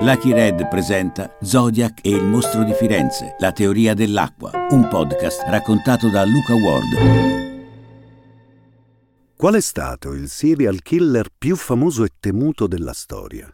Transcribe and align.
Lucky 0.00 0.32
Red 0.32 0.68
presenta 0.68 1.36
Zodiac 1.42 2.04
e 2.04 2.10
il 2.10 2.22
mostro 2.22 2.62
di 2.62 2.72
Firenze, 2.72 3.34
la 3.40 3.50
teoria 3.50 3.94
dell'acqua, 3.94 4.52
un 4.70 4.86
podcast 4.86 5.42
raccontato 5.48 6.08
da 6.08 6.24
Luca 6.24 6.54
Ward. 6.54 7.66
Qual 9.34 9.54
è 9.54 9.60
stato 9.60 10.12
il 10.12 10.28
serial 10.28 10.82
killer 10.82 11.30
più 11.36 11.56
famoso 11.56 12.04
e 12.04 12.10
temuto 12.20 12.68
della 12.68 12.92
storia? 12.92 13.52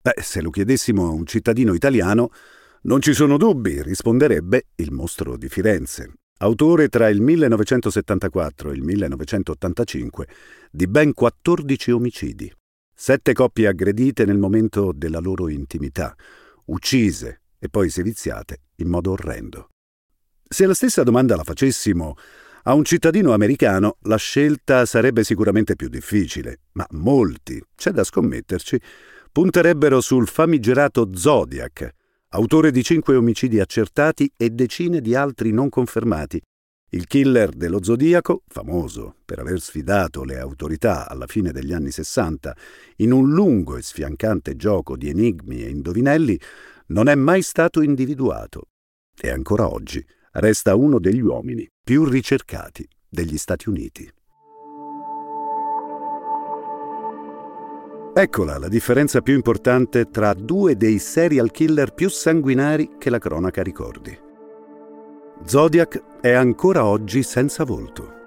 Beh, 0.00 0.22
se 0.22 0.42
lo 0.42 0.50
chiedessimo 0.50 1.06
a 1.06 1.10
un 1.10 1.26
cittadino 1.26 1.74
italiano, 1.74 2.30
non 2.82 3.00
ci 3.00 3.12
sono 3.12 3.36
dubbi, 3.36 3.82
risponderebbe 3.82 4.66
il 4.76 4.92
mostro 4.92 5.36
di 5.36 5.48
Firenze, 5.48 6.12
autore 6.38 6.88
tra 6.88 7.08
il 7.08 7.20
1974 7.20 8.70
e 8.70 8.74
il 8.74 8.82
1985 8.82 10.28
di 10.70 10.86
ben 10.86 11.12
14 11.12 11.90
omicidi. 11.90 12.52
Sette 12.94 13.32
coppie 13.32 13.66
aggredite 13.66 14.24
nel 14.24 14.38
momento 14.38 14.92
della 14.94 15.18
loro 15.18 15.48
intimità, 15.48 16.14
uccise 16.66 17.42
e 17.58 17.68
poi 17.68 17.90
seviziate 17.90 18.62
in 18.76 18.88
modo 18.88 19.12
orrendo. 19.12 19.68
Se 20.48 20.66
la 20.66 20.74
stessa 20.74 21.02
domanda 21.02 21.34
la 21.36 21.44
facessimo 21.44 22.14
a 22.64 22.74
un 22.74 22.84
cittadino 22.84 23.32
americano, 23.32 23.96
la 24.02 24.16
scelta 24.16 24.86
sarebbe 24.86 25.24
sicuramente 25.24 25.74
più 25.74 25.88
difficile, 25.88 26.60
ma 26.72 26.86
molti, 26.90 27.60
c'è 27.74 27.90
da 27.90 28.04
scommetterci, 28.04 28.80
punterebbero 29.32 30.00
sul 30.00 30.28
famigerato 30.28 31.10
Zodiac, 31.14 31.90
autore 32.28 32.70
di 32.70 32.84
cinque 32.84 33.16
omicidi 33.16 33.58
accertati 33.58 34.30
e 34.36 34.50
decine 34.50 35.00
di 35.00 35.14
altri 35.14 35.50
non 35.50 35.68
confermati, 35.70 36.40
il 36.94 37.06
killer 37.06 37.50
dello 37.50 37.82
Zodiaco, 37.82 38.42
famoso 38.48 39.16
per 39.24 39.38
aver 39.38 39.60
sfidato 39.60 40.24
le 40.24 40.38
autorità 40.38 41.08
alla 41.08 41.26
fine 41.26 41.50
degli 41.50 41.72
anni 41.72 41.90
Sessanta 41.90 42.54
in 42.96 43.12
un 43.12 43.30
lungo 43.30 43.76
e 43.76 43.82
sfiancante 43.82 44.56
gioco 44.56 44.96
di 44.96 45.08
enigmi 45.08 45.62
e 45.62 45.70
indovinelli, 45.70 46.38
non 46.88 47.08
è 47.08 47.14
mai 47.14 47.40
stato 47.40 47.80
individuato 47.80 48.68
e 49.18 49.30
ancora 49.30 49.70
oggi 49.70 50.04
resta 50.32 50.74
uno 50.74 50.98
degli 50.98 51.20
uomini 51.20 51.66
più 51.82 52.04
ricercati 52.04 52.86
degli 53.08 53.38
Stati 53.38 53.68
Uniti. 53.70 54.10
Eccola 58.14 58.58
la 58.58 58.68
differenza 58.68 59.22
più 59.22 59.34
importante 59.34 60.10
tra 60.10 60.34
due 60.34 60.76
dei 60.76 60.98
serial 60.98 61.50
killer 61.50 61.94
più 61.94 62.10
sanguinari 62.10 62.96
che 62.98 63.08
la 63.08 63.18
cronaca 63.18 63.62
ricordi. 63.62 64.30
Zodiac 65.44 66.20
è 66.20 66.30
ancora 66.30 66.84
oggi 66.84 67.24
senza 67.24 67.64
volto. 67.64 68.20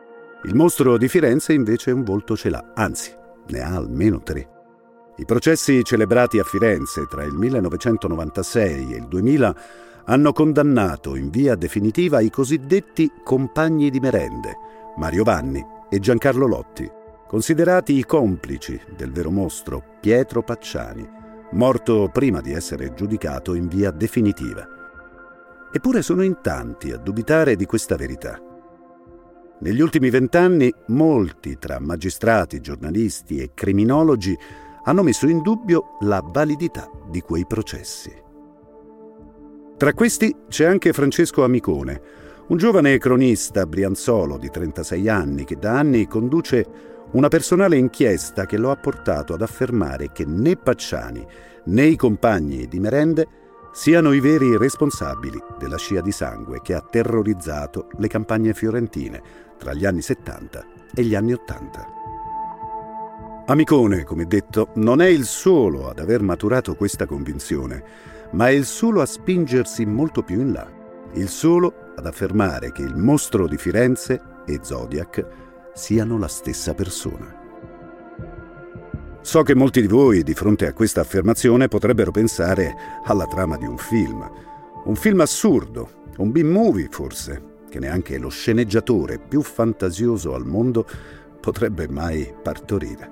Il 0.44 0.53
mostro 0.53 0.97
di 0.97 1.08
Firenze 1.08 1.53
invece 1.53 1.91
un 1.91 2.03
volto 2.03 2.35
ce 2.35 2.49
l'ha, 2.49 2.73
anzi, 2.75 3.16
ne 3.47 3.59
ha 3.61 3.73
almeno 3.73 4.22
tre. 4.22 4.49
I 5.16 5.25
processi 5.25 5.81
celebrati 5.83 6.39
a 6.39 6.44
Firenze 6.44 7.07
tra 7.07 7.23
il 7.23 7.33
1996 7.33 8.94
e 8.94 8.97
il 8.97 9.07
2000 9.07 9.55
hanno 10.05 10.33
condannato 10.33 11.16
in 11.16 11.30
via 11.30 11.55
definitiva 11.55 12.19
i 12.19 12.30
cosiddetti 12.30 13.09
compagni 13.23 13.89
di 13.89 14.02
merende, 14.02 14.57
Mario 14.97 15.23
Vanni 15.23 15.66
e 15.89 16.00
Giancarlo 16.00 16.45
Lotti, 16.45 16.88
considerati 17.27 17.97
i 17.97 18.05
complici 18.05 18.79
del 18.95 19.13
vero 19.13 19.31
mostro 19.31 19.81
Pietro 20.02 20.44
Pacciani, 20.44 21.09
morto 21.52 22.09
prima 22.11 22.41
di 22.41 22.52
essere 22.52 22.94
giudicato 22.94 23.53
in 23.53 23.69
via 23.69 23.89
definitiva. 23.91 24.74
Eppure 25.75 26.01
sono 26.01 26.23
in 26.23 26.37
tanti 26.41 26.93
a 26.93 26.97
dubitare 26.97 27.57
di 27.57 27.65
questa 27.65 27.97
verità. 27.97 28.39
Negli 29.59 29.81
ultimi 29.81 30.09
vent'anni 30.09 30.73
molti 30.87 31.57
tra 31.59 31.81
magistrati, 31.81 32.61
giornalisti 32.61 33.39
e 33.39 33.51
criminologi 33.53 34.33
hanno 34.85 35.03
messo 35.03 35.27
in 35.27 35.41
dubbio 35.41 35.97
la 35.99 36.23
validità 36.25 36.89
di 37.09 37.19
quei 37.19 37.45
processi. 37.45 38.09
Tra 39.75 39.93
questi 39.93 40.33
c'è 40.47 40.63
anche 40.63 40.93
Francesco 40.93 41.43
Amicone, 41.43 42.01
un 42.47 42.55
giovane 42.55 42.97
cronista 42.97 43.65
brianzolo 43.65 44.37
di 44.37 44.49
36 44.49 45.09
anni 45.09 45.44
che 45.44 45.57
da 45.57 45.77
anni 45.77 46.07
conduce 46.07 46.66
una 47.11 47.27
personale 47.27 47.75
inchiesta 47.75 48.45
che 48.45 48.55
lo 48.55 48.71
ha 48.71 48.77
portato 48.77 49.33
ad 49.33 49.41
affermare 49.41 50.13
che 50.13 50.23
né 50.25 50.55
Pacciani 50.55 51.27
né 51.66 51.83
i 51.83 51.97
compagni 51.97 52.66
di 52.69 52.79
merende 52.79 53.44
siano 53.75 54.13
i 54.13 54.22
veri 54.22 54.56
responsabili 54.56 55.38
della 55.59 55.75
scia 55.75 56.00
di 56.00 56.13
sangue 56.13 56.62
che 56.62 56.74
ha 56.74 56.80
terrorizzato 56.80 57.90
le 57.97 58.08
campagne 58.08 58.53
fiorentine 58.53 59.22
tra 59.58 59.74
gli 59.74 59.86
anni 59.86 60.02
70 60.02 60.66
e 60.96 61.03
gli 61.03 61.13
anni 61.13 61.34
80. 61.34 61.88
Amicone, 63.47 64.06
come 64.06 64.28
detto, 64.28 64.69
non 64.75 65.02
è 65.02 65.08
il 65.08 65.25
solo 65.25 65.90
ad 65.90 66.00
aver 66.00 66.22
maturato 66.22 66.75
questa 66.75 67.06
convinzione, 67.06 67.84
ma 68.31 68.47
è 68.47 68.52
il 68.52 68.66
solo 68.66 69.02
a 69.02 69.06
spingersi 69.06 69.86
molto 69.86 70.24
più 70.24 70.40
in 70.40 70.53
là, 70.53 70.66
il 71.16 71.28
solo 71.28 71.92
ad 71.97 72.06
affermare 72.06 72.72
che 72.72 72.81
il 72.81 72.96
mostro 72.96 73.46
di 73.46 73.57
Firenze 73.57 74.22
e 74.46 74.59
Zodiac 74.62 75.28
siano 75.74 76.18
la 76.18 76.30
stessa 76.30 76.74
persona. 76.74 77.34
So 79.25 79.41
che 79.41 79.56
molti 79.56 79.81
di 79.81 79.88
voi, 79.88 80.22
di 80.22 80.36
fronte 80.36 80.68
a 80.68 80.74
questa 80.74 81.02
affermazione, 81.02 81.68
potrebbero 81.68 82.12
pensare 82.12 82.75
alla 83.06 83.25
trama 83.25 83.58
di 83.58 83.66
un 83.66 83.75
film. 83.75 84.24
Un 84.84 84.96
film 84.96 85.19
assurdo, 85.19 86.03
un 86.18 86.31
B-movie 86.31 86.90
forse, 86.91 87.63
che 87.68 87.80
neanche 87.80 88.19
lo 88.19 88.30
sceneggiatore 88.30 89.18
più 89.18 89.41
fantasioso 89.41 90.36
al 90.36 90.46
mondo 90.46 90.86
potrebbe 91.41 91.88
mai 91.88 92.31
partorire. 92.40 93.12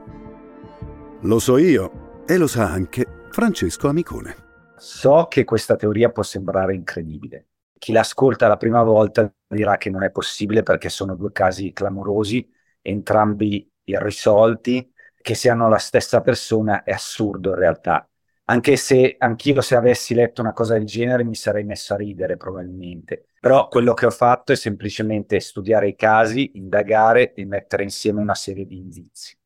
Lo 1.21 1.39
so 1.39 1.57
io 1.57 2.21
e 2.27 2.37
lo 2.37 2.45
sa 2.45 2.69
anche 2.69 3.25
Francesco 3.31 3.87
Amicone. 3.87 4.35
So 4.77 5.25
che 5.27 5.43
questa 5.45 5.75
teoria 5.75 6.11
può 6.11 6.21
sembrare 6.21 6.75
incredibile. 6.75 7.47
Chi 7.75 7.91
l'ascolta 7.91 8.47
la 8.47 8.57
prima 8.57 8.83
volta 8.83 9.33
dirà 9.47 9.77
che 9.77 9.89
non 9.89 10.03
è 10.03 10.11
possibile 10.11 10.61
perché 10.61 10.89
sono 10.89 11.15
due 11.15 11.31
casi 11.31 11.73
clamorosi, 11.73 12.47
entrambi 12.83 13.67
irrisolti 13.85 14.92
che 15.23 15.35
siano 15.35 15.69
la 15.69 15.77
stessa 15.77 16.19
persona 16.19 16.83
è 16.83 16.91
assurdo 16.91 17.51
in 17.51 17.55
realtà. 17.55 18.05
Anche 18.47 18.75
se 18.75 19.15
anch'io 19.17 19.61
se 19.61 19.75
avessi 19.77 20.13
letto 20.13 20.41
una 20.41 20.51
cosa 20.51 20.73
del 20.73 20.83
genere 20.83 21.23
mi 21.23 21.33
sarei 21.33 21.63
messo 21.63 21.93
a 21.93 21.97
ridere 21.97 22.35
probabilmente. 22.35 23.27
Però 23.39 23.69
quello 23.69 23.93
che 23.93 24.05
ho 24.05 24.11
fatto 24.11 24.51
è 24.51 24.55
semplicemente 24.57 25.39
studiare 25.39 25.87
i 25.87 25.95
casi, 25.95 26.51
indagare 26.55 27.33
e 27.33 27.45
mettere 27.45 27.83
insieme 27.83 28.19
una 28.19 28.35
serie 28.35 28.65
di 28.65 28.75
indizi. 28.75 29.37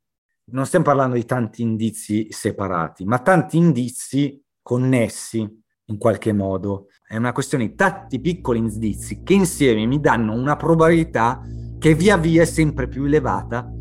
Non 0.46 0.66
stiamo 0.66 0.86
parlando 0.86 1.14
di 1.16 1.26
tanti 1.26 1.62
indizi 1.62 2.26
separati, 2.32 3.06
ma 3.06 3.20
tanti 3.20 3.58
indizi 3.58 4.44
connessi 4.64 5.48
in 5.86 5.98
qualche 6.00 6.34
modo. 6.34 6.88
È 7.08 7.16
una 7.16 7.34
questione 7.34 7.68
di 7.68 7.76
tanti 7.76 8.20
piccoli 8.20 8.58
indizi 8.58 9.22
che 9.22 9.34
insieme 9.34 9.86
mi 9.86 10.00
danno 10.00 10.34
una 10.34 10.56
probabilità 10.56 11.40
che 11.78 11.94
via 11.94 12.18
via 12.18 12.42
è 12.42 12.46
sempre 12.46 12.88
più 12.88 13.06
elevata 13.06 13.72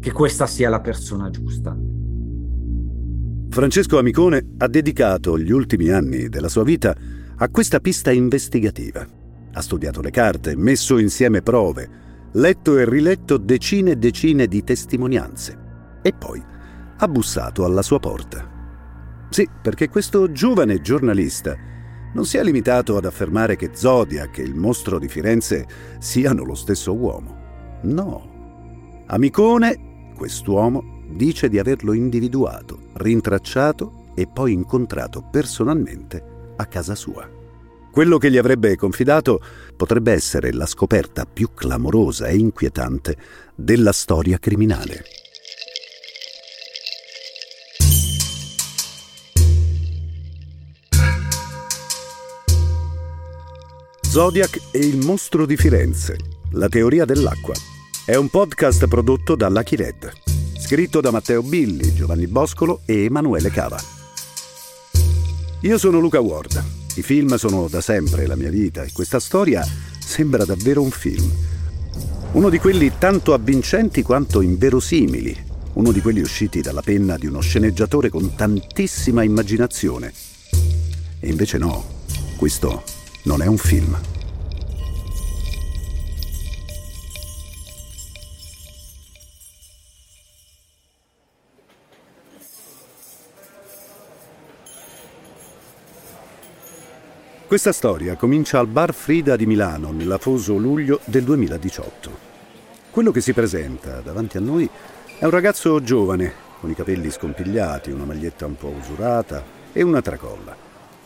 che 0.00 0.12
questa 0.12 0.46
sia 0.46 0.68
la 0.68 0.80
persona 0.80 1.30
giusta. 1.30 1.76
Francesco 3.50 3.98
Amicone 3.98 4.54
ha 4.58 4.68
dedicato 4.68 5.38
gli 5.38 5.50
ultimi 5.50 5.88
anni 5.88 6.28
della 6.28 6.48
sua 6.48 6.64
vita 6.64 6.94
a 7.36 7.48
questa 7.48 7.80
pista 7.80 8.10
investigativa. 8.10 9.06
Ha 9.52 9.60
studiato 9.62 10.00
le 10.00 10.10
carte, 10.10 10.54
messo 10.54 10.98
insieme 10.98 11.42
prove, 11.42 11.88
letto 12.32 12.76
e 12.76 12.88
riletto 12.88 13.38
decine 13.38 13.92
e 13.92 13.96
decine 13.96 14.46
di 14.46 14.62
testimonianze 14.62 15.66
e 16.02 16.12
poi 16.12 16.42
ha 16.98 17.08
bussato 17.08 17.64
alla 17.64 17.82
sua 17.82 17.98
porta. 17.98 18.56
Sì, 19.30 19.48
perché 19.60 19.88
questo 19.88 20.30
giovane 20.30 20.80
giornalista 20.80 21.56
non 22.14 22.24
si 22.24 22.36
è 22.36 22.42
limitato 22.42 22.96
ad 22.96 23.04
affermare 23.04 23.56
che 23.56 23.70
Zodiac 23.72 24.38
e 24.38 24.42
il 24.42 24.54
mostro 24.54 24.98
di 24.98 25.08
Firenze 25.08 25.66
siano 25.98 26.44
lo 26.44 26.54
stesso 26.54 26.94
uomo. 26.94 27.80
No. 27.82 29.04
Amicone 29.06 29.87
Quest'uomo 30.18 31.04
dice 31.10 31.48
di 31.48 31.60
averlo 31.60 31.92
individuato, 31.92 32.88
rintracciato 32.94 34.10
e 34.16 34.26
poi 34.26 34.52
incontrato 34.52 35.22
personalmente 35.22 36.54
a 36.56 36.66
casa 36.66 36.96
sua. 36.96 37.30
Quello 37.92 38.18
che 38.18 38.28
gli 38.28 38.36
avrebbe 38.36 38.74
confidato 38.74 39.40
potrebbe 39.76 40.10
essere 40.10 40.52
la 40.52 40.66
scoperta 40.66 41.24
più 41.24 41.50
clamorosa 41.54 42.26
e 42.26 42.36
inquietante 42.36 43.16
della 43.54 43.92
storia 43.92 44.38
criminale. 44.38 45.04
Zodiac 54.02 54.60
e 54.72 54.78
il 54.80 55.06
mostro 55.06 55.46
di 55.46 55.56
Firenze, 55.56 56.16
la 56.54 56.68
teoria 56.68 57.04
dell'acqua 57.04 57.76
è 58.08 58.14
un 58.14 58.30
podcast 58.30 58.88
prodotto 58.88 59.34
da 59.34 59.50
Lucky 59.50 59.76
Red, 59.76 60.10
scritto 60.58 61.02
da 61.02 61.10
Matteo 61.10 61.42
Billi, 61.42 61.92
Giovanni 61.92 62.26
Boscolo 62.26 62.80
e 62.86 63.04
Emanuele 63.04 63.50
Cava. 63.50 63.78
Io 65.60 65.76
sono 65.76 65.98
Luca 65.98 66.18
Ward. 66.18 66.64
I 66.94 67.02
film 67.02 67.34
sono 67.34 67.68
da 67.68 67.82
sempre 67.82 68.26
la 68.26 68.34
mia 68.34 68.48
vita 68.48 68.82
e 68.82 68.92
questa 68.94 69.20
storia 69.20 69.62
sembra 69.98 70.46
davvero 70.46 70.80
un 70.80 70.90
film. 70.90 71.30
Uno 72.32 72.48
di 72.48 72.58
quelli 72.58 72.92
tanto 72.96 73.34
avvincenti 73.34 74.00
quanto 74.00 74.40
inverosimili, 74.40 75.44
uno 75.74 75.92
di 75.92 76.00
quelli 76.00 76.22
usciti 76.22 76.62
dalla 76.62 76.80
penna 76.80 77.18
di 77.18 77.26
uno 77.26 77.40
sceneggiatore 77.40 78.08
con 78.08 78.34
tantissima 78.34 79.22
immaginazione. 79.22 80.14
E 81.20 81.28
invece 81.28 81.58
no, 81.58 81.84
questo 82.38 82.84
non 83.24 83.42
è 83.42 83.46
un 83.46 83.58
film. 83.58 84.17
Questa 97.48 97.72
storia 97.72 98.14
comincia 98.16 98.58
al 98.58 98.66
Bar 98.66 98.92
Frida 98.92 99.34
di 99.34 99.46
Milano 99.46 99.90
nell'afoso 99.90 100.58
luglio 100.58 101.00
del 101.06 101.24
2018. 101.24 102.18
Quello 102.90 103.10
che 103.10 103.22
si 103.22 103.32
presenta 103.32 104.00
davanti 104.00 104.36
a 104.36 104.40
noi 104.40 104.68
è 105.18 105.24
un 105.24 105.30
ragazzo 105.30 105.82
giovane, 105.82 106.30
con 106.60 106.68
i 106.68 106.74
capelli 106.74 107.10
scompigliati, 107.10 107.90
una 107.90 108.04
maglietta 108.04 108.44
un 108.44 108.54
po' 108.54 108.68
usurata 108.68 109.42
e 109.72 109.80
una 109.80 110.02
tracolla. 110.02 110.54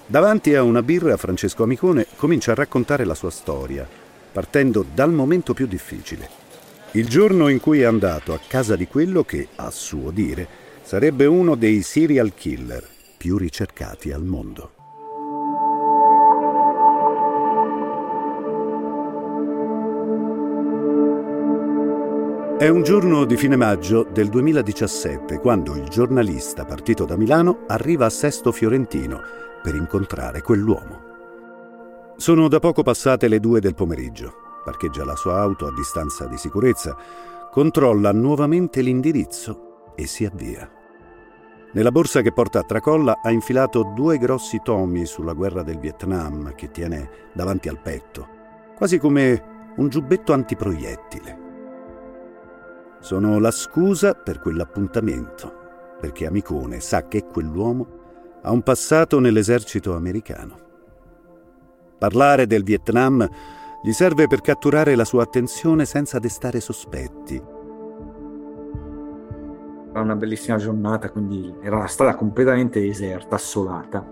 Davanti 0.04 0.56
a 0.56 0.64
una 0.64 0.82
birra, 0.82 1.16
Francesco 1.16 1.62
Amicone 1.62 2.08
comincia 2.16 2.50
a 2.50 2.56
raccontare 2.56 3.04
la 3.04 3.14
sua 3.14 3.30
storia, 3.30 3.88
partendo 4.32 4.84
dal 4.92 5.12
momento 5.12 5.54
più 5.54 5.68
difficile. 5.68 6.28
Il 6.94 7.06
giorno 7.06 7.46
in 7.50 7.60
cui 7.60 7.82
è 7.82 7.84
andato 7.84 8.34
a 8.34 8.40
casa 8.44 8.74
di 8.74 8.88
quello 8.88 9.22
che, 9.22 9.46
a 9.54 9.70
suo 9.70 10.10
dire, 10.10 10.48
sarebbe 10.82 11.24
uno 11.24 11.54
dei 11.54 11.82
serial 11.82 12.34
killer 12.34 12.84
più 13.16 13.36
ricercati 13.36 14.10
al 14.10 14.24
mondo. 14.24 14.81
È 22.62 22.68
un 22.68 22.84
giorno 22.84 23.24
di 23.24 23.36
fine 23.36 23.56
maggio 23.56 24.04
del 24.04 24.28
2017 24.28 25.40
quando 25.40 25.74
il 25.74 25.88
giornalista 25.88 26.64
partito 26.64 27.04
da 27.04 27.16
Milano 27.16 27.64
arriva 27.66 28.06
a 28.06 28.08
Sesto 28.08 28.52
Fiorentino 28.52 29.20
per 29.60 29.74
incontrare 29.74 30.42
quell'uomo. 30.42 32.14
Sono 32.16 32.46
da 32.46 32.60
poco 32.60 32.84
passate 32.84 33.26
le 33.26 33.40
due 33.40 33.58
del 33.58 33.74
pomeriggio. 33.74 34.32
Parcheggia 34.64 35.04
la 35.04 35.16
sua 35.16 35.40
auto 35.40 35.66
a 35.66 35.72
distanza 35.74 36.26
di 36.26 36.36
sicurezza, 36.36 36.96
controlla 37.50 38.12
nuovamente 38.12 38.80
l'indirizzo 38.80 39.94
e 39.96 40.06
si 40.06 40.24
avvia. 40.24 40.70
Nella 41.72 41.90
borsa 41.90 42.20
che 42.20 42.32
porta 42.32 42.60
a 42.60 42.64
tracolla 42.64 43.18
ha 43.24 43.32
infilato 43.32 43.90
due 43.92 44.18
grossi 44.18 44.60
tomi 44.62 45.04
sulla 45.04 45.32
guerra 45.32 45.64
del 45.64 45.80
Vietnam 45.80 46.54
che 46.54 46.70
tiene 46.70 47.10
davanti 47.34 47.68
al 47.68 47.80
petto, 47.80 48.28
quasi 48.76 48.98
come 48.98 49.72
un 49.78 49.88
giubbetto 49.88 50.32
antiproiettile. 50.32 51.41
Sono 53.02 53.40
la 53.40 53.50
scusa 53.50 54.14
per 54.14 54.38
quell'appuntamento, 54.38 55.96
perché 55.98 56.24
Amicone 56.24 56.78
sa 56.78 57.08
che 57.08 57.24
quell'uomo 57.24 58.38
ha 58.42 58.52
un 58.52 58.62
passato 58.62 59.18
nell'esercito 59.18 59.96
americano. 59.96 60.56
Parlare 61.98 62.46
del 62.46 62.62
Vietnam 62.62 63.28
gli 63.82 63.90
serve 63.90 64.28
per 64.28 64.40
catturare 64.40 64.94
la 64.94 65.04
sua 65.04 65.24
attenzione 65.24 65.84
senza 65.84 66.20
destare 66.20 66.60
sospetti. 66.60 67.42
Era 69.90 70.00
una 70.00 70.14
bellissima 70.14 70.58
giornata, 70.58 71.10
quindi 71.10 71.52
era 71.60 71.78
la 71.78 71.86
strada 71.86 72.14
completamente 72.14 72.80
deserta, 72.80 73.34
assolata. 73.34 74.06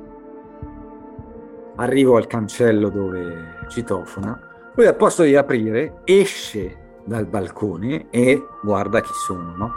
Arrivo 1.77 2.17
al 2.17 2.27
cancello 2.27 2.89
dove 2.89 3.67
citofona, 3.69 4.73
lui 4.75 4.87
al 4.87 4.97
posto 4.97 5.23
di 5.23 5.37
aprire 5.37 6.01
esce 6.03 6.89
dal 7.11 7.27
balcone 7.27 8.09
e 8.09 8.47
guarda 8.63 9.01
chi 9.01 9.13
sono, 9.13 9.57
no? 9.57 9.73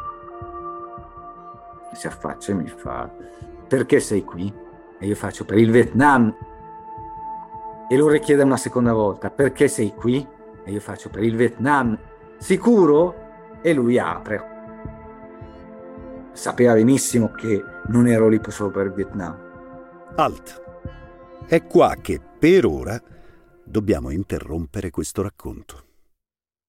Si 1.94 2.06
affaccia 2.06 2.51
e 2.51 2.56
mi 2.56 2.68
fa, 2.68 3.09
perché 3.68 4.00
sei 4.00 4.24
qui? 4.24 4.53
E 5.00 5.07
io 5.07 5.15
faccio, 5.15 5.44
per 5.44 5.57
il 5.57 5.71
Vietnam. 5.71 6.31
E 7.89 7.97
lo 7.97 8.07
richiede 8.07 8.44
una 8.44 8.57
seconda 8.57 8.94
volta, 8.94 9.31
perché 9.31 9.68
sei 9.68 9.95
qui? 9.95 10.25
E 10.63 10.71
io 10.71 10.80
faccio, 10.80 11.09
per 11.09 11.24
il 11.24 11.35
Vietnam. 11.35 11.97
Sicuro? 12.38 13.15
E 13.63 13.74
lui 13.74 13.97
apre. 13.97 14.51
Sapeva 16.33 16.74
benissimo 16.74 17.31
che 17.31 17.63
non 17.88 18.06
ero 18.06 18.27
lì 18.27 18.39
solo 18.50 18.69
per 18.69 18.86
il 18.86 18.94
Vietnam. 18.94 19.36
Alt. 20.18 20.62
È 21.47 21.65
qua 21.65 21.95
che, 22.00 22.21
per 22.38 22.65
ora, 22.68 23.01
dobbiamo 23.63 24.12
interrompere 24.12 24.91
questo 24.91 25.24
racconto. 25.24 25.92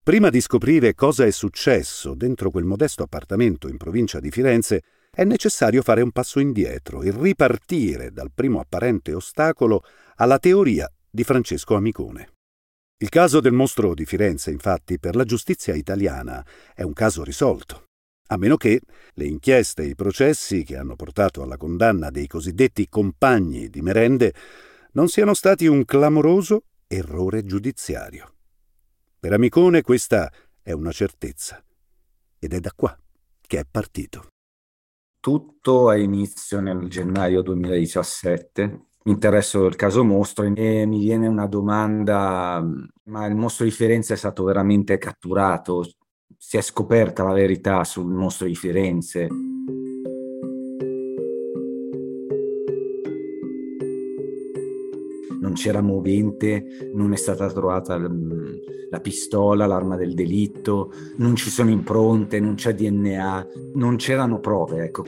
Prima 0.05 0.29
di 0.29 0.43
scoprire 0.43 0.95
cosa 0.95 1.25
è 1.25 1.31
successo 1.31 2.13
dentro 2.13 2.51
quel 2.51 2.65
modesto 2.65 3.03
appartamento 3.03 3.69
in 3.69 3.79
provincia 3.79 4.21
di 4.21 4.31
Firenze, 4.31 4.83
è 5.11 5.25
necessario 5.25 5.81
fare 5.81 6.03
un 6.03 6.11
passo 6.11 6.41
indietro 6.41 7.01
e 7.01 7.11
ripartire 7.11 8.13
dal 8.13 8.31
primo 8.31 8.61
apparente 8.61 9.15
ostacolo 9.15 9.83
alla 10.17 10.39
teoria 10.39 10.93
di 11.11 11.25
Francesco 11.25 11.75
Amicone. 11.75 12.33
Il 12.99 13.09
caso 13.09 13.41
del 13.41 13.55
mostro 13.55 13.95
di 13.95 14.05
Firenze, 14.05 14.51
infatti, 14.51 14.99
per 14.99 15.17
la 15.17 15.25
giustizia 15.25 15.75
italiana 15.75 16.45
è 16.75 16.83
un 16.83 16.93
caso 16.93 17.25
risolto, 17.25 17.87
a 18.27 18.37
meno 18.37 18.59
che 18.59 18.83
le 19.15 19.25
inchieste 19.25 19.85
e 19.85 19.87
i 19.87 19.95
processi 19.95 20.65
che 20.65 20.77
hanno 20.77 20.97
portato 20.97 21.43
alla 21.43 21.57
condanna 21.57 22.11
dei 22.11 22.27
cosiddetti 22.27 22.91
compagni 22.91 23.71
di 23.71 23.81
merende 23.81 24.35
non 24.93 25.09
siano 25.09 25.33
stati 25.33 25.67
un 25.67 25.83
clamoroso 25.87 26.65
errore 26.89 27.43
giudiziario. 27.47 28.34
Per 29.25 29.33
Amicone 29.33 29.81
questa 29.81 30.31
è 30.61 30.73
una 30.73 30.91
certezza 30.91 31.59
ed 32.39 32.53
è 32.53 32.61
da 32.61 32.73
qua 32.77 32.95
che 33.41 33.61
è 33.61 33.65
partito. 33.65 34.27
Tutto 35.19 35.89
ha 35.89 35.97
inizio 35.97 36.61
nel 36.61 36.91
gennaio 36.91 37.41
2017. 37.41 38.67
Mi 39.05 39.13
interesso 39.13 39.63
del 39.63 39.77
caso 39.77 40.05
mostro 40.05 40.45
e 40.45 40.85
mi 40.85 40.99
viene 40.99 41.27
una 41.27 41.47
domanda, 41.47 42.63
ma 43.05 43.25
il 43.25 43.35
mostro 43.35 43.65
di 43.65 43.71
Firenze 43.71 44.13
è 44.13 44.17
stato 44.19 44.45
veramente 44.45 44.99
catturato? 44.99 45.91
Si 46.37 46.59
è 46.59 46.61
scoperta 46.61 47.23
la 47.25 47.33
verità 47.33 47.83
sul 47.85 48.13
mostro 48.13 48.47
di 48.47 48.55
Firenze? 48.55 49.27
C'era 55.55 55.81
movente, 55.81 56.91
non 56.93 57.13
è 57.13 57.17
stata 57.17 57.51
trovata 57.51 57.97
la 57.97 59.01
pistola, 59.01 59.67
l'arma 59.67 59.97
del 59.97 60.15
delitto, 60.15 60.93
non 61.17 61.35
ci 61.35 61.51
sono 61.51 61.71
impronte, 61.71 62.39
non 62.41 62.55
c'è 62.55 62.75
DNA, 62.75 63.47
non 63.75 63.97
c'erano 63.97 64.39
prove, 64.41 64.85
ecco. 64.85 65.05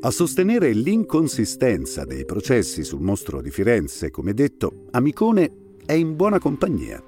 A 0.00 0.10
sostenere 0.10 0.72
l'inconsistenza 0.72 2.04
dei 2.04 2.26
processi 2.26 2.84
sul 2.84 3.00
mostro 3.00 3.40
di 3.40 3.50
Firenze, 3.50 4.10
come 4.10 4.34
detto, 4.34 4.84
Amicone 4.90 5.72
è 5.86 5.94
in 5.94 6.14
buona 6.14 6.38
compagnia. 6.38 7.02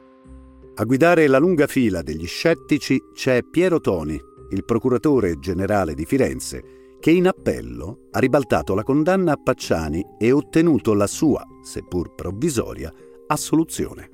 A 0.79 0.85
guidare 0.85 1.27
la 1.27 1.39
lunga 1.39 1.67
fila 1.67 2.03
degli 2.03 2.27
scettici 2.27 2.99
c'è 3.13 3.43
Piero 3.43 3.81
Toni, 3.81 4.19
il 4.51 4.65
procuratore 4.65 5.39
generale 5.39 5.95
di 5.95 6.05
Firenze, 6.05 6.63
che 7.07 7.13
in 7.13 7.29
appello 7.29 8.09
ha 8.11 8.19
ribaltato 8.19 8.75
la 8.75 8.83
condanna 8.83 9.31
a 9.31 9.37
Pacciani 9.37 10.05
e 10.19 10.33
ottenuto 10.33 10.93
la 10.93 11.07
sua, 11.07 11.47
seppur 11.63 12.17
provvisoria, 12.17 12.93
assoluzione. 13.29 14.11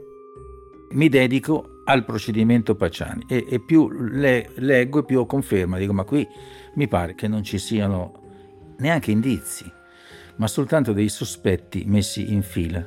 Mi 0.91 1.09
dedico 1.09 1.81
al 1.87 2.05
procedimento 2.05 2.75
Pacciani 2.75 3.25
e, 3.27 3.47
e 3.49 3.65
più 3.65 3.89
le, 3.89 4.51
leggo 4.57 4.99
e 4.99 5.05
più 5.07 5.21
ho 5.21 5.25
conferma, 5.25 5.79
dico 5.79 5.95
ma 5.95 6.05
qui 6.05 6.29
mi 6.75 6.87
pare 6.87 7.15
che 7.15 7.29
non 7.29 7.43
ci 7.43 7.57
siano 7.57 8.75
neanche 8.81 9.11
indizi, 9.11 9.65
ma 10.37 10.47
soltanto 10.47 10.93
dei 10.93 11.09
sospetti 11.09 11.85
messi 11.87 12.31
in 12.31 12.43
fila. 12.43 12.87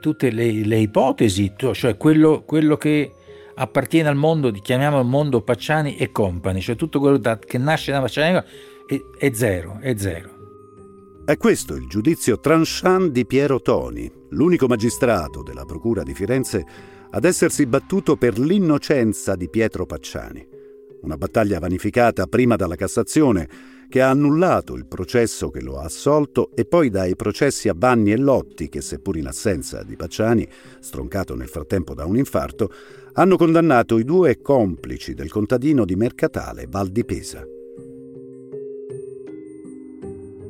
Tutte 0.00 0.30
le, 0.32 0.50
le 0.64 0.78
ipotesi, 0.78 1.54
cioè 1.56 1.96
quello, 1.96 2.42
quello 2.42 2.76
che 2.76 3.12
appartiene 3.56 4.08
al 4.08 4.16
mondo, 4.16 4.50
chiamiamolo 4.50 5.02
mondo 5.02 5.42
Pacciani 5.42 5.96
e 5.96 6.12
Company, 6.12 6.60
cioè 6.60 6.76
tutto 6.76 7.00
quello 7.00 7.18
che 7.18 7.58
nasce 7.58 7.92
da 7.92 8.00
Pacciani 8.00 8.42
è, 8.86 9.02
è 9.18 9.32
zero, 9.32 9.78
è 9.80 9.94
zero. 9.96 10.34
È 11.24 11.36
questo 11.36 11.74
il 11.74 11.88
giudizio 11.88 12.38
tranchant 12.38 13.10
di 13.10 13.26
Piero 13.26 13.60
Toni, 13.60 14.10
l'unico 14.30 14.66
magistrato 14.66 15.42
della 15.42 15.64
Procura 15.64 16.02
di 16.02 16.14
Firenze 16.14 16.64
ad 17.10 17.24
essersi 17.24 17.66
battuto 17.66 18.16
per 18.16 18.38
l'innocenza 18.38 19.34
di 19.34 19.48
Pietro 19.48 19.86
Pacciani. 19.86 20.46
Una 21.02 21.16
battaglia 21.16 21.58
vanificata 21.58 22.26
prima 22.26 22.56
dalla 22.56 22.76
Cassazione, 22.76 23.48
che 23.88 24.00
ha 24.00 24.10
annullato 24.10 24.74
il 24.74 24.86
processo 24.86 25.50
che 25.50 25.60
lo 25.60 25.78
ha 25.78 25.84
assolto 25.84 26.50
e 26.54 26.64
poi 26.64 26.90
dai 26.90 27.16
processi 27.16 27.68
a 27.68 27.74
Vanni 27.76 28.12
e 28.12 28.16
Lotti, 28.16 28.68
che 28.68 28.80
seppur 28.80 29.16
in 29.16 29.26
assenza 29.26 29.82
di 29.82 29.96
Pacciani, 29.96 30.46
stroncato 30.80 31.34
nel 31.34 31.48
frattempo 31.48 31.94
da 31.94 32.04
un 32.04 32.16
infarto, 32.16 32.70
hanno 33.14 33.36
condannato 33.36 33.98
i 33.98 34.04
due 34.04 34.40
complici 34.40 35.14
del 35.14 35.30
contadino 35.30 35.84
di 35.84 35.96
Mercatale, 35.96 36.66
Val 36.68 36.88
di 36.88 37.04
Pesa. 37.04 37.46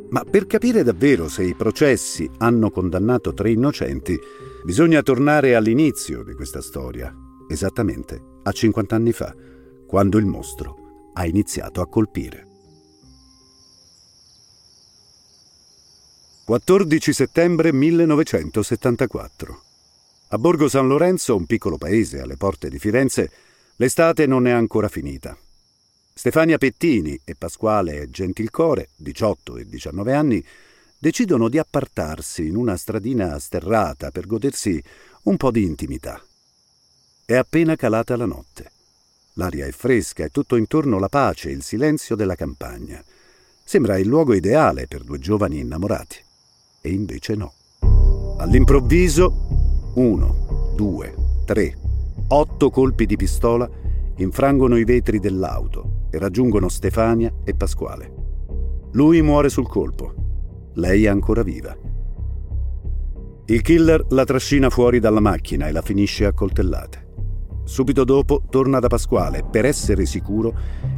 Ma 0.08 0.24
per 0.24 0.46
capire 0.46 0.82
davvero 0.82 1.28
se 1.28 1.42
i 1.42 1.54
processi 1.54 2.28
hanno 2.38 2.70
condannato 2.70 3.34
tre 3.34 3.50
innocenti, 3.50 4.18
bisogna 4.64 5.02
tornare 5.02 5.54
all'inizio 5.54 6.22
di 6.22 6.32
questa 6.32 6.62
storia, 6.62 7.14
esattamente 7.48 8.20
a 8.42 8.52
50 8.52 8.94
anni 8.94 9.12
fa, 9.12 9.34
quando 9.86 10.18
il 10.18 10.26
mostro 10.26 11.10
ha 11.12 11.26
iniziato 11.26 11.80
a 11.80 11.88
colpire. 11.88 12.45
14 16.46 17.12
settembre 17.12 17.72
1974. 17.72 19.62
A 20.28 20.38
Borgo 20.38 20.68
San 20.68 20.86
Lorenzo, 20.86 21.34
un 21.34 21.44
piccolo 21.44 21.76
paese 21.76 22.20
alle 22.20 22.36
porte 22.36 22.68
di 22.68 22.78
Firenze, 22.78 23.32
l'estate 23.74 24.26
non 24.26 24.46
è 24.46 24.52
ancora 24.52 24.86
finita. 24.86 25.36
Stefania 26.14 26.56
Pettini 26.56 27.18
e 27.24 27.34
Pasquale 27.34 28.08
Gentilcore, 28.10 28.90
18 28.94 29.56
e 29.56 29.66
19 29.66 30.14
anni, 30.14 30.46
decidono 30.96 31.48
di 31.48 31.58
appartarsi 31.58 32.46
in 32.46 32.54
una 32.54 32.76
stradina 32.76 33.36
sterrata 33.40 34.12
per 34.12 34.28
godersi 34.28 34.80
un 35.22 35.36
po' 35.36 35.50
di 35.50 35.64
intimità. 35.64 36.24
È 37.24 37.34
appena 37.34 37.74
calata 37.74 38.16
la 38.16 38.26
notte. 38.26 38.70
L'aria 39.32 39.66
è 39.66 39.72
fresca 39.72 40.22
e 40.22 40.30
tutto 40.30 40.54
intorno 40.54 41.00
la 41.00 41.08
pace 41.08 41.48
e 41.48 41.54
il 41.54 41.64
silenzio 41.64 42.14
della 42.14 42.36
campagna. 42.36 43.02
Sembra 43.64 43.98
il 43.98 44.06
luogo 44.06 44.32
ideale 44.32 44.86
per 44.86 45.02
due 45.02 45.18
giovani 45.18 45.58
innamorati 45.58 46.22
e 46.86 46.92
invece 46.92 47.34
no. 47.34 47.52
All'improvviso, 48.38 49.92
uno, 49.94 50.72
due, 50.76 51.14
tre, 51.44 51.76
otto 52.28 52.70
colpi 52.70 53.06
di 53.06 53.16
pistola 53.16 53.68
infrangono 54.16 54.76
i 54.76 54.84
vetri 54.84 55.18
dell'auto 55.18 56.06
e 56.10 56.18
raggiungono 56.18 56.68
Stefania 56.68 57.32
e 57.44 57.54
Pasquale. 57.54 58.14
Lui 58.92 59.20
muore 59.20 59.48
sul 59.48 59.68
colpo, 59.68 60.14
lei 60.74 61.04
è 61.04 61.08
ancora 61.08 61.42
viva. 61.42 61.76
Il 63.46 63.62
killer 63.62 64.06
la 64.10 64.24
trascina 64.24 64.70
fuori 64.70 65.00
dalla 65.00 65.20
macchina 65.20 65.66
e 65.66 65.72
la 65.72 65.82
finisce 65.82 66.24
a 66.24 66.32
coltellate. 66.32 67.04
Subito 67.64 68.04
dopo 68.04 68.42
torna 68.48 68.78
da 68.78 68.86
Pasquale 68.86 69.42
per 69.42 69.64
essere 69.64 70.06
sicuro 70.06 70.54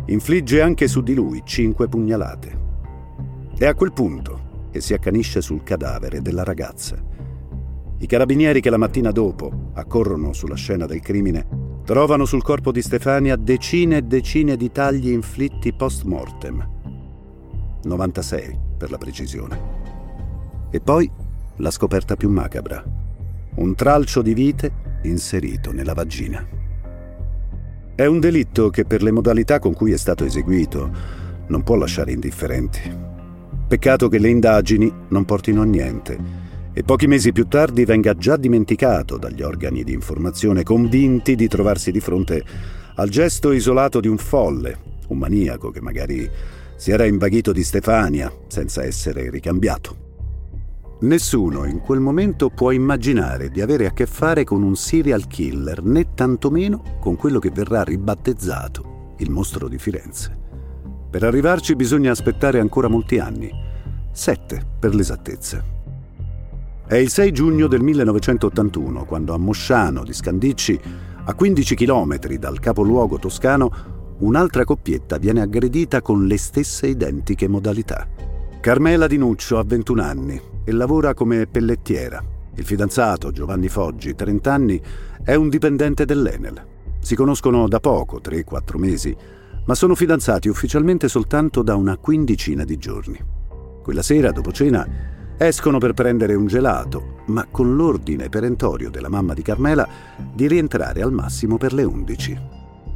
infligge 0.06 0.60
anche 0.60 0.86
su 0.86 1.02
di 1.02 1.14
lui 1.14 1.40
cinque 1.44 1.88
pugnalate. 1.88 2.66
È 3.56 3.64
a 3.64 3.74
quel 3.74 3.92
punto 3.92 4.47
che 4.70 4.80
si 4.80 4.94
accanisce 4.94 5.40
sul 5.40 5.62
cadavere 5.62 6.20
della 6.22 6.44
ragazza. 6.44 6.96
I 8.00 8.06
carabinieri 8.06 8.60
che 8.60 8.70
la 8.70 8.76
mattina 8.76 9.10
dopo 9.10 9.70
accorrono 9.74 10.32
sulla 10.32 10.54
scena 10.54 10.86
del 10.86 11.00
crimine 11.00 11.46
trovano 11.84 12.26
sul 12.26 12.42
corpo 12.42 12.70
di 12.70 12.82
Stefania 12.82 13.34
decine 13.34 13.96
e 13.96 14.02
decine 14.02 14.56
di 14.56 14.70
tagli 14.70 15.10
inflitti 15.10 15.72
post 15.72 16.04
mortem. 16.04 16.76
96 17.82 18.58
per 18.76 18.90
la 18.90 18.98
precisione. 18.98 19.60
E 20.70 20.80
poi 20.80 21.10
la 21.56 21.70
scoperta 21.70 22.14
più 22.14 22.28
macabra. 22.28 22.84
Un 23.56 23.74
tralcio 23.74 24.22
di 24.22 24.34
vite 24.34 24.72
inserito 25.02 25.72
nella 25.72 25.94
vagina. 25.94 26.46
È 27.94 28.06
un 28.06 28.20
delitto 28.20 28.70
che 28.70 28.84
per 28.84 29.02
le 29.02 29.10
modalità 29.10 29.58
con 29.58 29.72
cui 29.72 29.92
è 29.92 29.96
stato 29.96 30.24
eseguito 30.24 30.90
non 31.48 31.64
può 31.64 31.74
lasciare 31.74 32.12
indifferenti. 32.12 33.16
Peccato 33.68 34.08
che 34.08 34.18
le 34.18 34.30
indagini 34.30 34.90
non 35.08 35.26
portino 35.26 35.60
a 35.60 35.64
niente 35.66 36.46
e 36.72 36.82
pochi 36.82 37.06
mesi 37.06 37.32
più 37.32 37.46
tardi 37.48 37.84
venga 37.84 38.14
già 38.14 38.38
dimenticato 38.38 39.18
dagli 39.18 39.42
organi 39.42 39.84
di 39.84 39.92
informazione 39.92 40.62
convinti 40.62 41.34
di 41.34 41.48
trovarsi 41.48 41.90
di 41.90 42.00
fronte 42.00 42.42
al 42.94 43.10
gesto 43.10 43.52
isolato 43.52 44.00
di 44.00 44.08
un 44.08 44.16
folle, 44.16 44.78
un 45.08 45.18
maniaco 45.18 45.70
che 45.70 45.82
magari 45.82 46.30
si 46.76 46.92
era 46.92 47.04
invaghito 47.04 47.52
di 47.52 47.62
Stefania 47.62 48.32
senza 48.46 48.84
essere 48.84 49.28
ricambiato. 49.28 50.06
Nessuno 51.00 51.66
in 51.66 51.80
quel 51.80 52.00
momento 52.00 52.48
può 52.48 52.70
immaginare 52.70 53.50
di 53.50 53.60
avere 53.60 53.84
a 53.84 53.92
che 53.92 54.06
fare 54.06 54.44
con 54.44 54.62
un 54.62 54.76
serial 54.76 55.26
killer, 55.26 55.82
né 55.82 56.14
tantomeno 56.14 56.96
con 57.00 57.16
quello 57.16 57.38
che 57.38 57.50
verrà 57.50 57.82
ribattezzato 57.82 59.14
il 59.18 59.30
mostro 59.30 59.68
di 59.68 59.76
Firenze. 59.76 60.37
Per 61.10 61.22
arrivarci 61.22 61.74
bisogna 61.74 62.10
aspettare 62.10 62.60
ancora 62.60 62.86
molti 62.86 63.18
anni, 63.18 63.50
sette 64.12 64.62
per 64.78 64.94
l'esattezza. 64.94 65.64
È 66.86 66.96
il 66.96 67.08
6 67.08 67.32
giugno 67.32 67.66
del 67.66 67.80
1981 67.80 69.06
quando 69.06 69.32
a 69.32 69.38
Mosciano 69.38 70.04
di 70.04 70.12
Scandicci, 70.12 70.78
a 71.24 71.32
15 71.32 71.74
km 71.74 72.18
dal 72.36 72.60
capoluogo 72.60 73.18
toscano, 73.18 73.70
un'altra 74.18 74.64
coppietta 74.64 75.16
viene 75.16 75.40
aggredita 75.40 76.02
con 76.02 76.26
le 76.26 76.36
stesse 76.36 76.88
identiche 76.88 77.48
modalità. 77.48 78.06
Carmela 78.60 79.06
Di 79.06 79.16
Nuccio 79.16 79.56
ha 79.56 79.64
21 79.64 80.02
anni 80.02 80.40
e 80.62 80.72
lavora 80.72 81.14
come 81.14 81.46
pellettiera. 81.46 82.22
Il 82.54 82.64
fidanzato, 82.64 83.30
Giovanni 83.30 83.68
Foggi, 83.68 84.14
30 84.14 84.52
anni, 84.52 84.80
è 85.22 85.34
un 85.34 85.48
dipendente 85.48 86.04
dell'Enel. 86.04 86.62
Si 87.00 87.14
conoscono 87.14 87.66
da 87.66 87.80
poco, 87.80 88.20
3-4 88.20 88.76
mesi, 88.76 89.16
ma 89.68 89.74
sono 89.74 89.94
fidanzati 89.94 90.48
ufficialmente 90.48 91.08
soltanto 91.08 91.62
da 91.62 91.74
una 91.76 91.98
quindicina 91.98 92.64
di 92.64 92.78
giorni. 92.78 93.22
Quella 93.82 94.00
sera, 94.00 94.32
dopo 94.32 94.50
cena, 94.50 94.88
escono 95.36 95.76
per 95.76 95.92
prendere 95.92 96.34
un 96.34 96.46
gelato, 96.46 97.22
ma 97.26 97.46
con 97.50 97.76
l'ordine 97.76 98.30
perentorio 98.30 98.88
della 98.88 99.10
mamma 99.10 99.34
di 99.34 99.42
Carmela 99.42 99.86
di 100.32 100.48
rientrare 100.48 101.02
al 101.02 101.12
massimo 101.12 101.58
per 101.58 101.74
le 101.74 101.82
11. 101.82 102.40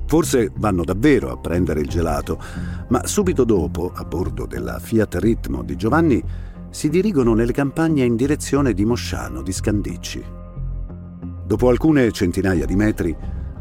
Forse 0.07 0.51
vanno 0.57 0.83
davvero 0.83 1.31
a 1.31 1.37
prendere 1.37 1.81
il 1.81 1.89
gelato, 1.89 2.41
ma 2.89 3.07
subito 3.07 3.45
dopo, 3.45 3.93
a 3.95 4.05
bordo 4.05 4.47
della 4.47 4.79
Fiat 4.79 5.17
Ritmo 5.17 5.63
di 5.63 5.77
Giovanni, 5.77 6.25
si 6.71 6.89
dirigono 6.89 7.35
nelle 7.35 7.53
campagne 7.53 8.05
in 8.05 8.17
direzione 8.17 8.73
di 8.73 8.87
Mosciano 8.87 9.43
di 9.43 9.53
Scandicci. 9.53 10.25
Dopo 11.45 11.69
alcune 11.69 12.11
centinaia 12.13 12.65
di 12.65 12.77
metri, 12.77 13.15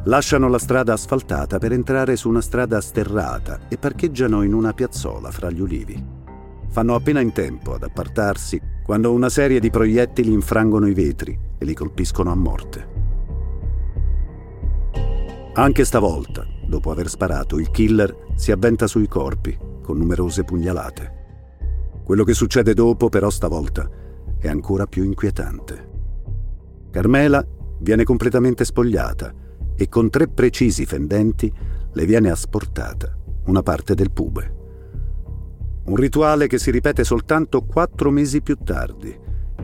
Lasciano 0.05 0.47
la 0.47 0.57
strada 0.57 0.93
asfaltata 0.93 1.59
per 1.59 1.73
entrare 1.73 2.15
su 2.15 2.27
una 2.27 2.41
strada 2.41 2.81
sterrata 2.81 3.59
e 3.67 3.77
parcheggiano 3.77 4.41
in 4.41 4.53
una 4.53 4.73
piazzola 4.73 5.29
fra 5.29 5.51
gli 5.51 5.61
ulivi. 5.61 6.03
Fanno 6.69 6.95
appena 6.95 7.19
in 7.19 7.31
tempo 7.31 7.75
ad 7.75 7.83
appartarsi 7.83 8.59
quando 8.83 9.11
una 9.11 9.29
serie 9.29 9.59
di 9.59 9.69
proiettili 9.69 10.31
infrangono 10.31 10.87
i 10.87 10.95
vetri 10.95 11.37
e 11.55 11.65
li 11.65 11.75
colpiscono 11.75 12.31
a 12.31 12.35
morte. 12.35 12.87
Anche 15.53 15.85
stavolta, 15.85 16.47
dopo 16.65 16.89
aver 16.89 17.07
sparato, 17.07 17.59
il 17.59 17.69
killer 17.69 18.29
si 18.35 18.51
avventa 18.51 18.87
sui 18.87 19.07
corpi 19.07 19.55
con 19.83 19.97
numerose 19.97 20.43
pugnalate. 20.43 21.19
Quello 22.03 22.23
che 22.23 22.33
succede 22.33 22.73
dopo, 22.73 23.09
però, 23.09 23.29
stavolta 23.29 23.87
è 24.39 24.47
ancora 24.47 24.87
più 24.87 25.03
inquietante. 25.03 25.89
Carmela 26.89 27.45
viene 27.79 28.03
completamente 28.03 28.65
spogliata 28.65 29.40
e 29.81 29.89
con 29.89 30.11
tre 30.11 30.27
precisi 30.27 30.85
fendenti 30.85 31.51
le 31.93 32.05
viene 32.05 32.29
asportata 32.29 33.17
una 33.45 33.63
parte 33.63 33.95
del 33.95 34.11
pube. 34.11 34.59
Un 35.85 35.95
rituale 35.95 36.45
che 36.45 36.59
si 36.59 36.69
ripete 36.69 37.03
soltanto 37.03 37.63
quattro 37.63 38.11
mesi 38.11 38.43
più 38.43 38.57
tardi, 38.63 39.19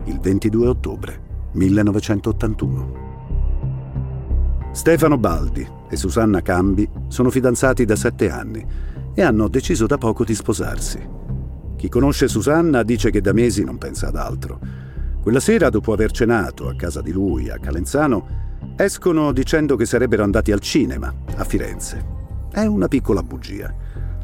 il 0.06 0.20
22 0.20 0.68
ottobre 0.68 1.22
1981. 1.52 3.06
Stefano 4.72 5.20
Baldi 5.20 5.70
e 5.88 5.96
Susanna 5.96 6.42
Cambi 6.42 6.90
sono 7.10 7.30
fidanzati 7.30 7.86
da 7.86 7.96
sette 7.96 8.32
anni 8.32 8.66
e 9.14 9.22
hanno 9.22 9.48
deciso 9.48 9.86
da 9.86 10.00
poco 10.00 10.24
di 10.24 10.34
sposarsi. 10.34 11.00
Chi 11.76 11.90
conosce 11.90 12.28
Susanna 12.28 12.82
dice 12.82 13.12
che 13.12 13.22
da 13.22 13.34
mesi 13.34 13.64
non 13.64 13.78
pensa 13.78 14.08
ad 14.08 14.16
altro. 14.16 14.60
Quella 15.22 15.40
sera, 15.40 15.70
dopo 15.70 15.94
aver 15.94 16.10
cenato 16.10 16.68
a 16.68 16.76
casa 16.76 17.04
di 17.04 17.12
lui 17.12 17.52
a 17.52 17.60
Calenzano, 17.60 18.47
Escono 18.80 19.32
dicendo 19.32 19.76
che 19.76 19.88
sarebbero 19.88 20.22
andati 20.22 20.52
al 20.52 20.60
cinema, 20.60 21.12
a 21.38 21.44
Firenze. 21.44 22.06
È 22.52 22.64
una 22.64 22.88
piccola 22.88 23.24
bugia. 23.24 23.74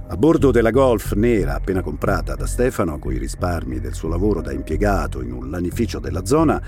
A 0.08 0.16
bordo 0.16 0.52
della 0.52 0.70
Golf 0.70 1.14
nera 1.14 1.56
appena 1.56 1.82
comprata 1.82 2.36
da 2.36 2.46
Stefano, 2.46 3.00
coi 3.00 3.18
risparmi 3.18 3.80
del 3.80 3.96
suo 3.96 4.10
lavoro 4.10 4.42
da 4.42 4.52
impiegato 4.52 5.24
in 5.24 5.32
un 5.32 5.50
lanificio 5.50 5.98
della 5.98 6.24
zona, 6.24 6.62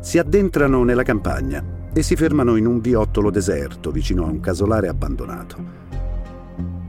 si 0.00 0.18
addentrano 0.18 0.84
nella 0.84 1.02
campagna 1.02 1.64
e 1.94 2.02
si 2.02 2.14
fermano 2.14 2.56
in 2.56 2.66
un 2.66 2.78
viottolo 2.78 3.30
deserto 3.30 3.90
vicino 3.90 4.26
a 4.26 4.28
un 4.28 4.40
casolare 4.40 4.88
abbandonato. 4.88 5.56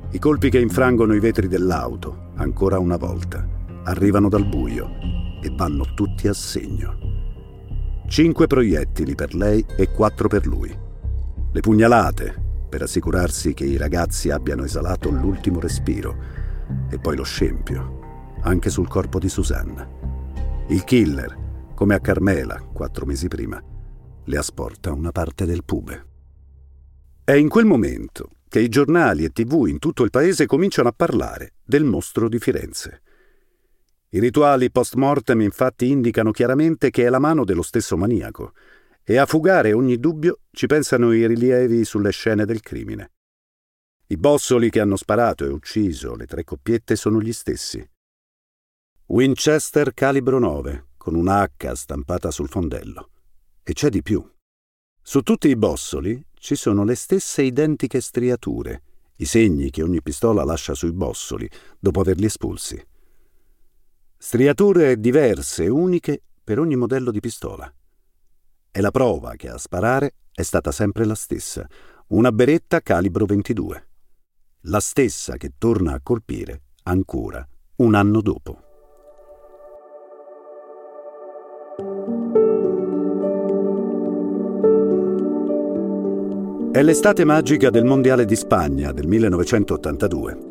I 0.09 0.19
colpi 0.19 0.49
che 0.49 0.59
infrangono 0.59 1.13
i 1.13 1.19
vetri 1.21 1.47
dell'auto, 1.47 2.31
ancora 2.35 2.77
una 2.77 2.97
volta, 2.97 3.47
arrivano 3.85 4.27
dal 4.27 4.45
buio 4.45 4.89
e 5.41 5.49
vanno 5.55 5.93
tutti 5.95 6.27
a 6.27 6.33
segno. 6.33 7.10
Cinque 8.11 8.45
proiettili 8.45 9.15
per 9.15 9.33
lei 9.33 9.65
e 9.77 9.89
quattro 9.89 10.27
per 10.27 10.45
lui. 10.45 10.69
Le 11.49 11.59
pugnalate 11.61 12.65
per 12.67 12.81
assicurarsi 12.81 13.53
che 13.53 13.63
i 13.63 13.77
ragazzi 13.77 14.29
abbiano 14.29 14.65
esalato 14.65 15.09
l'ultimo 15.09 15.61
respiro 15.61 16.17
e 16.89 16.99
poi 16.99 17.15
lo 17.15 17.23
scempio, 17.23 18.35
anche 18.41 18.69
sul 18.69 18.89
corpo 18.89 19.17
di 19.17 19.29
Susanna. 19.29 19.87
Il 20.67 20.83
killer, 20.83 21.71
come 21.73 21.95
a 21.95 22.01
Carmela 22.01 22.59
quattro 22.59 23.05
mesi 23.05 23.29
prima, 23.29 23.63
le 24.25 24.37
asporta 24.37 24.91
una 24.91 25.13
parte 25.13 25.45
del 25.45 25.63
pube. 25.63 26.05
È 27.23 27.31
in 27.31 27.47
quel 27.47 27.65
momento 27.65 28.31
che 28.49 28.59
i 28.59 28.67
giornali 28.67 29.23
e 29.23 29.29
tv 29.29 29.67
in 29.67 29.79
tutto 29.79 30.03
il 30.03 30.09
paese 30.09 30.47
cominciano 30.47 30.89
a 30.89 30.93
parlare 30.93 31.53
del 31.63 31.85
mostro 31.85 32.27
di 32.27 32.39
Firenze. 32.39 33.03
I 34.13 34.19
rituali 34.19 34.69
post 34.71 34.95
mortem 34.95 35.39
infatti 35.39 35.89
indicano 35.89 36.31
chiaramente 36.31 36.89
che 36.89 37.05
è 37.05 37.09
la 37.09 37.19
mano 37.19 37.45
dello 37.45 37.61
stesso 37.61 37.95
maniaco 37.95 38.51
e 39.03 39.15
a 39.15 39.25
fugare 39.25 39.71
ogni 39.71 39.97
dubbio 39.99 40.41
ci 40.51 40.67
pensano 40.67 41.13
i 41.13 41.25
rilievi 41.25 41.85
sulle 41.85 42.11
scene 42.11 42.43
del 42.43 42.59
crimine. 42.59 43.13
I 44.07 44.17
bossoli 44.17 44.69
che 44.69 44.81
hanno 44.81 44.97
sparato 44.97 45.45
e 45.45 45.47
ucciso 45.47 46.15
le 46.15 46.25
tre 46.25 46.43
coppiette 46.43 46.97
sono 46.97 47.21
gli 47.21 47.31
stessi. 47.31 47.89
Winchester 49.05 49.93
calibro 49.93 50.39
9, 50.39 50.87
con 50.97 51.15
una 51.15 51.41
H 51.43 51.71
stampata 51.71 52.31
sul 52.31 52.49
fondello. 52.49 53.11
E 53.63 53.71
c'è 53.71 53.87
di 53.87 54.01
più. 54.01 54.21
Su 55.01 55.21
tutti 55.21 55.47
i 55.47 55.55
bossoli 55.55 56.21
ci 56.33 56.55
sono 56.55 56.83
le 56.83 56.95
stesse 56.95 57.43
identiche 57.43 58.01
striature, 58.01 58.83
i 59.15 59.25
segni 59.25 59.69
che 59.69 59.83
ogni 59.83 60.01
pistola 60.01 60.43
lascia 60.43 60.73
sui 60.73 60.91
bossoli 60.91 61.49
dopo 61.79 62.01
averli 62.01 62.25
espulsi. 62.25 62.89
Striature 64.23 64.99
diverse 64.99 65.63
e 65.63 65.69
uniche 65.69 66.21
per 66.43 66.59
ogni 66.59 66.75
modello 66.75 67.09
di 67.09 67.19
pistola. 67.19 67.73
E 68.69 68.79
la 68.79 68.91
prova 68.91 69.33
che 69.35 69.49
a 69.49 69.57
sparare 69.57 70.13
è 70.31 70.43
stata 70.43 70.71
sempre 70.71 71.05
la 71.05 71.15
stessa, 71.15 71.65
una 72.09 72.31
beretta 72.31 72.81
calibro 72.81 73.25
22 73.25 73.87
la 74.65 74.79
stessa 74.79 75.37
che 75.37 75.53
torna 75.57 75.93
a 75.93 76.01
colpire 76.03 76.61
ancora 76.83 77.43
un 77.77 77.95
anno 77.95 78.21
dopo. 78.21 78.61
È 86.71 86.83
l'estate 86.83 87.25
magica 87.25 87.71
del 87.71 87.85
Mondiale 87.85 88.25
di 88.25 88.35
Spagna 88.35 88.91
del 88.91 89.07
1982. 89.07 90.50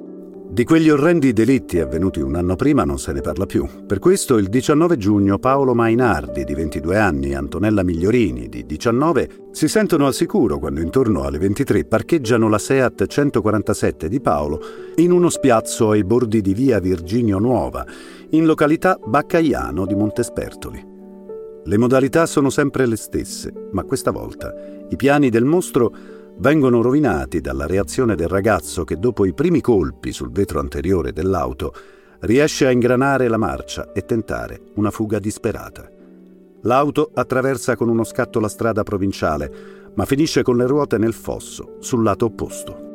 Di 0.52 0.64
quegli 0.64 0.90
orrendi 0.90 1.32
delitti 1.32 1.78
avvenuti 1.78 2.18
un 2.20 2.34
anno 2.34 2.56
prima 2.56 2.82
non 2.82 2.98
se 2.98 3.12
ne 3.12 3.20
parla 3.20 3.46
più. 3.46 3.68
Per 3.86 4.00
questo 4.00 4.36
il 4.36 4.48
19 4.48 4.96
giugno 4.96 5.38
Paolo 5.38 5.74
Mainardi, 5.74 6.42
di 6.42 6.54
22 6.54 6.98
anni, 6.98 7.30
e 7.30 7.36
Antonella 7.36 7.84
Migliorini, 7.84 8.48
di 8.48 8.66
19, 8.66 9.30
si 9.52 9.68
sentono 9.68 10.06
al 10.06 10.12
sicuro 10.12 10.58
quando 10.58 10.80
intorno 10.80 11.22
alle 11.22 11.38
23 11.38 11.84
parcheggiano 11.84 12.48
la 12.48 12.58
Seat 12.58 13.06
147 13.06 14.08
di 14.08 14.20
Paolo 14.20 14.60
in 14.96 15.12
uno 15.12 15.28
spiazzo 15.28 15.92
ai 15.92 16.02
bordi 16.02 16.40
di 16.40 16.52
via 16.52 16.80
Virginio 16.80 17.38
Nuova, 17.38 17.86
in 18.30 18.44
località 18.44 18.98
Baccaiano 19.00 19.86
di 19.86 19.94
Montespertoli. 19.94 20.84
Le 21.62 21.78
modalità 21.78 22.26
sono 22.26 22.50
sempre 22.50 22.86
le 22.86 22.96
stesse, 22.96 23.52
ma 23.70 23.84
questa 23.84 24.10
volta 24.10 24.52
i 24.88 24.96
piani 24.96 25.30
del 25.30 25.44
mostro 25.44 25.94
vengono 26.40 26.80
rovinati 26.80 27.42
dalla 27.42 27.66
reazione 27.66 28.14
del 28.14 28.28
ragazzo 28.28 28.84
che 28.84 28.98
dopo 28.98 29.26
i 29.26 29.34
primi 29.34 29.60
colpi 29.60 30.10
sul 30.10 30.32
vetro 30.32 30.58
anteriore 30.58 31.12
dell'auto 31.12 31.72
riesce 32.20 32.66
a 32.66 32.70
ingranare 32.70 33.28
la 33.28 33.36
marcia 33.36 33.92
e 33.92 34.04
tentare 34.06 34.60
una 34.76 34.90
fuga 34.90 35.18
disperata. 35.18 35.88
L'auto 36.62 37.10
attraversa 37.12 37.76
con 37.76 37.88
uno 37.88 38.04
scatto 38.04 38.40
la 38.40 38.48
strada 38.48 38.82
provinciale, 38.82 39.52
ma 39.94 40.06
finisce 40.06 40.42
con 40.42 40.56
le 40.56 40.66
ruote 40.66 40.96
nel 40.98 41.12
fosso, 41.12 41.76
sul 41.80 42.02
lato 42.02 42.26
opposto. 42.26 42.88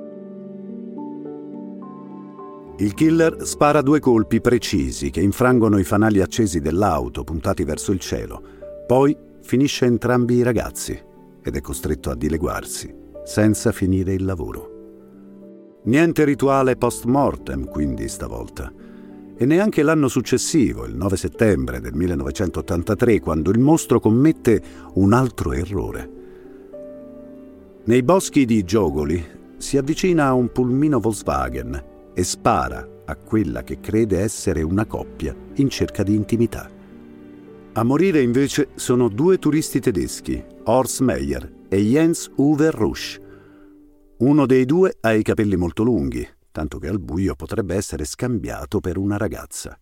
Il 2.77 2.93
killer 2.93 3.45
spara 3.45 3.81
due 3.81 3.99
colpi 3.99 4.41
precisi 4.41 5.11
che 5.11 5.21
infrangono 5.21 5.77
i 5.77 5.83
fanali 5.83 6.19
accesi 6.19 6.59
dell'auto 6.59 7.23
puntati 7.23 7.63
verso 7.63 7.91
il 7.91 7.99
cielo. 7.99 8.41
Poi 8.87 9.15
finisce 9.41 9.85
entrambi 9.85 10.35
i 10.35 10.43
ragazzi 10.43 10.99
ed 11.41 11.55
è 11.55 11.61
costretto 11.61 12.09
a 12.09 12.15
dileguarsi 12.15 13.03
senza 13.25 13.71
finire 13.71 14.13
il 14.13 14.23
lavoro. 14.23 15.81
Niente 15.83 16.23
rituale 16.23 16.77
post 16.77 17.05
mortem 17.05 17.65
quindi 17.65 18.07
stavolta. 18.07 18.71
E 19.37 19.45
neanche 19.45 19.83
l'anno 19.83 20.07
successivo, 20.07 20.85
il 20.85 20.95
9 20.95 21.17
settembre 21.17 21.81
del 21.81 21.93
1983, 21.93 23.19
quando 23.19 23.51
il 23.51 23.59
mostro 23.59 23.99
commette 23.99 24.61
un 24.93 25.11
altro 25.11 25.51
errore. 25.51 26.09
Nei 27.83 28.01
boschi 28.01 28.45
di 28.45 28.63
Giogoli 28.63 29.23
si 29.57 29.77
avvicina 29.77 30.27
a 30.27 30.33
un 30.33 30.51
pulmino 30.51 30.99
Volkswagen 30.99 31.83
e 32.13 32.23
spara 32.23 32.87
a 33.05 33.15
quella 33.15 33.63
che 33.63 33.79
crede 33.79 34.19
essere 34.21 34.61
una 34.61 34.85
coppia 34.85 35.35
in 35.55 35.69
cerca 35.69 36.01
di 36.01 36.15
intimità. 36.15 36.69
A 37.73 37.83
morire 37.83 38.21
invece 38.21 38.69
sono 38.75 39.09
due 39.09 39.37
turisti 39.37 39.81
tedeschi, 39.81 40.41
Horst 40.63 41.01
Meyer 41.01 41.51
e 41.67 41.77
Jens 41.77 42.31
Uwe 42.35 42.71
Rusch. 42.71 43.19
Uno 44.17 44.45
dei 44.45 44.63
due 44.63 44.95
ha 45.01 45.11
i 45.11 45.21
capelli 45.21 45.57
molto 45.57 45.83
lunghi, 45.83 46.25
tanto 46.49 46.79
che 46.79 46.87
al 46.87 47.01
buio 47.01 47.35
potrebbe 47.35 47.75
essere 47.75 48.05
scambiato 48.05 48.79
per 48.79 48.97
una 48.97 49.17
ragazza. 49.17 49.77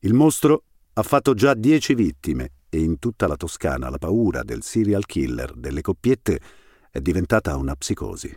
Il 0.00 0.12
mostro 0.12 0.64
ha 0.92 1.02
fatto 1.02 1.32
già 1.32 1.54
dieci 1.54 1.94
vittime 1.94 2.50
e 2.68 2.80
in 2.80 2.98
tutta 2.98 3.26
la 3.26 3.36
Toscana 3.36 3.88
la 3.88 3.96
paura 3.96 4.42
del 4.42 4.62
serial 4.62 5.06
killer 5.06 5.54
delle 5.54 5.80
coppiette 5.80 6.38
è 6.90 7.00
diventata 7.00 7.56
una 7.56 7.74
psicosi. 7.74 8.30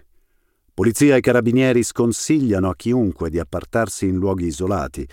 Polizia 0.74 1.18
e 1.18 1.20
carabinieri 1.20 1.84
sconsigliano 1.84 2.70
a 2.70 2.76
chiunque 2.76 3.30
di 3.30 3.40
appartarsi 3.40 4.08
in 4.08 4.16
luoghi 4.16 4.46
isolati. 4.46 5.06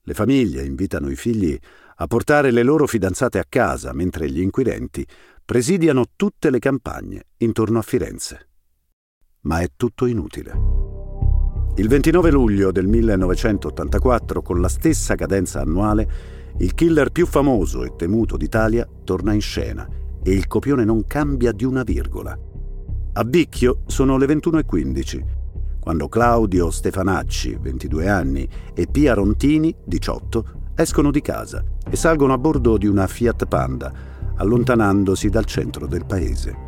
Le 0.00 0.14
famiglie 0.14 0.64
invitano 0.64 1.10
i 1.10 1.16
figli 1.16 1.58
a 1.96 2.06
portare 2.06 2.52
le 2.52 2.62
loro 2.62 2.86
fidanzate 2.86 3.40
a 3.40 3.44
casa, 3.48 3.92
mentre 3.92 4.30
gli 4.30 4.40
inquirenti 4.40 5.04
presidiano 5.44 6.04
tutte 6.14 6.50
le 6.50 6.60
campagne 6.60 7.24
intorno 7.38 7.80
a 7.80 7.82
Firenze. 7.82 8.47
Ma 9.42 9.60
è 9.60 9.68
tutto 9.76 10.06
inutile. 10.06 10.52
Il 11.76 11.86
29 11.86 12.30
luglio 12.30 12.72
del 12.72 12.88
1984, 12.88 14.42
con 14.42 14.60
la 14.60 14.68
stessa 14.68 15.14
cadenza 15.14 15.60
annuale, 15.60 16.10
il 16.58 16.74
killer 16.74 17.10
più 17.10 17.24
famoso 17.24 17.84
e 17.84 17.94
temuto 17.94 18.36
d'Italia 18.36 18.86
torna 19.04 19.32
in 19.32 19.40
scena 19.40 19.88
e 20.22 20.32
il 20.32 20.48
copione 20.48 20.84
non 20.84 21.04
cambia 21.06 21.52
di 21.52 21.64
una 21.64 21.84
virgola. 21.84 22.36
A 23.12 23.24
Bicchio 23.24 23.82
sono 23.86 24.16
le 24.16 24.26
21.15, 24.26 25.24
quando 25.78 26.08
Claudio 26.08 26.70
Stefanacci, 26.70 27.58
22 27.60 28.08
anni, 28.08 28.48
e 28.74 28.88
Pia 28.90 29.14
Rontini, 29.14 29.74
18, 29.84 30.72
escono 30.74 31.12
di 31.12 31.20
casa 31.22 31.62
e 31.88 31.94
salgono 31.96 32.32
a 32.32 32.38
bordo 32.38 32.76
di 32.76 32.86
una 32.86 33.06
Fiat 33.06 33.46
Panda 33.46 33.92
allontanandosi 34.34 35.28
dal 35.28 35.44
centro 35.44 35.86
del 35.86 36.04
paese. 36.06 36.67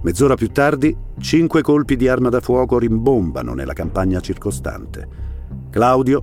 Mezz'ora 0.00 0.36
più 0.36 0.50
tardi, 0.52 0.96
cinque 1.18 1.60
colpi 1.60 1.96
di 1.96 2.06
arma 2.06 2.28
da 2.28 2.40
fuoco 2.40 2.78
rimbombano 2.78 3.52
nella 3.52 3.72
campagna 3.72 4.20
circostante. 4.20 5.26
Claudio, 5.70 6.22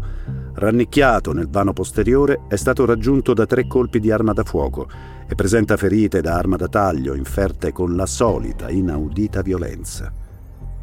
rannicchiato 0.54 1.34
nel 1.34 1.50
vano 1.50 1.74
posteriore, 1.74 2.44
è 2.48 2.56
stato 2.56 2.86
raggiunto 2.86 3.34
da 3.34 3.46
tre 3.46 3.68
colpi 3.68 4.00
di 4.00 4.12
arma 4.12 4.32
da 4.32 4.44
fuoco 4.44 4.88
e 5.28 5.36
presenta 5.36 5.76
ferite 5.76 6.22
da 6.22 6.36
arma 6.36 6.56
da 6.56 6.70
taglio 6.70 7.16
inferte 7.16 7.74
con 7.74 7.96
la 7.96 8.06
solita 8.06 8.70
inaudita 8.70 9.42
violenza. 9.42 10.12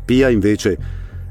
Pia, 0.05 0.28
invece, 0.28 0.78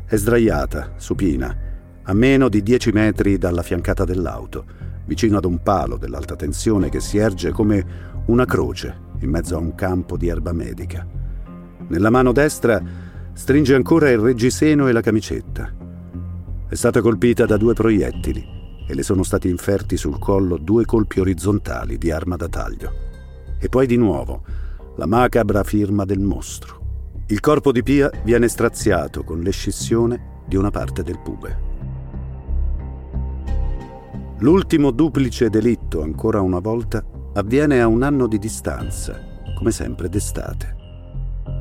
è 0.05 0.15
sdraiata, 0.15 0.93
supina, 0.97 1.55
a 2.01 2.13
meno 2.13 2.49
di 2.49 2.63
dieci 2.63 2.91
metri 2.91 3.37
dalla 3.37 3.61
fiancata 3.61 4.03
dell'auto 4.03 4.65
vicino 5.05 5.37
ad 5.37 5.45
un 5.45 5.61
palo 5.61 5.97
dell'alta 5.97 6.35
tensione 6.35 6.89
che 6.89 6.99
si 6.99 7.17
erge 7.17 7.51
come 7.51 7.85
una 8.25 8.45
croce 8.45 9.09
in 9.19 9.29
mezzo 9.29 9.55
a 9.55 9.59
un 9.59 9.75
campo 9.75 10.17
di 10.17 10.27
erba 10.27 10.53
medica. 10.53 11.20
Nella 11.91 12.09
mano 12.09 12.31
destra 12.31 12.81
stringe 13.33 13.75
ancora 13.75 14.09
il 14.09 14.17
reggiseno 14.17 14.87
e 14.87 14.93
la 14.93 15.01
camicetta. 15.01 15.69
È 16.69 16.73
stata 16.73 17.01
colpita 17.01 17.45
da 17.45 17.57
due 17.57 17.73
proiettili 17.73 18.47
e 18.87 18.95
le 18.95 19.03
sono 19.03 19.23
stati 19.23 19.49
inferti 19.49 19.97
sul 19.97 20.17
collo 20.17 20.55
due 20.55 20.85
colpi 20.85 21.19
orizzontali 21.19 21.97
di 21.97 22.09
arma 22.09 22.37
da 22.37 22.47
taglio. 22.47 22.91
E 23.59 23.67
poi 23.67 23.87
di 23.87 23.97
nuovo 23.97 24.41
la 24.95 25.05
macabra 25.05 25.65
firma 25.65 26.05
del 26.05 26.21
mostro. 26.21 27.23
Il 27.27 27.41
corpo 27.41 27.73
di 27.73 27.83
Pia 27.83 28.09
viene 28.23 28.47
straziato 28.47 29.25
con 29.25 29.41
l'escissione 29.41 30.43
di 30.47 30.55
una 30.55 30.71
parte 30.71 31.03
del 31.03 31.19
pube. 31.19 31.59
L'ultimo 34.37 34.91
duplice 34.91 35.49
delitto, 35.49 36.01
ancora 36.01 36.39
una 36.39 36.59
volta, 36.59 37.03
avviene 37.33 37.81
a 37.81 37.87
un 37.87 38.01
anno 38.01 38.27
di 38.27 38.39
distanza, 38.39 39.19
come 39.57 39.71
sempre 39.71 40.07
d'estate. 40.07 40.79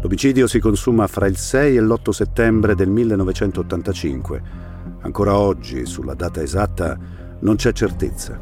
L'omicidio 0.02 0.46
si 0.46 0.60
consuma 0.60 1.06
fra 1.06 1.26
il 1.26 1.36
6 1.36 1.76
e 1.76 1.80
l'8 1.80 2.10
settembre 2.10 2.74
del 2.74 2.88
1985. 2.88 4.42
Ancora 5.02 5.36
oggi, 5.36 5.84
sulla 5.84 6.14
data 6.14 6.40
esatta, 6.40 6.98
non 7.40 7.56
c'è 7.56 7.72
certezza. 7.72 8.40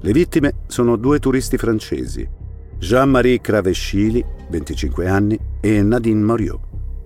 Le 0.00 0.12
vittime 0.12 0.62
sono 0.68 0.94
due 0.94 1.18
turisti 1.18 1.56
francesi, 1.56 2.28
Jean-Marie 2.78 3.40
Cravescili, 3.40 4.24
25 4.48 5.08
anni, 5.08 5.38
e 5.60 5.82
Nadine 5.82 6.22
Moriot, 6.22 6.60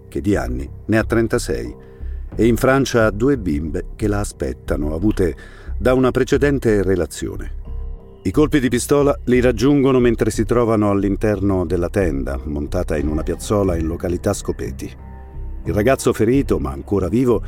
che 0.09 0.21
di 0.21 0.37
anni 0.37 0.69
ne 0.87 0.99
ha 0.99 1.05
36, 1.05 1.77
e 2.37 2.47
in 2.47 2.57
Francia 2.57 3.07
ha 3.07 3.11
due 3.11 3.38
bimbe 3.38 3.87
che 3.97 4.09
la 4.09 4.21
aspettano, 4.21 4.95
avute 4.95 5.35
da 5.79 5.95
una 5.95 6.11
precedente 6.11 6.83
relazione. 6.83 7.60
I 8.23 8.33
colpi 8.33 8.61
di 8.61 8.69
pistola 8.69 9.19
li 9.25 9.41
raggiungono 9.41 9.99
mentre 9.99 10.31
si 10.31 10.45
trovano 10.45 10.91
all'interno 10.91 11.65
della 11.65 11.89
tenda, 11.89 12.39
montata 12.45 12.99
in 12.99 13.09
una 13.09 13.23
piazzola 13.23 13.77
in 13.77 13.87
località 13.87 14.35
Scopeti. 14.35 14.93
Il 15.65 15.73
ragazzo 15.73 16.13
ferito, 16.13 16.59
ma 16.59 16.71
ancora 16.71 17.09
vivo, 17.09 17.43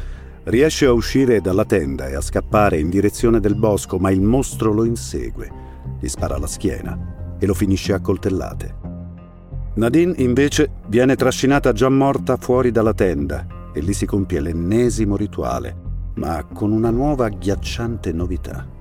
riesce 0.45 0.87
a 0.87 0.93
uscire 0.93 1.43
dalla 1.43 1.67
tenda 1.67 2.09
e 2.09 2.15
a 2.15 2.23
scappare 2.23 2.79
in 2.79 2.89
direzione 2.89 3.39
del 3.39 3.55
bosco, 3.55 3.99
ma 3.99 4.11
il 4.11 4.23
mostro 4.23 4.73
lo 4.73 4.85
insegue, 4.85 5.51
gli 6.01 6.09
spara 6.09 6.37
alla 6.37 6.47
schiena 6.47 7.37
e 7.39 7.45
lo 7.45 7.53
finisce 7.53 7.93
a 7.93 8.01
coltellate. 8.01 8.75
Nadine 9.75 10.15
invece 10.17 10.71
viene 10.87 11.17
trascinata 11.17 11.73
già 11.73 11.91
morta 11.91 12.39
fuori 12.39 12.71
dalla 12.71 12.95
tenda 12.95 13.47
e 13.75 13.81
lì 13.81 13.93
si 13.93 14.07
compie 14.07 14.41
l'ennesimo 14.41 15.17
rituale, 15.17 15.77
ma 16.15 16.43
con 16.45 16.73
una 16.73 16.91
nuova 16.91 17.27
agghiacciante 17.27 18.11
novità. 18.13 18.81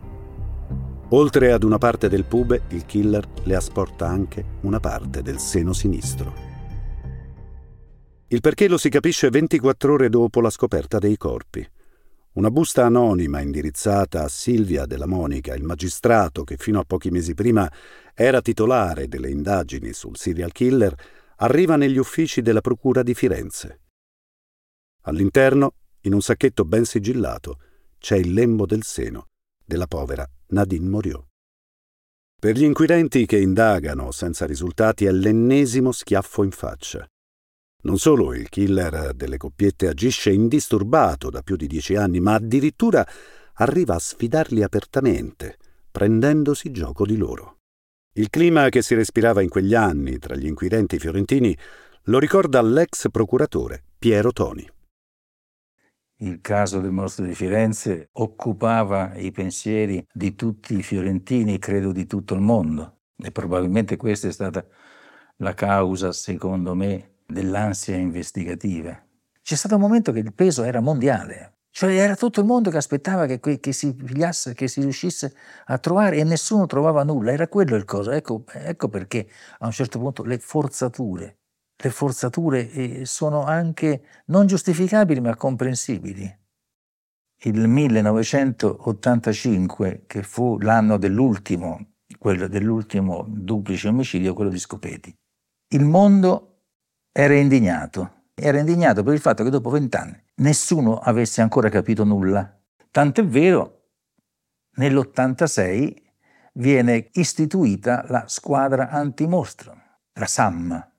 Oltre 1.13 1.51
ad 1.51 1.63
una 1.63 1.77
parte 1.77 2.07
del 2.07 2.23
pube, 2.23 2.61
il 2.69 2.85
killer 2.85 3.27
le 3.43 3.55
asporta 3.55 4.07
anche 4.07 4.45
una 4.61 4.79
parte 4.79 5.21
del 5.21 5.39
seno 5.39 5.73
sinistro. 5.73 6.33
Il 8.27 8.39
perché 8.39 8.69
lo 8.69 8.77
si 8.77 8.87
capisce 8.87 9.29
24 9.29 9.91
ore 9.91 10.07
dopo 10.07 10.39
la 10.39 10.49
scoperta 10.49 10.99
dei 10.99 11.17
corpi. 11.17 11.67
Una 12.33 12.49
busta 12.49 12.85
anonima 12.85 13.41
indirizzata 13.41 14.23
a 14.23 14.29
Silvia 14.29 14.85
della 14.85 15.05
Monica, 15.05 15.53
il 15.53 15.63
magistrato 15.63 16.45
che 16.45 16.55
fino 16.55 16.79
a 16.79 16.85
pochi 16.85 17.11
mesi 17.11 17.33
prima 17.33 17.69
era 18.13 18.39
titolare 18.39 19.09
delle 19.09 19.29
indagini 19.29 19.91
sul 19.91 20.15
serial 20.15 20.53
killer, 20.53 20.95
arriva 21.37 21.75
negli 21.75 21.97
uffici 21.97 22.41
della 22.41 22.61
Procura 22.61 23.03
di 23.03 23.13
Firenze. 23.13 23.81
All'interno, 25.01 25.73
in 26.03 26.13
un 26.13 26.21
sacchetto 26.21 26.63
ben 26.63 26.85
sigillato, 26.85 27.59
c'è 27.97 28.15
il 28.15 28.31
lembo 28.31 28.65
del 28.65 28.83
seno 28.83 29.25
della 29.71 29.87
povera 29.87 30.27
Nadine 30.47 30.89
Moriot. 30.89 31.27
Per 32.37 32.57
gli 32.57 32.63
inquirenti 32.63 33.25
che 33.25 33.37
indagano 33.37 34.11
senza 34.11 34.45
risultati 34.45 35.05
è 35.05 35.11
l'ennesimo 35.11 35.93
schiaffo 35.93 36.43
in 36.43 36.51
faccia. 36.51 37.07
Non 37.83 37.97
solo 37.97 38.33
il 38.33 38.49
killer 38.49 39.13
delle 39.13 39.37
coppiette 39.37 39.87
agisce 39.87 40.31
indisturbato 40.31 41.29
da 41.29 41.41
più 41.41 41.55
di 41.55 41.67
dieci 41.67 41.95
anni, 41.95 42.19
ma 42.19 42.33
addirittura 42.33 43.07
arriva 43.53 43.95
a 43.95 43.99
sfidarli 43.99 44.61
apertamente, 44.61 45.57
prendendosi 45.89 46.71
gioco 46.71 47.05
di 47.05 47.15
loro. 47.15 47.59
Il 48.15 48.29
clima 48.29 48.67
che 48.67 48.81
si 48.81 48.93
respirava 48.93 49.41
in 49.41 49.47
quegli 49.47 49.73
anni 49.73 50.17
tra 50.17 50.35
gli 50.35 50.47
inquirenti 50.47 50.99
fiorentini 50.99 51.57
lo 52.05 52.19
ricorda 52.19 52.61
l'ex 52.61 53.09
procuratore 53.09 53.83
Piero 53.97 54.33
Toni. 54.33 54.67
Il 56.21 56.39
caso 56.39 56.79
del 56.79 56.91
mostro 56.91 57.25
di 57.25 57.33
Firenze 57.33 58.09
occupava 58.13 59.15
i 59.15 59.31
pensieri 59.31 60.05
di 60.13 60.35
tutti 60.35 60.77
i 60.77 60.83
fiorentini, 60.83 61.57
credo 61.57 61.91
di 61.91 62.05
tutto 62.05 62.35
il 62.35 62.41
mondo, 62.41 62.99
e 63.17 63.31
probabilmente 63.31 63.97
questa 63.97 64.27
è 64.27 64.31
stata 64.31 64.63
la 65.37 65.55
causa, 65.55 66.11
secondo 66.11 66.75
me, 66.75 67.21
dell'ansia 67.25 67.95
investigativa. 67.95 69.03
C'è 69.41 69.55
stato 69.55 69.73
un 69.73 69.81
momento 69.81 70.11
che 70.11 70.19
il 70.19 70.31
peso 70.31 70.61
era 70.61 70.79
mondiale, 70.79 71.61
cioè 71.71 71.95
era 71.95 72.15
tutto 72.15 72.41
il 72.41 72.45
mondo 72.45 72.69
che 72.69 72.77
aspettava 72.77 73.25
che, 73.25 73.39
che, 73.59 73.71
si 73.71 73.95
pigliasse, 73.95 74.53
che 74.53 74.67
si 74.67 74.81
riuscisse 74.81 75.33
a 75.65 75.79
trovare 75.79 76.17
e 76.17 76.23
nessuno 76.23 76.67
trovava 76.67 77.03
nulla, 77.03 77.31
era 77.31 77.47
quello 77.47 77.75
il 77.75 77.85
cosa. 77.85 78.13
Ecco, 78.13 78.43
ecco 78.53 78.89
perché 78.89 79.27
a 79.57 79.65
un 79.65 79.71
certo 79.71 79.97
punto 79.97 80.23
le 80.23 80.37
forzature, 80.37 81.39
le 81.81 81.89
forzature 81.89 83.05
sono 83.05 83.43
anche 83.43 84.03
non 84.25 84.45
giustificabili 84.45 85.19
ma 85.19 85.35
comprensibili. 85.35 86.37
Il 87.43 87.67
1985, 87.67 90.03
che 90.05 90.21
fu 90.21 90.59
l'anno 90.59 90.97
dell'ultimo, 90.97 91.93
quello 92.19 92.47
dell'ultimo 92.47 93.25
duplice 93.27 93.87
omicidio, 93.87 94.35
quello 94.35 94.51
di 94.51 94.59
Scopeti, 94.59 95.11
il 95.69 95.83
mondo 95.83 96.65
era 97.11 97.33
indignato. 97.33 98.25
Era 98.33 98.59
indignato 98.59 99.03
per 99.03 99.13
il 99.13 99.19
fatto 99.19 99.43
che 99.43 99.49
dopo 99.49 99.69
vent'anni 99.69 100.17
nessuno 100.35 100.99
avesse 100.99 101.41
ancora 101.41 101.69
capito 101.69 102.03
nulla. 102.03 102.59
Tant'è 102.91 103.25
vero, 103.25 103.87
nell'86 104.75 105.95
viene 106.53 107.09
istituita 107.13 108.05
la 108.07 108.25
squadra 108.27 108.89
antimostro, 108.89 109.75
la 110.13 110.25
SAM. 110.25 110.90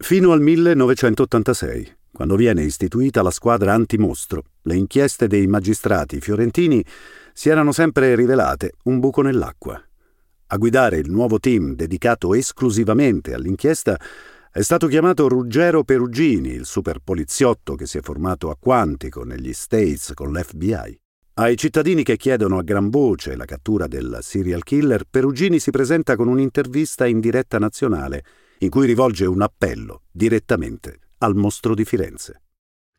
Fino 0.00 0.30
al 0.30 0.40
1986, 0.40 1.96
quando 2.12 2.36
viene 2.36 2.62
istituita 2.62 3.20
la 3.20 3.32
squadra 3.32 3.74
antimostro, 3.74 4.44
le 4.62 4.76
inchieste 4.76 5.26
dei 5.26 5.48
magistrati 5.48 6.20
fiorentini 6.20 6.84
si 7.32 7.48
erano 7.48 7.72
sempre 7.72 8.14
rivelate 8.14 8.74
un 8.84 9.00
buco 9.00 9.22
nell'acqua. 9.22 9.82
A 10.46 10.56
guidare 10.56 10.98
il 10.98 11.10
nuovo 11.10 11.40
team 11.40 11.74
dedicato 11.74 12.32
esclusivamente 12.32 13.34
all'inchiesta 13.34 13.98
è 14.52 14.62
stato 14.62 14.86
chiamato 14.86 15.26
Ruggero 15.26 15.82
Perugini, 15.82 16.50
il 16.50 16.64
super 16.64 17.00
poliziotto 17.02 17.74
che 17.74 17.86
si 17.86 17.98
è 17.98 18.00
formato 18.00 18.50
a 18.50 18.56
Quantico 18.56 19.24
negli 19.24 19.52
States 19.52 20.12
con 20.14 20.32
l'FBI. 20.32 20.96
Ai 21.34 21.56
cittadini 21.56 22.04
che 22.04 22.16
chiedono 22.16 22.58
a 22.58 22.62
gran 22.62 22.88
voce 22.88 23.34
la 23.34 23.44
cattura 23.44 23.88
del 23.88 24.20
serial 24.22 24.62
killer, 24.62 25.04
Perugini 25.10 25.58
si 25.58 25.72
presenta 25.72 26.14
con 26.14 26.28
un'intervista 26.28 27.04
in 27.04 27.18
diretta 27.18 27.58
nazionale 27.58 28.22
in 28.60 28.70
cui 28.70 28.86
rivolge 28.86 29.24
un 29.24 29.42
appello 29.42 30.02
direttamente 30.10 31.00
al 31.18 31.34
mostro 31.34 31.74
di 31.74 31.84
Firenze. 31.84 32.42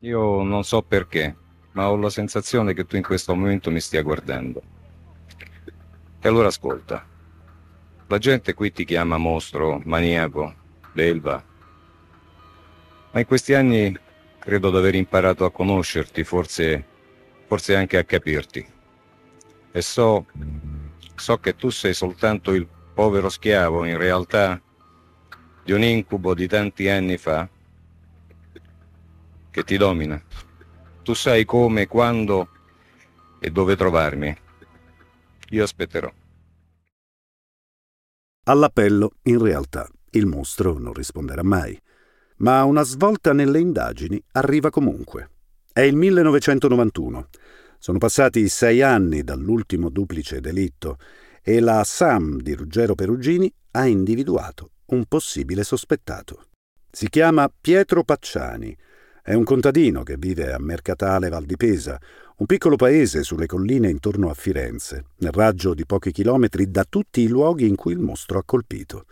Io 0.02 0.44
non 0.44 0.64
so 0.64 0.82
perché, 0.82 1.36
ma 1.74 1.90
ho 1.90 1.98
la 1.98 2.10
sensazione 2.10 2.74
che 2.74 2.86
tu 2.86 2.96
in 2.96 3.04
questo 3.04 3.36
momento 3.36 3.70
mi 3.70 3.82
stia 3.82 4.02
guardando. 4.02 4.62
E 6.22 6.28
allora 6.28 6.48
ascolta. 6.48 7.06
La 8.08 8.18
gente 8.18 8.54
qui 8.54 8.72
ti 8.72 8.86
chiama 8.86 9.18
mostro, 9.18 9.82
maniaco, 9.84 10.54
belva. 10.94 11.44
Ma 13.12 13.20
in 13.20 13.26
questi 13.26 13.54
anni 13.54 13.98
credo 14.40 14.72
di 14.72 14.78
aver 14.78 14.96
imparato 14.96 15.46
a 15.46 15.52
conoscerti, 15.52 16.24
forse, 16.24 16.86
forse 17.48 17.76
anche 17.76 17.98
a 17.98 18.04
capirti. 18.04 18.66
E 19.72 19.82
so, 19.82 20.26
so 21.16 21.38
che 21.38 21.56
tu 21.56 21.70
sei 21.70 21.94
soltanto 21.94 22.54
il 22.54 22.68
povero 22.94 23.30
schiavo, 23.30 23.86
in 23.86 23.98
realtà, 23.98 24.60
di 25.70 25.76
un 25.76 25.84
incubo 25.84 26.34
di 26.34 26.48
tanti 26.48 26.90
anni 26.90 27.20
fa 27.20 27.48
che 29.52 29.64
ti 29.64 29.78
domina. 29.78 30.20
Tu 31.04 31.14
sai 31.14 31.46
come, 31.46 31.86
quando 31.86 32.50
e 33.40 33.52
dove 33.52 33.76
trovarmi. 33.76 34.36
Io 35.50 35.64
aspetterò. 35.64 36.12
All'appello, 38.46 39.12
in 39.24 39.40
realtà, 39.40 39.88
il 40.12 40.26
mostro 40.26 40.80
non 40.80 40.94
risponderà 40.94 41.44
mai. 41.44 41.80
Ma 42.38 42.64
una 42.64 42.82
svolta 42.82 43.32
nelle 43.32 43.60
indagini 43.60 44.20
arriva 44.32 44.72
comunque. 44.72 45.30
È 45.72 45.82
il 45.82 45.96
1991. 45.96 47.28
Sono 47.78 48.00
passati 48.00 48.50
sei 48.50 48.82
anni 48.82 49.22
dall'ultimo 49.22 49.90
duplice 49.90 50.42
delitto 50.42 50.98
e 51.44 51.60
la 51.60 51.84
SAM 51.84 52.42
di 52.42 52.56
Ruggero 52.56 52.96
Perugini 52.96 53.54
ha 53.74 53.86
individuato 53.86 54.72
un 54.90 55.06
possibile 55.06 55.64
sospettato. 55.64 56.46
Si 56.92 57.10
chiama 57.10 57.52
Pietro 57.62 58.04
Pacciani. 58.04 58.76
È 59.22 59.34
un 59.34 59.44
contadino 59.44 60.02
che 60.02 60.16
vive 60.18 60.52
a 60.52 60.60
Mercatale 60.60 61.30
Val 61.30 61.46
di 61.46 61.56
Pesa, 61.56 62.00
un 62.38 62.46
piccolo 62.46 62.76
paese 62.76 63.22
sulle 63.24 63.46
colline 63.46 63.90
intorno 63.90 64.30
a 64.30 64.34
Firenze, 64.34 65.06
nel 65.18 65.32
raggio 65.32 65.74
di 65.74 65.86
pochi 65.86 66.12
chilometri 66.12 66.72
da 66.72 66.86
tutti 66.88 67.22
i 67.22 67.28
luoghi 67.28 67.68
in 67.68 67.76
cui 67.76 67.92
il 67.92 68.00
mostro 68.00 68.40
ha 68.40 68.44
colpito. 68.44 69.06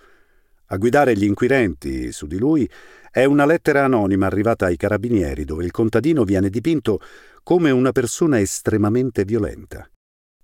A 0.68 0.78
guidare 0.78 1.16
gli 1.16 1.24
inquirenti 1.24 2.12
su 2.12 2.26
di 2.26 2.38
lui 2.38 2.68
è 3.12 3.26
una 3.26 3.46
lettera 3.46 3.84
anonima 3.84 4.26
arrivata 4.26 4.66
ai 4.66 4.78
carabinieri 4.78 5.46
dove 5.46 5.64
il 5.64 5.72
contadino 5.72 6.24
viene 6.24 6.50
dipinto 6.50 7.00
come 7.44 7.70
una 7.70 7.92
persona 7.92 8.40
estremamente 8.40 9.24
violenta. 9.24 9.90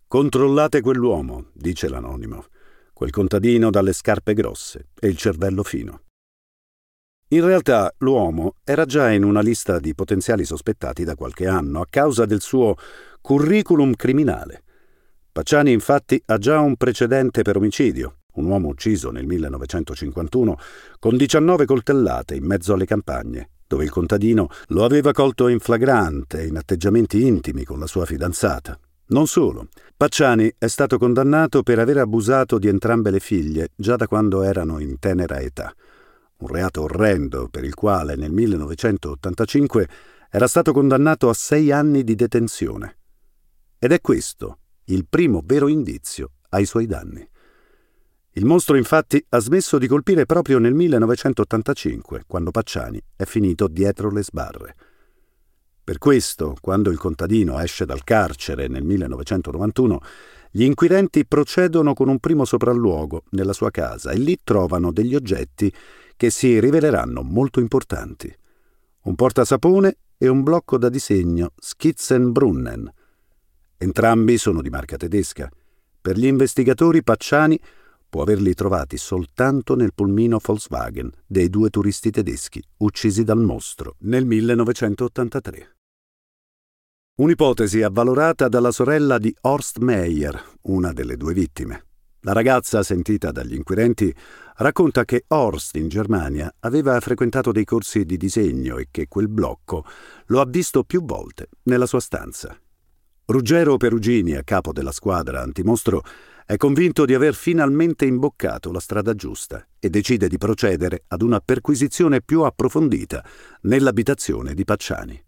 Controllate 0.07 0.81
quell'uomo, 0.81 1.47
dice 1.53 1.89
l'anonimo, 1.89 2.45
quel 2.93 3.09
contadino 3.09 3.69
dalle 3.69 3.93
scarpe 3.93 4.33
grosse 4.33 4.89
e 4.99 5.07
il 5.07 5.17
cervello 5.17 5.63
fino. 5.63 6.01
In 7.29 7.43
realtà 7.43 7.91
l'uomo 7.99 8.57
era 8.63 8.85
già 8.85 9.11
in 9.11 9.23
una 9.23 9.41
lista 9.41 9.79
di 9.79 9.95
potenziali 9.95 10.45
sospettati 10.45 11.03
da 11.03 11.15
qualche 11.15 11.47
anno 11.47 11.81
a 11.81 11.87
causa 11.89 12.25
del 12.25 12.41
suo 12.41 12.75
curriculum 13.21 13.95
criminale. 13.95 14.63
Pacciani 15.31 15.71
infatti 15.71 16.21
ha 16.27 16.37
già 16.37 16.59
un 16.59 16.75
precedente 16.75 17.41
per 17.41 17.57
omicidio, 17.57 18.17
un 18.33 18.45
uomo 18.45 18.67
ucciso 18.67 19.09
nel 19.09 19.25
1951 19.25 20.57
con 20.99 21.17
19 21.17 21.65
coltellate 21.65 22.35
in 22.35 22.45
mezzo 22.45 22.73
alle 22.73 22.85
campagne, 22.85 23.49
dove 23.65 23.83
il 23.83 23.89
contadino 23.89 24.49
lo 24.67 24.83
aveva 24.83 25.11
colto 25.11 25.47
in 25.47 25.59
flagrante 25.59 26.45
in 26.45 26.55
atteggiamenti 26.55 27.25
intimi 27.25 27.63
con 27.63 27.79
la 27.79 27.87
sua 27.87 28.05
fidanzata. 28.05 28.77
Non 29.13 29.27
solo, 29.27 29.69
Pacciani 29.95 30.53
è 30.57 30.67
stato 30.67 30.97
condannato 30.97 31.63
per 31.63 31.79
aver 31.79 31.97
abusato 31.97 32.59
di 32.59 32.67
entrambe 32.67 33.11
le 33.11 33.19
figlie 33.19 33.69
già 33.75 33.95
da 33.95 34.07
quando 34.07 34.41
erano 34.43 34.79
in 34.79 34.99
tenera 34.99 35.39
età 35.39 35.73
un 36.43 36.47
reato 36.49 36.83
orrendo 36.83 37.47
per 37.49 37.63
il 37.63 37.73
quale 37.73 38.15
nel 38.15 38.31
1985 38.31 39.89
era 40.29 40.47
stato 40.47 40.73
condannato 40.73 41.29
a 41.29 41.33
sei 41.33 41.71
anni 41.71 42.03
di 42.03 42.15
detenzione. 42.15 42.97
Ed 43.79 43.91
è 43.91 44.01
questo 44.01 44.59
il 44.85 45.05
primo 45.07 45.41
vero 45.43 45.67
indizio 45.67 46.31
ai 46.49 46.65
suoi 46.65 46.85
danni. 46.85 47.25
Il 48.35 48.45
mostro 48.45 48.75
infatti 48.75 49.23
ha 49.29 49.39
smesso 49.39 49.77
di 49.77 49.87
colpire 49.87 50.25
proprio 50.25 50.57
nel 50.57 50.73
1985, 50.73 52.23
quando 52.27 52.51
Pacciani 52.51 53.01
è 53.15 53.25
finito 53.25 53.67
dietro 53.67 54.09
le 54.09 54.23
sbarre. 54.23 54.75
Per 55.83 55.97
questo, 55.97 56.55
quando 56.61 56.89
il 56.89 56.97
contadino 56.97 57.59
esce 57.59 57.85
dal 57.85 58.03
carcere 58.03 58.67
nel 58.67 58.83
1991, 58.83 59.99
Gli 60.55 60.65
inquirenti 60.65 61.25
procedono 61.25 61.95
con 61.95 62.09
un 62.09 62.19
primo 62.19 62.45
sopralluogo 62.45 63.23
nella 63.31 63.53
sua 63.53 63.71
casa 63.71 64.11
e 64.11 64.19
lì 64.19 64.37
trovano 64.43 64.91
degli 64.91 65.15
oggetti 65.15 65.73
che 66.15 66.29
si 66.29 66.59
riveleranno 66.59 67.23
molto 67.23 67.59
importanti. 67.59 68.31
Un 69.05 69.15
portasapone 69.15 69.97
e 70.15 70.27
un 70.27 70.43
blocco 70.43 70.77
da 70.77 70.89
disegno 70.89 71.53
Skizzenbrunnen. 71.57 72.93
Entrambi 73.77 74.37
sono 74.37 74.61
di 74.61 74.69
marca 74.69 74.95
tedesca. 74.95 75.49
Per 75.99 76.19
gli 76.19 76.27
investigatori 76.27 77.01
Pacciani 77.01 77.59
può 78.07 78.21
averli 78.21 78.53
trovati 78.53 78.97
soltanto 78.97 79.75
nel 79.75 79.95
pulmino 79.95 80.39
Volkswagen 80.39 81.09
dei 81.25 81.49
due 81.49 81.71
turisti 81.71 82.11
tedeschi 82.11 82.61
uccisi 82.77 83.23
dal 83.23 83.39
mostro 83.39 83.95
nel 84.01 84.23
1983. 84.23 85.72
Un'ipotesi 87.15 87.83
avvalorata 87.83 88.47
dalla 88.47 88.71
sorella 88.71 89.19
di 89.19 89.31
Horst 89.41 89.77
Meyer, 89.77 90.57
una 90.63 90.91
delle 90.93 91.15
due 91.15 91.35
vittime. 91.35 91.85
La 92.21 92.33
ragazza, 92.33 92.81
sentita 92.81 93.31
dagli 93.31 93.53
inquirenti, 93.53 94.11
racconta 94.55 95.05
che 95.05 95.25
Horst 95.27 95.75
in 95.75 95.89
Germania 95.89 96.51
aveva 96.61 96.99
frequentato 97.01 97.51
dei 97.51 97.65
corsi 97.65 98.03
di 98.03 98.17
disegno 98.17 98.77
e 98.77 98.87
che 98.89 99.07
quel 99.07 99.27
blocco 99.27 99.85
lo 100.25 100.41
ha 100.41 100.45
visto 100.47 100.83
più 100.83 101.05
volte 101.05 101.49
nella 101.65 101.85
sua 101.85 101.99
stanza. 101.99 102.59
Ruggero 103.25 103.77
Perugini, 103.77 104.33
a 104.33 104.43
capo 104.43 104.73
della 104.73 104.91
squadra 104.91 105.39
antimostro, 105.39 106.01
è 106.47 106.57
convinto 106.57 107.05
di 107.05 107.13
aver 107.13 107.35
finalmente 107.35 108.05
imboccato 108.05 108.71
la 108.71 108.79
strada 108.79 109.13
giusta 109.13 109.63
e 109.77 109.87
decide 109.91 110.27
di 110.27 110.39
procedere 110.39 111.03
ad 111.09 111.21
una 111.21 111.39
perquisizione 111.41 112.23
più 112.23 112.41
approfondita 112.41 113.23
nell'abitazione 113.61 114.55
di 114.55 114.63
Pacciani. 114.63 115.23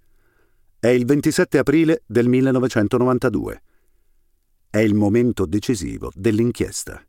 È 0.86 0.89
il 0.89 1.04
27 1.04 1.58
aprile 1.58 2.04
del 2.06 2.28
1992. 2.28 3.63
È 4.69 4.78
il 4.78 4.93
momento 4.93 5.48
decisivo 5.48 6.12
dell'inchiesta. 6.13 7.04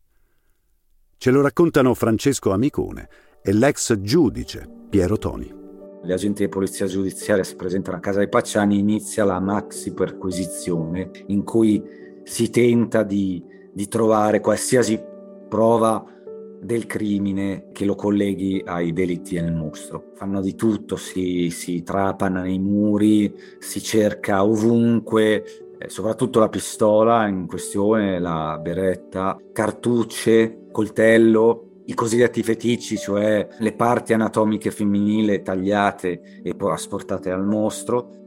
Ce 1.19 1.31
lo 1.31 1.43
raccontano 1.43 1.93
Francesco 1.93 2.53
Amicone 2.53 3.07
e 3.43 3.53
l'ex 3.53 4.01
giudice 4.01 4.67
Piero 4.89 5.19
Toni. 5.19 5.55
Gli 6.03 6.11
agenti 6.11 6.45
di 6.45 6.49
polizia 6.49 6.87
giudiziaria 6.87 7.45
si 7.45 7.55
presentano 7.55 7.99
a 7.99 8.01
casa 8.01 8.21
dei 8.21 8.31
Pacciani, 8.31 8.79
inizia 8.79 9.25
la 9.25 9.41
maxi 9.41 9.93
perquisizione 9.93 11.11
in 11.27 11.45
cui 11.45 11.83
si 12.25 12.49
tenta 12.49 13.03
di 13.03 13.45
di 13.77 13.89
trovare 13.89 14.41
qualsiasi 14.41 14.99
prova 15.51 16.03
del 16.61 16.87
crimine 16.87 17.69
che 17.73 17.85
lo 17.85 17.95
colleghi 17.95 18.63
ai 18.65 18.93
delitti 18.93 19.35
del 19.35 19.53
mostro. 19.53 20.13
Fanno 20.15 20.41
di 20.41 20.55
tutto, 20.55 20.97
si, 20.97 21.51
si 21.51 21.83
trapana 21.83 22.43
nei 22.43 22.59
muri, 22.59 23.33
si 23.59 23.81
cerca 23.83 24.45
ovunque, 24.45 25.45
eh, 25.79 25.89
soprattutto 25.89 26.39
la 26.41 26.49
pistola 26.49 27.27
in 27.27 27.47
questione, 27.47 28.19
la 28.19 28.59
beretta, 28.61 29.37
cartucce, 29.53 30.67
coltello, 30.73 31.67
i 31.87 31.95
cosiddetti 31.95 32.43
feticci, 32.43 32.97
cioè 32.97 33.47
le 33.59 33.73
parti 33.73 34.13
anatomiche 34.13 34.71
femminili 34.71 35.43
tagliate 35.43 36.41
e 36.43 36.55
poi 36.55 36.73
asportate 36.73 37.31
al 37.31 37.45
mostro, 37.45 38.26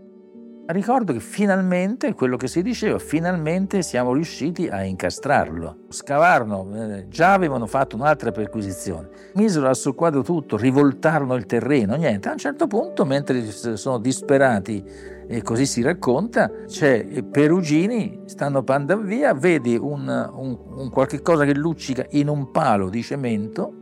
Ricordo 0.71 1.13
che 1.13 1.19
finalmente, 1.19 2.13
quello 2.13 2.37
che 2.37 2.47
si 2.47 2.61
diceva, 2.61 2.99
finalmente 2.99 3.81
siamo 3.81 4.13
riusciti 4.13 4.67
a 4.67 4.83
incastrarlo. 4.83 5.85
Scavarono, 5.89 6.69
eh, 6.75 7.07
già 7.07 7.33
avevano 7.33 7.65
fatto 7.65 7.95
un'altra 7.95 8.29
perquisizione, 8.29 9.09
misero 9.33 9.67
a 9.67 9.73
soqquadro 9.73 10.21
tutto, 10.21 10.57
rivoltarono 10.57 11.33
il 11.33 11.47
terreno, 11.47 11.95
niente. 11.95 12.29
A 12.29 12.33
un 12.33 12.37
certo 12.37 12.67
punto, 12.67 13.03
mentre 13.03 13.41
sono 13.49 13.97
disperati, 13.97 14.85
e 15.27 15.41
così 15.41 15.65
si 15.65 15.81
racconta, 15.81 16.51
c'è 16.67 17.23
Perugini, 17.23 18.21
stanno 18.25 18.61
panda 18.61 18.95
via, 18.95 19.33
vedi 19.33 19.75
un, 19.75 20.07
un, 20.07 20.55
un 20.75 20.89
qualche 20.91 21.23
cosa 21.23 21.45
che 21.45 21.55
luccica 21.55 22.05
in 22.11 22.27
un 22.27 22.51
palo 22.51 22.89
di 22.89 23.01
cemento. 23.01 23.73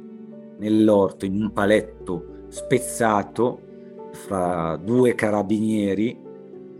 Nell'orto, 0.59 1.25
in 1.25 1.41
un 1.41 1.51
paletto 1.51 2.45
spezzato 2.47 3.59
fra 4.13 4.79
due 4.81 5.15
carabinieri 5.15 6.23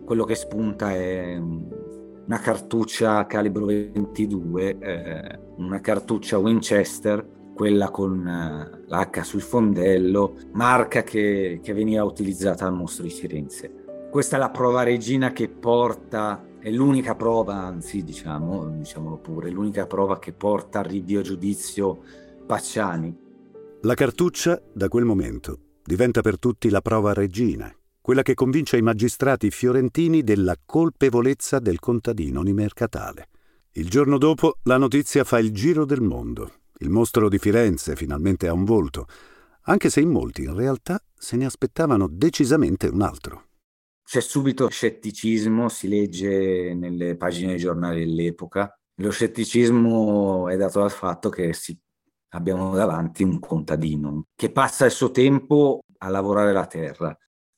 quello 0.08 0.24
che 0.24 0.36
spunta 0.36 0.94
è 0.94 1.36
una 1.36 2.40
cartuccia 2.40 3.26
calibro 3.26 3.66
22, 3.66 4.78
eh, 4.80 5.40
una 5.58 5.82
cartuccia 5.82 6.38
Winchester, 6.38 7.28
quella 7.54 7.90
con 7.90 8.26
eh, 8.26 8.86
l'H 8.88 9.20
sul 9.20 9.42
fondello, 9.42 10.38
marca 10.54 11.04
che, 11.04 11.60
che 11.62 11.74
veniva 11.74 12.06
utilizzata 12.06 12.66
al 12.66 12.74
mostro 12.74 13.04
di 13.04 13.10
Firenze. 13.10 14.08
Questa 14.10 14.38
è 14.38 14.40
la 14.40 14.50
prova 14.50 14.84
regina 14.84 15.34
che 15.34 15.50
porta, 15.50 16.42
è 16.58 16.72
l'unica 16.72 17.14
prova, 17.16 17.56
anzi 17.56 18.06
diciamo, 18.06 18.78
diciamolo 18.78 19.18
pure, 19.18 19.50
l'unica 19.50 19.88
prova 19.88 20.20
che 20.20 20.32
porta 20.32 20.80
al 20.80 20.86
rinvio 20.86 21.20
giudizio 21.20 22.00
Pacciani. 22.46 23.14
La 23.82 23.94
cartuccia, 23.94 24.58
da 24.72 24.88
quel 24.88 25.04
momento, 25.04 25.60
diventa 25.84 26.22
per 26.22 26.40
tutti 26.40 26.70
la 26.70 26.80
prova 26.80 27.12
regina 27.12 27.77
quella 28.08 28.22
che 28.22 28.36
convince 28.36 28.78
i 28.78 28.82
magistrati 28.82 29.52
fiorentini 29.52 30.24
della 30.24 30.56
colpevolezza 30.66 31.60
del 31.60 31.80
contadino 31.80 32.42
Nimercatale. 32.42 33.28
Il 33.74 33.90
giorno 33.90 34.18
dopo 34.18 34.60
la 34.64 34.78
notizia 34.78 35.26
fa 35.26 35.40
il 35.40 35.52
giro 35.52 35.84
del 35.84 36.00
mondo. 36.00 36.54
Il 36.78 36.90
mostro 36.90 37.28
di 37.28 37.38
Firenze 37.38 37.98
finalmente 37.98 38.48
ha 38.48 38.54
un 38.54 38.64
volto, 38.64 39.08
anche 39.64 39.90
se 39.90 40.00
in 40.00 40.10
molti 40.10 40.44
in 40.44 40.56
realtà 40.56 41.04
se 41.14 41.36
ne 41.36 41.44
aspettavano 41.44 42.08
decisamente 42.08 42.88
un 42.88 43.02
altro. 43.02 43.48
C'è 44.06 44.22
subito 44.22 44.70
scetticismo, 44.70 45.68
si 45.68 45.90
legge 45.90 46.74
nelle 46.76 47.18
pagine 47.18 47.50
dei 47.50 47.60
giornali 47.60 48.06
dell'epoca. 48.06 48.74
Lo 49.02 49.12
scetticismo 49.12 50.48
è 50.48 50.56
dato 50.56 50.80
dal 50.80 50.92
fatto 50.92 51.28
che 51.28 51.52
si, 51.52 51.78
abbiamo 52.30 52.74
davanti 52.74 53.24
un 53.24 53.38
contadino 53.42 54.28
che 54.34 54.50
passa 54.50 54.86
il 54.86 54.92
suo 54.92 55.12
tempo 55.12 55.82
a 55.98 56.08
lavorare 56.08 56.54
la 56.54 56.68
terra, 56.68 57.14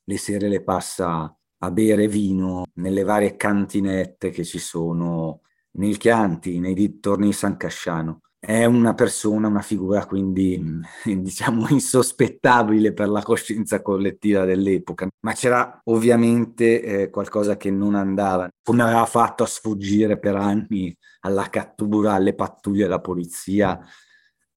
le 0.10 0.18
sere 0.18 0.50
le 0.50 0.64
passa 0.64 1.32
a 1.62 1.72
bere 1.72 2.08
vino 2.08 2.66
nelle 2.76 3.04
varie 3.04 3.36
cantinette 3.36 4.32
che 4.32 4.44
ci 4.44 4.58
sono 4.58 5.42
nel 5.74 5.98
Chianti, 5.98 6.60
nei 6.60 6.74
dintorni 6.74 7.28
di 7.28 7.34
San 7.34 7.58
Casciano. 7.58 8.22
È 8.40 8.66
una 8.66 8.96
persona, 8.96 9.48
una 9.50 9.62
figura 9.62 10.06
quindi 10.08 10.82
diciamo 11.06 11.68
insospettabile 11.70 12.92
per 12.94 13.10
la 13.10 13.22
coscienza 13.22 13.84
collettiva 13.84 14.46
dell'epoca, 14.46 15.08
ma 15.20 15.34
c'era 15.34 15.80
ovviamente 15.86 16.82
eh, 16.82 17.10
qualcosa 17.12 17.56
che 17.56 17.70
non 17.70 17.94
andava, 17.94 18.50
come 18.64 18.82
aveva 18.82 19.06
fatto 19.06 19.44
a 19.44 19.48
sfuggire 19.48 20.18
per 20.18 20.36
anni 20.38 20.96
alla 21.20 21.50
cattura, 21.50 22.14
alle 22.14 22.34
pattuglie 22.34 22.84
della 22.84 23.02
polizia 23.02 23.80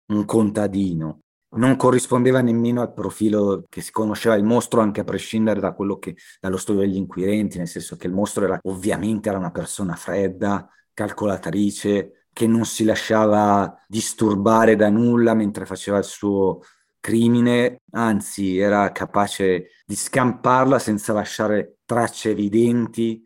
un 0.07 0.25
contadino 0.25 1.22
non 1.55 1.77
corrispondeva 1.77 2.41
nemmeno 2.41 2.81
al 2.81 2.93
profilo 2.93 3.65
che 3.69 3.81
si 3.81 3.93
conosceva 3.93 4.37
il 4.37 4.45
mostro, 4.45 4.81
anche 4.81 5.01
a 5.01 5.05
prescindere 5.05 5.61
da 5.61 5.75
che, 5.99 6.17
dallo 6.41 6.57
studio 6.57 6.83
degli 6.83 6.97
inquirenti, 6.97 7.59
nel 7.59 7.69
senso 7.69 7.97
che 7.97 8.07
il 8.07 8.13
mostro 8.13 8.45
era 8.45 8.59
ovviamente 8.63 9.29
era 9.29 9.39
una 9.39 9.51
persona 9.51 9.95
fredda, 9.95 10.69
calcolatrice, 10.95 12.27
che 12.33 12.47
non 12.47 12.65
si 12.65 12.85
lasciava 12.85 13.75
disturbare 13.87 14.77
da 14.77 14.89
nulla 14.89 15.35
mentre 15.35 15.67
faceva 15.67 15.99
il 15.99 16.05
suo 16.05 16.61
crimine, 16.99 17.81
anzi 17.91 18.59
era 18.59 18.91
capace 18.93 19.67
di 19.85 19.95
scamparla 19.95 20.79
senza 20.79 21.13
lasciare 21.13 21.79
tracce 21.85 22.31
evidenti. 22.31 23.23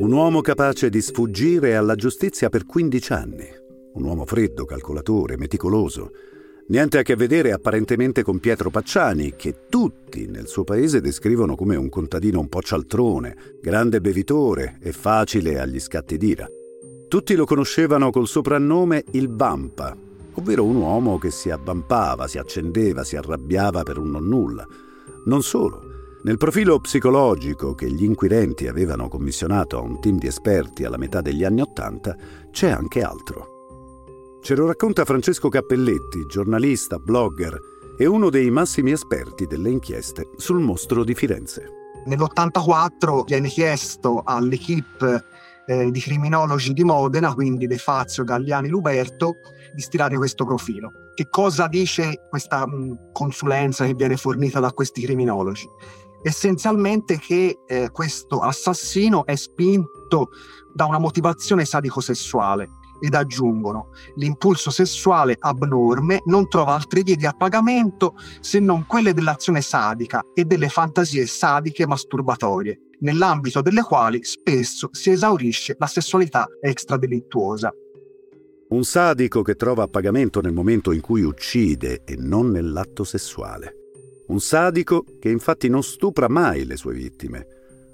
Un 0.00 0.12
uomo 0.12 0.40
capace 0.42 0.90
di 0.90 1.00
sfuggire 1.00 1.76
alla 1.76 1.94
giustizia 1.94 2.48
per 2.48 2.66
15 2.66 3.12
anni 3.12 3.66
un 3.98 4.04
uomo 4.04 4.24
freddo, 4.24 4.64
calcolatore, 4.64 5.36
meticoloso. 5.36 6.10
Niente 6.68 6.98
a 6.98 7.02
che 7.02 7.16
vedere 7.16 7.52
apparentemente 7.52 8.22
con 8.22 8.38
Pietro 8.38 8.70
Pacciani, 8.70 9.34
che 9.36 9.66
tutti 9.68 10.26
nel 10.26 10.46
suo 10.46 10.64
paese 10.64 11.00
descrivono 11.00 11.56
come 11.56 11.76
un 11.76 11.88
contadino 11.88 12.40
un 12.40 12.48
po' 12.48 12.62
cialtrone, 12.62 13.36
grande 13.60 14.00
bevitore 14.00 14.78
e 14.80 14.92
facile 14.92 15.58
agli 15.58 15.80
scatti 15.80 16.16
d'ira. 16.16 16.46
Tutti 17.08 17.34
lo 17.34 17.46
conoscevano 17.46 18.10
col 18.10 18.28
soprannome 18.28 19.04
il 19.12 19.28
Vampa, 19.30 19.96
ovvero 20.34 20.64
un 20.64 20.76
uomo 20.76 21.18
che 21.18 21.30
si 21.30 21.50
abbampava, 21.50 22.28
si 22.28 22.38
accendeva, 22.38 23.02
si 23.02 23.16
arrabbiava 23.16 23.82
per 23.82 23.98
un 23.98 24.10
non 24.10 24.28
nulla. 24.28 24.66
Non 25.24 25.42
solo. 25.42 25.82
Nel 26.22 26.36
profilo 26.36 26.78
psicologico 26.80 27.74
che 27.74 27.90
gli 27.90 28.04
inquirenti 28.04 28.66
avevano 28.66 29.08
commissionato 29.08 29.78
a 29.78 29.80
un 29.80 30.00
team 30.00 30.18
di 30.18 30.26
esperti 30.26 30.84
alla 30.84 30.98
metà 30.98 31.22
degli 31.22 31.44
anni 31.44 31.62
Ottanta 31.62 32.14
c'è 32.50 32.68
anche 32.68 33.02
altro. 33.02 33.57
Ce 34.40 34.54
lo 34.54 34.66
racconta 34.66 35.04
Francesco 35.04 35.48
Cappelletti, 35.48 36.24
giornalista, 36.26 36.98
blogger 36.98 37.60
e 37.98 38.06
uno 38.06 38.30
dei 38.30 38.50
massimi 38.50 38.92
esperti 38.92 39.46
delle 39.46 39.68
inchieste 39.68 40.30
sul 40.36 40.60
mostro 40.60 41.04
di 41.04 41.14
Firenze. 41.14 41.66
Nell'84 42.06 43.24
viene 43.24 43.48
chiesto 43.48 44.22
all'equipe 44.24 45.24
eh, 45.66 45.90
di 45.90 46.00
criminologi 46.00 46.72
di 46.72 46.84
Modena, 46.84 47.34
quindi 47.34 47.66
De 47.66 47.76
Fazio, 47.76 48.24
Galliani, 48.24 48.68
Luberto, 48.68 49.34
di 49.74 49.82
stilare 49.82 50.16
questo 50.16 50.46
profilo. 50.46 50.92
Che 51.14 51.28
cosa 51.28 51.66
dice 51.66 52.26
questa 52.30 52.66
mh, 52.66 53.10
consulenza 53.12 53.84
che 53.84 53.94
viene 53.94 54.16
fornita 54.16 54.60
da 54.60 54.72
questi 54.72 55.02
criminologi? 55.02 55.68
Essenzialmente 56.22 57.18
che 57.18 57.58
eh, 57.66 57.90
questo 57.90 58.38
assassino 58.38 59.26
è 59.26 59.34
spinto 59.34 60.30
da 60.72 60.86
una 60.86 60.98
motivazione 60.98 61.64
sadico-sessuale 61.64 62.77
ed 63.00 63.14
aggiungono 63.14 63.88
l'impulso 64.16 64.70
sessuale 64.70 65.36
abnorme 65.38 66.22
non 66.26 66.48
trova 66.48 66.74
altri 66.74 67.02
vie 67.02 67.16
di 67.16 67.26
appagamento 67.26 68.14
se 68.40 68.60
non 68.60 68.86
quelle 68.86 69.14
dell'azione 69.14 69.60
sadica 69.60 70.22
e 70.34 70.44
delle 70.44 70.68
fantasie 70.68 71.26
sadiche 71.26 71.86
masturbatorie, 71.86 72.78
nell'ambito 73.00 73.60
delle 73.60 73.82
quali 73.82 74.22
spesso 74.22 74.88
si 74.92 75.10
esaurisce 75.10 75.76
la 75.78 75.86
sessualità 75.86 76.46
extradelittuosa. 76.60 77.72
Un 78.68 78.84
sadico 78.84 79.42
che 79.42 79.54
trova 79.54 79.84
appagamento 79.84 80.40
nel 80.40 80.52
momento 80.52 80.92
in 80.92 81.00
cui 81.00 81.22
uccide 81.22 82.02
e 82.04 82.16
non 82.18 82.50
nell'atto 82.50 83.02
sessuale. 83.02 83.74
Un 84.26 84.40
sadico 84.40 85.04
che 85.18 85.30
infatti 85.30 85.68
non 85.68 85.82
stupra 85.82 86.28
mai 86.28 86.66
le 86.66 86.76
sue 86.76 86.92
vittime. 86.92 87.46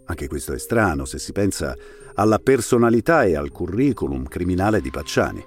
Anche 0.06 0.28
questo 0.28 0.52
è 0.52 0.58
strano 0.58 1.04
se 1.04 1.18
si 1.18 1.32
pensa 1.32 1.74
alla 2.14 2.38
personalità 2.38 3.24
e 3.24 3.36
al 3.36 3.50
curriculum 3.50 4.26
criminale 4.26 4.80
di 4.80 4.90
Pacciani. 4.90 5.44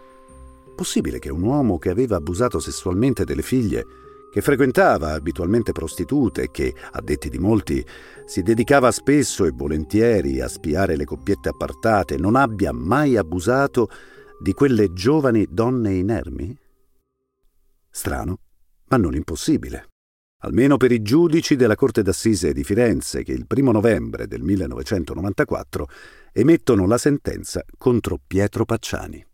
Possibile 0.76 1.20
che 1.20 1.30
un 1.30 1.44
uomo 1.44 1.78
che 1.78 1.90
aveva 1.90 2.18
abusato 2.18 2.60
sessualmente 2.60 3.24
delle 3.24 3.42
figlie, 3.42 3.86
che 4.32 4.42
frequentava 4.42 5.14
abitualmente 5.14 5.72
prostitute 5.72 6.44
e 6.44 6.52
che, 6.52 6.74
a 6.92 7.02
detti 7.02 7.30
di 7.30 7.40
molti, 7.40 7.86
si 8.26 8.42
dedicava 8.42 8.92
spesso 8.92 9.46
e 9.46 9.52
volentieri 9.52 10.42
a 10.42 10.48
spiare 10.48 10.96
le 10.96 11.06
coppiette 11.06 11.50
appartate, 11.50 12.18
non 12.18 12.36
abbia 12.36 12.72
mai 12.72 13.16
abusato 13.16 13.90
di 14.40 14.54
quelle 14.54 14.94
giovani 14.94 15.48
donne 15.50 15.94
inermi? 15.94 16.56
Strano, 17.90 18.38
ma 18.90 18.98
non 18.98 19.16
impossibile 19.16 19.88
almeno 20.40 20.78
per 20.78 20.92
i 20.92 21.02
giudici 21.02 21.56
della 21.56 21.76
Corte 21.76 22.04
d'Assise 22.04 22.54
di 22.54 22.64
Firenze 22.64 23.24
che 23.24 23.32
il 23.32 23.48
primo 23.48 23.72
novembre 23.72 24.28
del 24.28 24.42
1994 24.42 25.88
emettono 26.34 26.86
la 26.86 26.98
sentenza 26.98 27.64
contro 27.78 28.20
Pietro 28.26 28.66
Pacciani. 28.66 29.26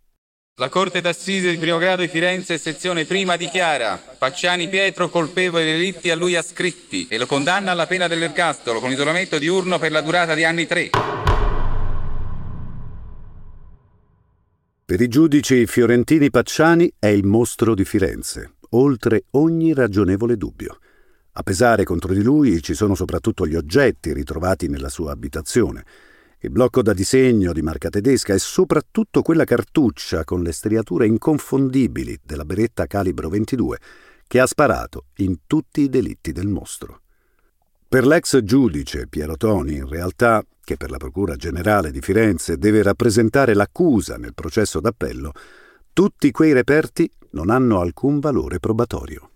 La 0.57 0.69
Corte 0.69 1.01
d'Assise 1.01 1.49
di 1.49 1.57
primo 1.57 1.79
grado 1.79 2.03
di 2.03 2.07
Firenze, 2.07 2.59
sezione 2.59 3.05
prima, 3.05 3.35
dichiara 3.35 3.99
Pacciani 4.17 4.69
Pietro 4.69 5.09
colpevole 5.09 5.63
dei 5.63 5.73
delitti 5.73 6.11
a 6.11 6.15
lui 6.15 6.35
ascritti 6.35 7.07
e 7.09 7.17
lo 7.17 7.25
condanna 7.25 7.71
alla 7.71 7.87
pena 7.87 8.07
dell'ergastolo 8.07 8.79
con 8.79 8.91
isolamento 8.91 9.39
diurno 9.39 9.79
per 9.79 9.91
la 9.91 10.01
durata 10.01 10.35
di 10.35 10.43
anni 10.43 10.67
tre. 10.67 10.91
Per 14.85 15.01
i 15.01 15.07
giudici 15.07 15.65
fiorentini 15.65 16.29
Pacciani 16.29 16.93
è 16.99 17.07
il 17.07 17.25
mostro 17.25 17.73
di 17.73 17.83
Firenze, 17.83 18.57
oltre 18.71 19.23
ogni 19.31 19.73
ragionevole 19.73 20.37
dubbio. 20.37 20.77
A 21.35 21.41
pesare 21.41 21.83
contro 21.83 22.13
di 22.13 22.21
lui 22.21 22.61
ci 22.61 22.75
sono 22.75 22.93
soprattutto 22.93 23.47
gli 23.47 23.55
oggetti 23.55 24.13
ritrovati 24.13 24.67
nella 24.67 24.89
sua 24.89 25.11
abitazione, 25.11 25.83
il 26.41 26.51
blocco 26.51 26.83
da 26.83 26.93
disegno 26.93 27.53
di 27.53 27.63
marca 27.63 27.89
tedesca 27.89 28.35
e 28.35 28.37
soprattutto 28.37 29.23
quella 29.23 29.43
cartuccia 29.43 30.25
con 30.25 30.43
le 30.43 30.51
striature 30.51 31.07
inconfondibili 31.07 32.19
della 32.23 32.45
beretta 32.45 32.85
calibro 32.85 33.29
22 33.29 33.79
che 34.27 34.39
ha 34.39 34.45
sparato 34.45 35.05
in 35.17 35.39
tutti 35.47 35.81
i 35.81 35.89
delitti 35.89 36.33
del 36.33 36.47
mostro. 36.47 37.01
Per 37.87 38.05
l'ex 38.05 38.39
giudice 38.43 39.07
Piero 39.07 39.35
Toni, 39.35 39.77
in 39.77 39.87
realtà, 39.87 40.45
che 40.63 40.77
per 40.77 40.91
la 40.91 40.97
Procura 40.97 41.35
Generale 41.35 41.89
di 41.89 42.01
Firenze 42.01 42.57
deve 42.57 42.83
rappresentare 42.83 43.55
l'accusa 43.55 44.17
nel 44.17 44.35
processo 44.35 44.79
d'appello, 44.79 45.31
tutti 45.93 46.29
quei 46.29 46.53
reperti 46.53 47.09
non 47.31 47.49
hanno 47.49 47.79
alcun 47.79 48.19
valore 48.19 48.59
probatorio 48.59 49.29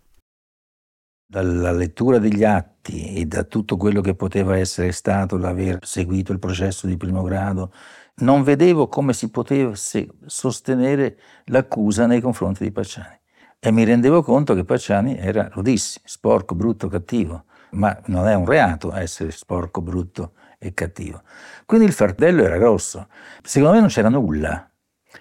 dalla 1.29 1.73
lettura 1.73 2.19
degli 2.19 2.45
atti 2.45 3.15
e 3.15 3.25
da 3.25 3.43
tutto 3.43 3.75
quello 3.75 3.99
che 3.99 4.15
poteva 4.15 4.57
essere 4.57 4.93
stato 4.93 5.37
l'aver 5.37 5.79
seguito 5.81 6.31
il 6.31 6.39
processo 6.39 6.87
di 6.87 6.95
primo 6.95 7.21
grado, 7.21 7.73
non 8.19 8.43
vedevo 8.43 8.87
come 8.87 9.11
si 9.11 9.29
potesse 9.29 10.07
sostenere 10.25 11.17
l'accusa 11.45 12.05
nei 12.07 12.21
confronti 12.21 12.63
di 12.63 12.71
Pacciani. 12.71 13.19
E 13.59 13.71
mi 13.71 13.83
rendevo 13.83 14.23
conto 14.23 14.55
che 14.55 14.63
Pacciani 14.63 15.17
era, 15.17 15.49
lo 15.53 15.61
dissi, 15.61 15.99
sporco, 16.05 16.55
brutto, 16.55 16.87
cattivo, 16.87 17.43
ma 17.71 17.99
non 18.05 18.27
è 18.27 18.33
un 18.33 18.45
reato 18.45 18.93
essere 18.95 19.31
sporco, 19.31 19.81
brutto 19.81 20.33
e 20.57 20.73
cattivo. 20.73 21.21
Quindi 21.65 21.87
il 21.87 21.93
fardello 21.93 22.43
era 22.43 22.57
grosso. 22.57 23.07
Secondo 23.43 23.73
me 23.73 23.81
non 23.81 23.89
c'era 23.89 24.09
nulla. 24.09 24.69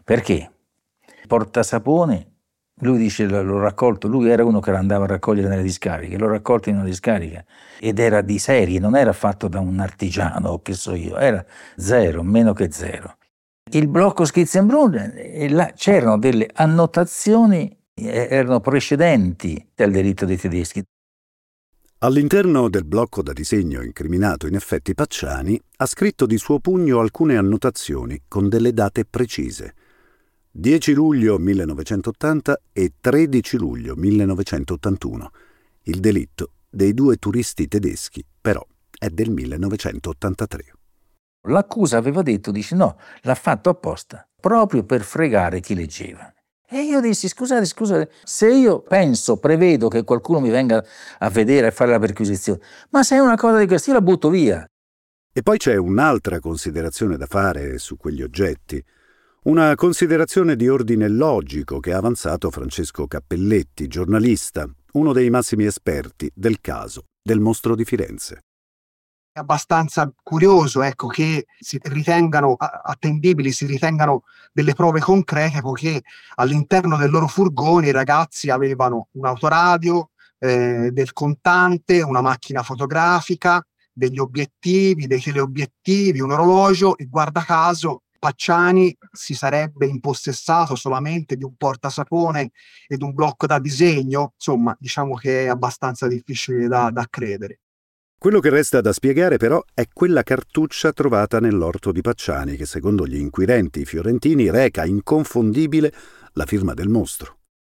Perché? 0.04 0.52
Portasapone 1.26 2.35
lui 2.80 2.98
dice 2.98 3.26
l'ho 3.26 3.58
raccolto, 3.58 4.06
lui 4.06 4.28
era 4.28 4.44
uno 4.44 4.60
che 4.60 4.70
andava 4.70 5.04
a 5.04 5.08
raccogliere 5.08 5.48
nelle 5.48 5.62
discariche, 5.62 6.18
l'ho 6.18 6.28
raccolto 6.28 6.68
in 6.68 6.76
una 6.76 6.84
discarica 6.84 7.42
ed 7.80 7.98
era 7.98 8.20
di 8.20 8.38
serie, 8.38 8.78
non 8.78 8.96
era 8.96 9.12
fatto 9.14 9.48
da 9.48 9.60
un 9.60 9.78
artigiano 9.80 10.50
o 10.50 10.62
che 10.62 10.74
so 10.74 10.94
io, 10.94 11.16
era 11.16 11.44
zero, 11.76 12.22
meno 12.22 12.52
che 12.52 12.70
zero. 12.70 13.16
Il 13.70 13.88
blocco 13.88 14.24
Schizzenbrunn, 14.24 14.94
c'erano 15.74 16.18
delle 16.18 16.48
annotazioni, 16.52 17.74
erano 17.94 18.60
precedenti 18.60 19.70
del 19.74 19.90
delitto 19.90 20.26
dei 20.26 20.36
tedeschi. 20.36 20.82
All'interno 22.00 22.68
del 22.68 22.84
blocco 22.84 23.22
da 23.22 23.32
disegno 23.32 23.82
incriminato 23.82 24.46
in 24.46 24.54
effetti 24.54 24.94
Pacciani 24.94 25.58
ha 25.78 25.86
scritto 25.86 26.26
di 26.26 26.36
suo 26.36 26.60
pugno 26.60 27.00
alcune 27.00 27.38
annotazioni 27.38 28.24
con 28.28 28.50
delle 28.50 28.74
date 28.74 29.06
precise– 29.06 29.74
10 30.58 30.94
luglio 30.94 31.36
1980 31.36 32.60
e 32.72 32.94
13 32.98 33.58
luglio 33.58 33.94
1981. 33.94 35.30
Il 35.82 36.00
delitto 36.00 36.52
dei 36.70 36.94
due 36.94 37.16
turisti 37.16 37.68
tedeschi, 37.68 38.24
però, 38.40 38.66
è 38.98 39.08
del 39.10 39.28
1983. 39.32 40.64
L'accusa 41.48 41.98
aveva 41.98 42.22
detto, 42.22 42.52
dice 42.52 42.74
no, 42.74 42.96
l'ha 43.20 43.34
fatto 43.34 43.68
apposta, 43.68 44.26
proprio 44.40 44.82
per 44.84 45.02
fregare 45.02 45.60
chi 45.60 45.74
leggeva. 45.74 46.32
E 46.66 46.80
io 46.84 47.02
dissi, 47.02 47.28
scusate, 47.28 47.66
scusate, 47.66 48.10
se 48.24 48.50
io 48.50 48.80
penso, 48.80 49.36
prevedo 49.36 49.88
che 49.88 50.04
qualcuno 50.04 50.40
mi 50.40 50.48
venga 50.48 50.82
a 51.18 51.28
vedere 51.28 51.66
e 51.66 51.70
fare 51.70 51.90
la 51.90 51.98
perquisizione, 51.98 52.60
ma 52.92 53.02
se 53.02 53.16
è 53.16 53.18
una 53.18 53.36
cosa 53.36 53.58
di 53.58 53.66
questo, 53.66 53.90
io 53.90 53.96
la 53.96 54.02
butto 54.02 54.30
via. 54.30 54.66
E 55.34 55.42
poi 55.42 55.58
c'è 55.58 55.76
un'altra 55.76 56.40
considerazione 56.40 57.18
da 57.18 57.26
fare 57.26 57.76
su 57.76 57.98
quegli 57.98 58.22
oggetti. 58.22 58.82
Una 59.46 59.76
considerazione 59.76 60.56
di 60.56 60.68
ordine 60.68 61.06
logico 61.06 61.78
che 61.78 61.92
ha 61.92 61.98
avanzato 61.98 62.50
Francesco 62.50 63.06
Cappelletti, 63.06 63.86
giornalista, 63.86 64.68
uno 64.94 65.12
dei 65.12 65.30
massimi 65.30 65.64
esperti 65.64 66.28
del 66.34 66.60
caso 66.60 67.04
del 67.22 67.38
mostro 67.38 67.76
di 67.76 67.84
Firenze. 67.84 68.40
È 69.30 69.38
abbastanza 69.38 70.12
curioso 70.20 70.82
ecco, 70.82 71.06
che 71.06 71.46
si 71.60 71.78
ritengano 71.80 72.56
attendibili, 72.58 73.52
si 73.52 73.66
ritengano 73.66 74.24
delle 74.52 74.74
prove 74.74 74.98
concrete, 74.98 75.60
poiché 75.60 76.02
all'interno 76.34 76.96
del 76.96 77.12
loro 77.12 77.28
furgone 77.28 77.86
i 77.86 77.92
ragazzi 77.92 78.50
avevano 78.50 79.10
un 79.12 79.26
autoradio, 79.26 80.10
eh, 80.40 80.90
del 80.90 81.12
contante, 81.12 82.02
una 82.02 82.20
macchina 82.20 82.64
fotografica, 82.64 83.64
degli 83.92 84.18
obiettivi, 84.18 85.06
dei 85.06 85.20
teleobiettivi, 85.20 86.18
un 86.18 86.32
orologio 86.32 86.98
e 86.98 87.06
guarda 87.06 87.44
caso 87.44 88.00
Pacciani 88.26 88.96
si 89.12 89.34
sarebbe 89.34 89.86
impossessato 89.86 90.74
solamente 90.74 91.36
di 91.36 91.44
un 91.44 91.54
portasapone 91.54 92.50
ed 92.88 93.02
un 93.02 93.14
blocco 93.14 93.46
da 93.46 93.60
disegno, 93.60 94.32
insomma, 94.34 94.76
diciamo 94.80 95.14
che 95.14 95.44
è 95.44 95.46
abbastanza 95.46 96.08
difficile 96.08 96.66
da, 96.66 96.90
da 96.90 97.06
credere. 97.08 97.60
Quello 98.18 98.40
che 98.40 98.50
resta 98.50 98.80
da 98.80 98.92
spiegare 98.92 99.36
però 99.36 99.62
è 99.72 99.86
quella 99.92 100.24
cartuccia 100.24 100.92
trovata 100.92 101.38
nell'orto 101.38 101.92
di 101.92 102.00
Pacciani 102.00 102.56
che 102.56 102.66
secondo 102.66 103.06
gli 103.06 103.16
inquirenti 103.16 103.84
fiorentini 103.84 104.50
reca 104.50 104.84
inconfondibile 104.84 105.92
la 106.32 106.46
firma 106.46 106.74
del 106.74 106.88
mostro. 106.88 107.36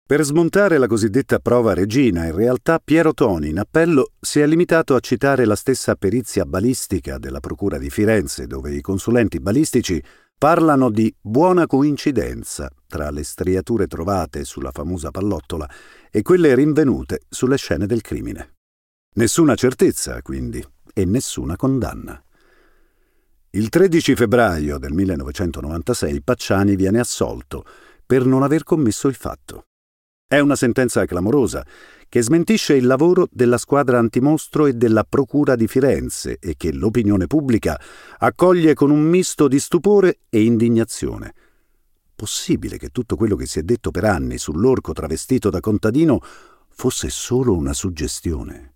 Per 0.09 0.23
smontare 0.23 0.79
la 0.79 0.87
cosiddetta 0.87 1.37
prova 1.37 1.75
regina, 1.75 2.25
in 2.25 2.33
realtà 2.33 2.79
Piero 2.83 3.13
Toni 3.13 3.49
in 3.49 3.59
appello 3.59 4.13
si 4.19 4.39
è 4.39 4.47
limitato 4.47 4.95
a 4.95 4.99
citare 4.99 5.45
la 5.45 5.55
stessa 5.55 5.93
perizia 5.93 6.45
balistica 6.45 7.19
della 7.19 7.39
Procura 7.39 7.77
di 7.77 7.91
Firenze, 7.91 8.47
dove 8.47 8.73
i 8.73 8.81
consulenti 8.81 9.39
balistici 9.39 10.03
parlano 10.39 10.89
di 10.89 11.13
buona 11.19 11.67
coincidenza 11.67 12.71
tra 12.87 13.11
le 13.11 13.25
striature 13.25 13.87
trovate 13.87 14.45
sulla 14.45 14.71
famosa 14.71 15.11
pallottola 15.11 15.69
e 16.09 16.21
quelle 16.21 16.55
rinvenute 16.55 17.23
sulle 17.27 17.57
scene 17.57 17.85
del 17.85 17.99
crimine. 17.99 18.53
Nessuna 19.15 19.55
certezza, 19.55 20.21
quindi, 20.21 20.65
e 20.93 21.03
nessuna 21.03 21.57
condanna. 21.57 22.23
Il 23.49 23.67
13 23.67 24.15
febbraio 24.15 24.77
del 24.77 24.93
1996 24.93 26.21
Pacciani 26.21 26.77
viene 26.77 27.01
assolto 27.01 27.65
per 28.05 28.25
non 28.25 28.41
aver 28.41 28.63
commesso 28.63 29.09
il 29.09 29.15
fatto. 29.15 29.65
È 30.31 30.37
una 30.37 30.55
sentenza 30.55 31.03
clamorosa 31.05 31.65
che 32.07 32.21
smentisce 32.21 32.75
il 32.75 32.85
lavoro 32.85 33.27
della 33.31 33.57
squadra 33.57 33.97
antimostro 33.97 34.67
e 34.67 34.73
della 34.73 35.03
Procura 35.03 35.55
di 35.55 35.65
Firenze 35.65 36.37
e 36.39 36.53
che 36.55 36.71
l'opinione 36.71 37.25
pubblica 37.25 37.81
accoglie 38.19 38.75
con 38.75 38.91
un 38.91 39.01
misto 39.01 39.47
di 39.47 39.57
stupore 39.57 40.19
e 40.29 40.43
indignazione. 40.43 41.33
Possibile 42.13 42.77
che 42.77 42.89
tutto 42.89 43.15
quello 43.15 43.35
che 43.35 43.47
si 43.47 43.57
è 43.57 43.63
detto 43.63 43.89
per 43.89 44.03
anni 44.03 44.37
sull'orco 44.37 44.93
travestito 44.93 45.49
da 45.49 45.61
contadino 45.61 46.19
fosse 46.69 47.09
solo 47.09 47.55
una 47.55 47.73
suggestione? 47.73 48.73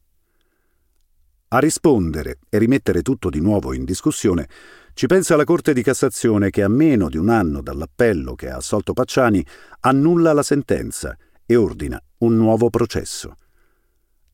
A 1.49 1.59
rispondere 1.59 2.39
e 2.49 2.57
rimettere 2.57 3.03
tutto 3.03 3.29
di 3.29 3.41
nuovo 3.41 3.73
in 3.73 3.85
discussione 3.85 4.49
ci 4.95 5.05
pensa 5.05 5.35
la 5.35 5.43
Corte 5.43 5.73
di 5.73 5.83
Cassazione 5.83 6.49
che 6.49 6.63
a 6.63 6.67
meno 6.67 7.09
di 7.09 7.17
un 7.17 7.29
anno 7.29 7.61
dall'appello 7.61 8.33
che 8.33 8.49
ha 8.49 8.55
assolto 8.55 8.93
Pacciani 8.93 9.45
annulla 9.81 10.33
la 10.33 10.41
sentenza 10.41 11.15
e 11.45 11.55
ordina 11.55 12.01
un 12.19 12.35
nuovo 12.35 12.69
processo. 12.69 13.35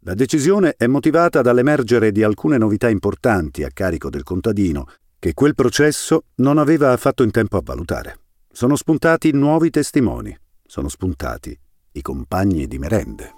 La 0.03 0.13
decisione 0.13 0.75
è 0.77 0.87
motivata 0.87 1.41
dall'emergere 1.41 2.11
di 2.11 2.23
alcune 2.23 2.57
novità 2.57 2.89
importanti 2.89 3.63
a 3.63 3.69
carico 3.73 4.09
del 4.09 4.23
contadino 4.23 4.85
che 5.19 5.33
quel 5.33 5.55
processo 5.55 6.23
non 6.35 6.57
aveva 6.57 6.95
fatto 6.97 7.23
in 7.23 7.31
tempo 7.31 7.57
a 7.57 7.61
valutare. 7.63 8.19
Sono 8.51 8.75
spuntati 8.75 9.31
nuovi 9.31 9.69
testimoni, 9.69 10.35
sono 10.65 10.87
spuntati 10.87 11.57
i 11.91 12.01
compagni 12.01 12.67
di 12.67 12.77
merende. 12.77 13.33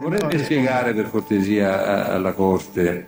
Vorrebbe 0.00 0.38
spiegare 0.38 0.92
per 0.92 1.10
cortesia 1.10 2.12
alla 2.12 2.32
Corte 2.32 3.06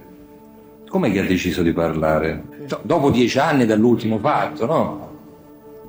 com'è 0.95 1.11
che 1.11 1.19
ha 1.19 1.27
deciso 1.27 1.63
di 1.63 1.73
parlare? 1.73 2.45
Dopo 2.83 3.11
dieci 3.11 3.37
anni 3.39 3.67
dall'ultimo 3.67 4.19
fatto, 4.19 4.65
no? 4.65 5.14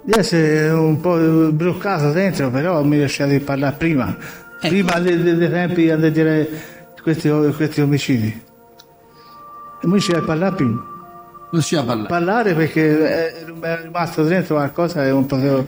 Di 0.05 0.13
essere 0.15 0.69
un 0.69 1.01
po' 1.01 1.17
bloccato 1.51 2.11
dentro, 2.11 2.51
però 2.51 2.83
mi 2.83 2.99
lasciate 2.99 3.39
parlare 3.39 3.75
prima, 3.75 4.09
ecco. 4.09 4.67
prima 4.67 4.99
dei, 4.99 5.21
dei 5.21 5.49
tempi 5.49 5.95
di 5.95 6.11
dire 6.11 6.47
questi, 7.01 7.29
questi 7.55 7.81
omicidi. 7.81 8.43
E 9.81 9.87
mi 9.87 9.99
ci 9.99 10.11
parlare 10.23 10.55
prima. 10.55 10.85
Non 11.51 11.61
si 11.61 11.75
parlare. 11.75 12.07
Parlare 12.07 12.53
perché 12.53 13.31
è 13.39 13.45
rimasto 13.81 14.23
dentro 14.23 14.55
qualcosa 14.55 15.03
e 15.05 15.09
non 15.09 15.25
potevo, 15.25 15.67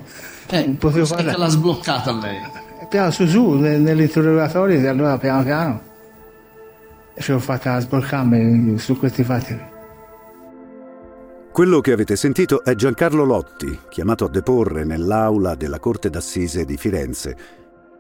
eh, 0.50 0.66
non 0.66 0.78
potevo 0.78 1.08
parlare. 1.08 1.32
che 1.32 1.38
l'ha 1.38 1.48
sbloccato 1.48 2.10
a 2.12 2.14
lei? 2.14 2.38
Piano 2.90 3.10
su 3.12 3.26
su, 3.26 3.54
nell'interrogatorio, 3.54 4.80
e 4.80 4.88
allora 4.88 5.18
piano 5.18 5.44
piano 5.44 5.82
ci 7.20 7.32
ho 7.32 7.40
fatto 7.40 7.80
sbloccarmi 7.80 8.78
su 8.78 8.98
questi 8.98 9.24
fatti. 9.24 9.76
Quello 11.58 11.82
che 11.82 11.92
avete 11.92 12.16
sentito 12.16 12.64
è 12.64 12.76
Giancarlo 12.76 13.24
Lotti, 13.24 13.80
chiamato 13.90 14.26
a 14.26 14.30
deporre 14.30 14.84
nell'aula 14.84 15.56
della 15.56 15.80
Corte 15.80 16.12
d'Assise 16.12 16.66
di 16.66 16.78
Firenze. 16.78 17.36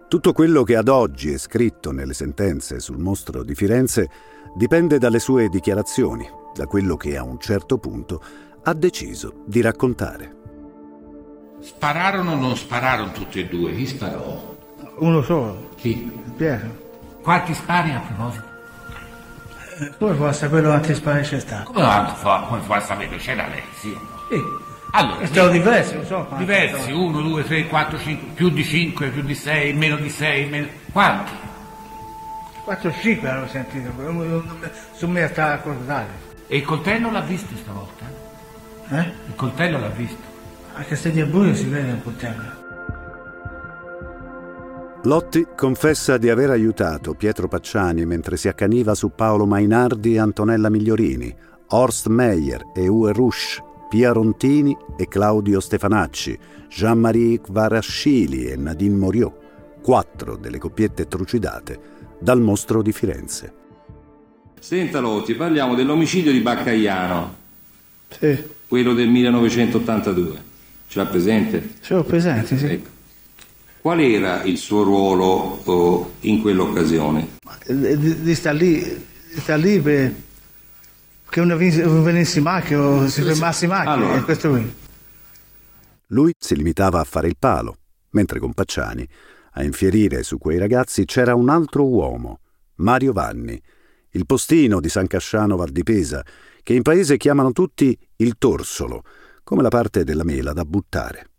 Tutto 0.07 0.31
quello 0.31 0.61
che 0.61 0.75
ad 0.75 0.87
oggi 0.87 1.33
è 1.33 1.39
scritto 1.39 1.91
nelle 1.91 2.13
sentenze 2.13 2.79
sul 2.79 2.99
mostro 2.99 3.41
di 3.41 3.55
Firenze 3.55 4.11
dipende 4.55 4.99
dalle 4.99 5.17
sue 5.17 5.49
dichiarazioni, 5.49 6.29
da 6.53 6.67
quello 6.67 6.97
che 6.97 7.17
a 7.17 7.23
un 7.23 7.39
certo 7.39 7.79
punto 7.79 8.21
ha 8.61 8.73
deciso 8.75 9.41
di 9.47 9.59
raccontare. 9.59 10.35
Spararono 11.59 12.33
o 12.33 12.35
non 12.35 12.55
spararono 12.55 13.11
tutti 13.11 13.39
e 13.39 13.47
due? 13.47 13.73
Chi 13.73 13.87
sparò? 13.87 14.55
Uno 14.97 15.23
solo. 15.23 15.69
Chi? 15.77 16.11
Piero. 16.35 17.17
Quanti 17.23 17.55
spari 17.55 17.89
a 17.89 18.01
proposito? 18.01 18.46
Come 19.99 20.13
può 20.15 20.31
sapere 20.31 20.65
quanti 20.65 20.95
spari 20.95 21.21
c'è 21.21 21.39
stato? 21.39 21.71
Come, 21.71 22.13
fa, 22.15 22.45
come 22.47 22.61
può 22.61 22.79
sapere? 22.79 23.15
C'era 23.17 23.47
lei, 23.47 23.61
sì. 23.79 23.95
Sì. 24.29 24.41
Allora, 24.91 25.25
sono 25.27 25.49
diversi, 25.49 25.95
non 25.95 26.05
so 26.05 26.27
Diversi, 26.37 26.91
1, 26.91 27.21
2, 27.21 27.43
3, 27.43 27.67
4, 27.67 27.99
5, 27.99 28.27
più 28.33 28.49
di 28.49 28.63
5, 28.63 29.09
più 29.09 29.21
di 29.21 29.35
6, 29.35 29.73
meno 29.73 29.97
di 29.97 30.09
6, 30.09 30.45
meno... 30.49 30.67
Quanti? 30.91 31.31
4 32.63 32.89
o 32.89 32.93
5 32.93 33.29
avevo 33.29 33.47
sentito, 33.47 34.43
su 34.93 35.07
me 35.07 35.27
sta 35.27 35.53
a 35.53 35.57
cordare. 35.59 36.25
E 36.47 36.57
il 36.57 36.63
coltello 36.63 37.11
l'ha 37.11 37.21
visto 37.21 37.55
stavolta? 37.55 38.05
Eh? 38.89 39.11
Il 39.27 39.35
coltello 39.35 39.79
l'ha 39.79 39.89
visto. 39.89 40.21
Anche 40.73 40.95
se 40.95 41.13
è 41.13 41.25
buio 41.25 41.53
si 41.53 41.65
vede 41.65 41.91
il 41.91 42.01
coltello. 42.03 42.56
Lotti 45.03 45.45
confessa 45.55 46.17
di 46.17 46.27
aver 46.27 46.49
aiutato 46.49 47.13
Pietro 47.13 47.47
Pacciani 47.47 48.05
mentre 48.05 48.35
si 48.35 48.47
accaniva 48.47 48.95
su 48.95 49.11
Paolo 49.15 49.45
Mainardi 49.45 50.15
e 50.15 50.19
Antonella 50.19 50.69
Migliorini, 50.69 51.33
Horst 51.67 52.07
Meyer 52.07 52.71
e 52.75 52.87
Uwe 52.87 53.13
Rusch, 53.13 53.61
Pia 53.89 54.11
Rontini 54.11 54.75
e 54.97 55.07
Claudio 55.07 55.59
Stefanacci, 55.59 56.37
Jean-Marie 56.69 57.39
Kvarascili 57.39 58.47
e 58.47 58.57
Nadine 58.57 58.97
Moriot, 58.97 59.33
quattro 59.81 60.35
delle 60.35 60.57
coppiette 60.57 61.07
trucidate 61.07 61.79
dal 62.19 62.41
mostro 62.41 62.81
di 62.81 62.91
Firenze. 62.91 63.53
Senta 64.59 64.99
Lotti, 64.99 65.35
parliamo 65.35 65.75
dell'omicidio 65.75 66.31
di 66.31 66.39
Baccaiano. 66.39 67.35
Sì. 68.09 68.43
Quello 68.67 68.93
del 68.93 69.07
1982. 69.09 70.43
Ce 70.87 70.99
l'ha 70.99 71.05
presente? 71.05 71.75
Ce 71.81 71.93
l'ho 71.93 72.03
presente, 72.03 72.57
sì. 72.57 72.65
Ecco. 72.65 72.96
Qual 73.81 73.99
era 73.99 74.43
il 74.43 74.57
suo 74.57 74.83
ruolo 74.83 75.61
oh, 75.63 76.13
in 76.21 76.41
quell'occasione? 76.41 77.35
Di, 77.65 78.21
di 78.21 78.35
stare 78.35 78.57
lì, 78.57 78.79
di 78.79 79.39
star 79.39 79.59
lì 79.59 79.79
per, 79.79 80.13
che 81.29 81.39
uno 81.39 81.55
venisse 81.55 82.37
in 82.37 82.43
macchina 82.43 82.81
o 82.81 83.07
si 83.07 83.21
fermasse 83.21 83.65
in 83.65 83.71
macchina, 83.71 83.93
allora. 83.93 84.23
questo 84.23 84.49
qui. 84.49 84.73
Lui 86.07 86.33
si 86.37 86.55
limitava 86.55 86.99
a 86.99 87.03
fare 87.03 87.27
il 87.27 87.35
palo, 87.37 87.77
mentre 88.11 88.39
con 88.39 88.53
Pacciani 88.53 89.07
a 89.57 89.63
infierire 89.63 90.23
su 90.23 90.37
quei 90.37 90.57
ragazzi 90.57 91.05
c'era 91.05 91.33
un 91.33 91.49
altro 91.49 91.85
uomo, 91.85 92.39
Mario 92.75 93.11
Vanni, 93.11 93.59
il 94.11 94.25
postino 94.25 94.79
di 94.79 94.87
San 94.87 95.07
Casciano 95.07 95.55
Val 95.55 95.69
di 95.69 95.83
Pesa, 95.83 96.23
che 96.61 96.73
in 96.73 96.83
paese 96.83 97.17
chiamano 97.17 97.51
tutti 97.51 97.97
il 98.17 98.35
torsolo, 98.37 99.03
come 99.43 99.63
la 99.63 99.69
parte 99.69 100.03
della 100.03 100.23
mela 100.23 100.53
da 100.53 100.63
buttare. 100.63 101.29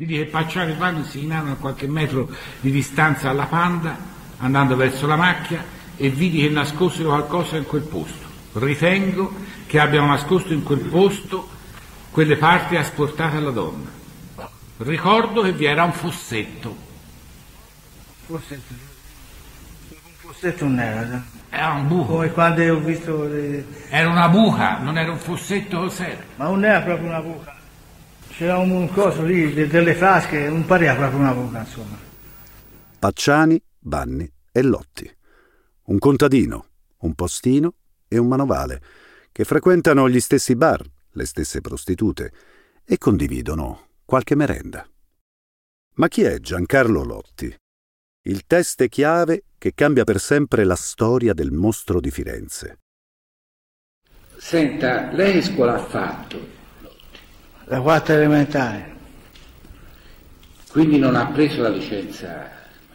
Vidi 0.00 0.14
che 0.14 0.26
Pacciari 0.26 0.74
Vanni 0.74 1.02
si 1.02 1.18
chinavano 1.18 1.54
a 1.54 1.56
qualche 1.56 1.88
metro 1.88 2.30
di 2.60 2.70
distanza 2.70 3.30
alla 3.30 3.46
panda, 3.46 3.98
andando 4.36 4.76
verso 4.76 5.08
la 5.08 5.16
macchia, 5.16 5.64
e 5.96 6.08
vidi 6.08 6.42
che 6.42 6.50
nascosero 6.50 7.08
qualcosa 7.08 7.56
in 7.56 7.64
quel 7.64 7.82
posto. 7.82 8.24
Ritengo 8.52 9.34
che 9.66 9.80
abbiano 9.80 10.06
nascosto 10.06 10.52
in 10.52 10.62
quel 10.62 10.78
posto 10.82 11.48
quelle 12.12 12.36
parti 12.36 12.76
asportate 12.76 13.38
alla 13.38 13.50
donna. 13.50 13.88
Ricordo 14.76 15.42
che 15.42 15.50
vi 15.50 15.64
era 15.64 15.82
un 15.82 15.92
fossetto. 15.92 16.76
Fossetto? 18.26 18.74
Un 19.88 19.98
fossetto 20.14 20.64
non 20.64 20.78
era. 20.78 21.24
Era 21.50 21.72
un 21.72 21.88
buco. 21.88 22.12
Come 22.12 22.30
quando 22.30 22.72
ho 22.72 22.78
visto 22.78 23.24
le... 23.24 23.66
Era 23.88 24.08
una 24.08 24.28
buca, 24.28 24.78
non 24.78 24.96
era 24.96 25.10
un 25.10 25.18
fossetto 25.18 25.80
cos'era. 25.80 26.22
Ma 26.36 26.44
non 26.44 26.64
era 26.64 26.82
proprio 26.82 27.08
una 27.08 27.20
buca. 27.20 27.57
C'era 28.38 28.58
un 28.58 28.88
coso 28.90 29.24
lì, 29.24 29.52
delle 29.66 29.96
frasche, 29.96 30.48
non 30.48 30.64
pareva 30.64 30.94
proprio 30.94 31.18
una 31.18 31.32
buca, 31.32 31.58
insomma. 31.58 31.98
Pacciani, 32.96 33.60
Banni 33.76 34.30
e 34.52 34.62
Lotti. 34.62 35.12
Un 35.86 35.98
contadino, 35.98 36.66
un 36.98 37.14
postino 37.14 37.74
e 38.06 38.16
un 38.16 38.28
manovale, 38.28 38.80
che 39.32 39.42
frequentano 39.42 40.08
gli 40.08 40.20
stessi 40.20 40.54
bar, 40.54 40.80
le 41.10 41.26
stesse 41.26 41.60
prostitute, 41.60 42.32
e 42.84 42.96
condividono 42.96 43.88
qualche 44.04 44.36
merenda. 44.36 44.88
Ma 45.94 46.06
chi 46.06 46.22
è 46.22 46.38
Giancarlo 46.38 47.02
Lotti? 47.02 47.52
Il 48.22 48.46
teste 48.46 48.88
chiave 48.88 49.46
che 49.58 49.74
cambia 49.74 50.04
per 50.04 50.20
sempre 50.20 50.62
la 50.62 50.76
storia 50.76 51.34
del 51.34 51.50
mostro 51.50 51.98
di 51.98 52.12
Firenze. 52.12 52.78
Senta, 54.36 55.10
lei 55.10 55.42
scuola 55.42 55.74
ha 55.74 55.84
fatto? 55.84 56.57
La 57.70 57.82
quarta 57.82 58.14
elementare. 58.14 58.96
Quindi 60.70 60.98
non 60.98 61.16
ha 61.16 61.26
preso 61.26 61.60
la 61.60 61.68
licenza? 61.68 62.48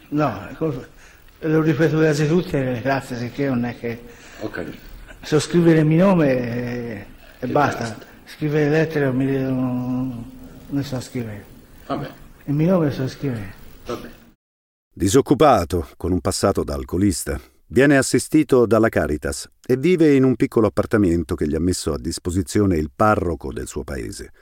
No, 0.08 0.48
l'ho 0.58 1.62
ripetuto 1.62 1.98
quasi 1.98 2.26
tutte 2.26 2.60
le 2.60 2.80
classi, 2.80 3.14
sicché 3.14 3.46
non 3.46 3.64
è 3.64 3.78
che... 3.78 4.02
Ho 4.40 4.50
capito. 4.50 4.78
So 5.22 5.38
scrivere 5.38 5.78
il 5.80 5.86
mio 5.86 6.06
nome 6.06 6.26
e, 6.28 7.06
e 7.38 7.46
basta. 7.46 7.84
basta. 7.84 8.06
Scrivere 8.24 8.68
lettere 8.68 9.04
non, 9.04 9.24
non, 9.24 10.30
non 10.66 10.82
so 10.82 11.00
scrivere. 11.00 11.44
Vabbè. 11.86 12.10
Il 12.46 12.54
mio 12.54 12.70
nome 12.72 12.90
so 12.90 13.06
scrivere. 13.06 13.54
Vabbè. 13.86 14.10
Disoccupato, 14.92 15.88
con 15.96 16.10
un 16.10 16.20
passato 16.20 16.64
da 16.64 16.74
alcolista, 16.74 17.40
viene 17.68 17.96
assistito 17.96 18.66
dalla 18.66 18.88
Caritas 18.88 19.48
e 19.64 19.76
vive 19.76 20.14
in 20.14 20.24
un 20.24 20.34
piccolo 20.34 20.66
appartamento 20.66 21.36
che 21.36 21.46
gli 21.46 21.54
ha 21.54 21.60
messo 21.60 21.92
a 21.92 21.98
disposizione 21.98 22.76
il 22.76 22.90
parroco 22.92 23.52
del 23.52 23.68
suo 23.68 23.84
paese 23.84 24.32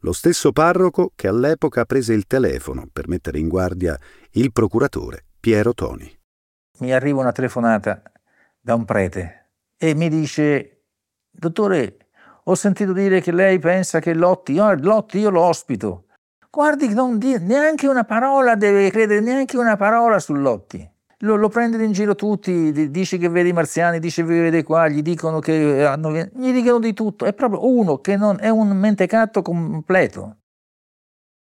lo 0.00 0.12
stesso 0.12 0.52
parroco 0.52 1.12
che 1.14 1.28
all'epoca 1.28 1.84
prese 1.84 2.12
il 2.12 2.26
telefono 2.26 2.88
per 2.92 3.08
mettere 3.08 3.38
in 3.38 3.48
guardia 3.48 3.98
il 4.32 4.52
procuratore 4.52 5.24
Piero 5.38 5.74
Toni. 5.74 6.10
Mi 6.78 6.92
arriva 6.92 7.20
una 7.20 7.32
telefonata 7.32 8.02
da 8.60 8.74
un 8.74 8.84
prete 8.84 9.50
e 9.76 9.94
mi 9.94 10.08
dice, 10.08 10.84
dottore, 11.30 12.08
ho 12.44 12.54
sentito 12.54 12.92
dire 12.92 13.20
che 13.20 13.32
lei 13.32 13.58
pensa 13.58 14.00
che 14.00 14.14
Lotti, 14.14 14.58
oh, 14.58 14.74
Lotti 14.74 15.18
io 15.18 15.30
lo 15.30 15.42
ospito. 15.42 16.06
Guardi, 16.50 16.92
non 16.92 17.18
di, 17.18 17.38
neanche 17.38 17.86
una 17.86 18.04
parola 18.04 18.54
deve 18.56 18.90
credere, 18.90 19.20
neanche 19.20 19.56
una 19.56 19.76
parola 19.76 20.18
su 20.18 20.34
Lotti 20.34 20.98
lo, 21.22 21.36
lo 21.36 21.48
prende 21.48 21.82
in 21.82 21.92
giro 21.92 22.14
tutti, 22.14 22.90
dice 22.90 23.18
che 23.18 23.28
vede 23.28 23.48
i 23.48 23.52
marziani, 23.52 23.98
dice 23.98 24.24
che 24.24 24.40
vede 24.40 24.62
qua, 24.62 24.88
gli 24.88 25.02
dicono 25.02 25.38
che 25.38 25.84
hanno, 25.84 26.12
gli 26.12 26.52
dicono 26.52 26.78
di 26.78 26.92
tutto, 26.92 27.24
è 27.24 27.32
proprio 27.34 27.66
uno 27.66 27.98
che 27.98 28.16
non 28.16 28.38
è 28.40 28.48
un 28.48 28.68
mentecatto 28.76 29.42
completo. 29.42 30.36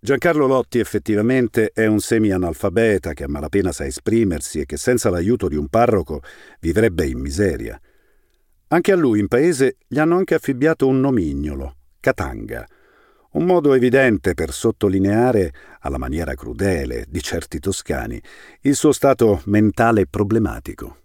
Giancarlo 0.01 0.47
Lotti 0.47 0.79
effettivamente 0.79 1.71
è 1.73 1.85
un 1.85 1.99
semi-analfabeta 1.99 3.11
che 3.11 3.25
a 3.25 3.27
malapena 3.27 3.73
sa 3.73 3.85
esprimersi 3.85 4.61
e 4.61 4.65
che 4.65 4.77
senza 4.77 5.09
l'aiuto 5.09 5.49
di 5.49 5.57
un 5.57 5.67
parroco 5.67 6.21
vivrebbe 6.61 7.05
in 7.05 7.19
miseria. 7.19 7.79
Anche 8.69 8.91
a 8.91 8.95
lui 8.95 9.19
in 9.19 9.27
paese 9.27 9.75
gli 9.85 9.99
hanno 9.99 10.15
anche 10.15 10.35
affibbiato 10.35 10.87
un 10.87 11.01
nomignolo, 11.01 11.75
Katanga, 11.99 12.65
un 13.31 13.45
modo 13.45 13.73
evidente 13.73 14.33
per 14.33 14.51
sottolineare, 14.51 15.53
alla 15.81 15.97
maniera 15.97 16.33
crudele 16.33 17.05
di 17.07 17.21
certi 17.21 17.59
toscani, 17.59 18.21
il 18.61 18.75
suo 18.75 18.91
stato 18.91 19.41
mentale 19.45 20.07
problematico. 20.07 20.97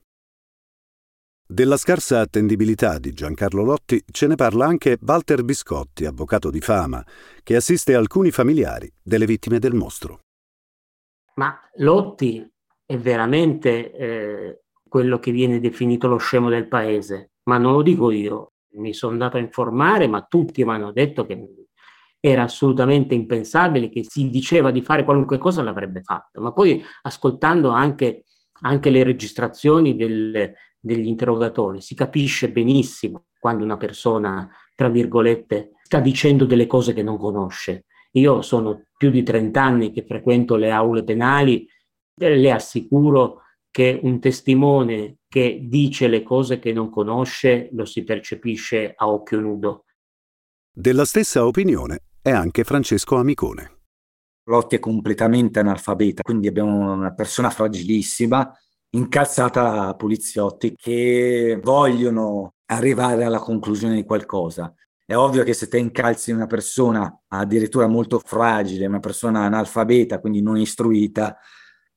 Della 1.47 1.77
scarsa 1.77 2.21
attendibilità 2.21 2.99
di 2.99 3.13
Giancarlo 3.13 3.63
Lotti 3.63 4.03
ce 4.11 4.27
ne 4.27 4.35
parla 4.35 4.65
anche 4.65 4.99
Walter 5.01 5.45
Biscotti, 5.45 6.07
avvocato 6.07 6.51
di 6.51 6.61
fama, 6.61 7.05
che 7.43 7.57
assiste 7.57 7.95
alcuni 7.95 8.31
familiari 8.31 8.91
delle 9.03 9.27
vittime 9.27 9.59
del 9.59 9.75
mostro. 9.75 10.21
Ma 11.35 11.55
Lotti 11.77 12.51
è 12.87 12.97
veramente 12.97 13.93
eh, 13.93 14.61
quello 14.89 15.19
che 15.19 15.33
viene 15.33 15.61
definito 15.61 16.09
lo 16.09 16.17
scemo 16.17 16.49
del 16.49 16.67
paese, 16.67 17.33
ma 17.45 17.59
non 17.59 17.73
lo 17.73 17.83
dico 17.83 18.11
io. 18.11 18.53
Mi 18.77 18.95
sono 18.95 19.13
andato 19.13 19.37
a 19.37 19.41
informare, 19.41 20.09
ma 20.09 20.23
tutti 20.23 20.65
mi 20.65 20.71
hanno 20.71 20.93
detto 20.93 21.27
che 21.27 21.64
era 22.27 22.45
assolutamente 22.45 23.15
impensabile, 23.15 23.91
che 23.91 24.03
si 24.09 24.31
diceva 24.31 24.71
di 24.71 24.81
fare 24.81 25.05
qualunque 25.05 25.37
cosa 25.37 25.63
l'avrebbe 25.63 26.01
fatto. 26.01 26.41
Ma 26.41 26.55
poi 26.55 26.83
ascoltando 27.03 27.69
anche, 27.69 28.25
anche 28.63 28.89
le 28.89 29.03
registrazioni 29.03 29.95
del, 29.95 30.51
degli 30.81 31.07
interrogatori 31.07 31.83
si 31.83 31.95
capisce 31.95 32.51
benissimo 32.51 33.27
quando 33.39 33.63
una 33.63 33.77
persona, 33.77 34.49
tra 34.75 34.89
virgolette, 34.89 35.73
sta 35.83 36.01
dicendo 36.01 36.47
delle 36.47 36.67
cose 36.67 36.95
che 36.95 37.03
non 37.03 37.19
conosce. 37.19 37.85
Io 38.13 38.41
sono 38.41 38.85
più 38.97 39.11
di 39.11 39.23
30 39.23 39.63
anni 39.63 39.93
che 39.93 40.07
frequento 40.07 40.57
le 40.57 40.71
aule 40.71 41.05
penali 41.05 41.69
e 42.19 42.37
le 42.37 42.51
assicuro 42.53 43.43
che 43.71 44.01
un 44.03 44.19
testimone 44.19 45.19
che 45.29 45.61
dice 45.65 46.09
le 46.09 46.23
cose 46.23 46.59
che 46.59 46.73
non 46.73 46.89
conosce 46.89 47.69
lo 47.73 47.85
si 47.85 48.03
percepisce 48.03 48.95
a 48.97 49.11
occhio 49.11 49.41
nudo. 49.41 49.85
Della 50.73 51.05
stessa 51.05 51.45
opinione 51.45 51.99
è 52.25 52.31
anche 52.31 52.65
Francesco 52.65 53.17
Amicone. 53.17 53.81
Lotti 54.45 54.77
è 54.77 54.79
completamente 54.79 55.59
analfabeta, 55.59 56.23
quindi 56.23 56.49
abbiamo 56.49 56.95
una 56.95 57.13
persona 57.13 57.51
fragilissima 57.51 58.51
incalzata 58.93 59.89
a 59.89 59.95
poliziotti 59.95 60.75
che 60.75 61.61
vogliono 61.63 62.55
arrivare 62.71 63.25
alla 63.25 63.41
conclusione 63.41 63.97
di 63.97 64.05
qualcosa. 64.05 64.75
È 65.05 65.15
ovvio 65.15 65.45
che 65.45 65.53
se 65.53 65.69
te 65.69 65.77
incalzi 65.77 66.33
una 66.33 66.47
persona 66.47 67.15
addirittura 67.29 67.89
molto 67.89 68.19
fragile, 68.25 68.87
una 68.87 69.01
persona 69.01 69.41
analfabeta, 69.41 70.19
quindi 70.19 70.41
non 70.41 70.57
istruita, 70.57 71.37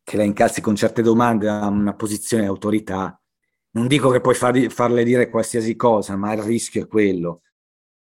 che 0.03 0.17
la 0.17 0.23
incalzi 0.23 0.59
con 0.59 0.75
certe 0.75 1.01
domande 1.01 1.47
a 1.47 1.67
una 1.67 1.95
posizione 1.95 2.43
di 2.43 2.49
autorità, 2.49 3.17
non 3.71 3.88
dico 3.88 4.09
che 4.09 4.19
puoi 4.19 4.36
farle 4.36 5.03
dire 5.05 5.30
qualsiasi 5.30 5.78
cosa, 5.78 6.17
ma 6.17 6.34
il 6.34 6.41
rischio 6.41 6.84
è 6.84 6.88
quello. 6.88 7.43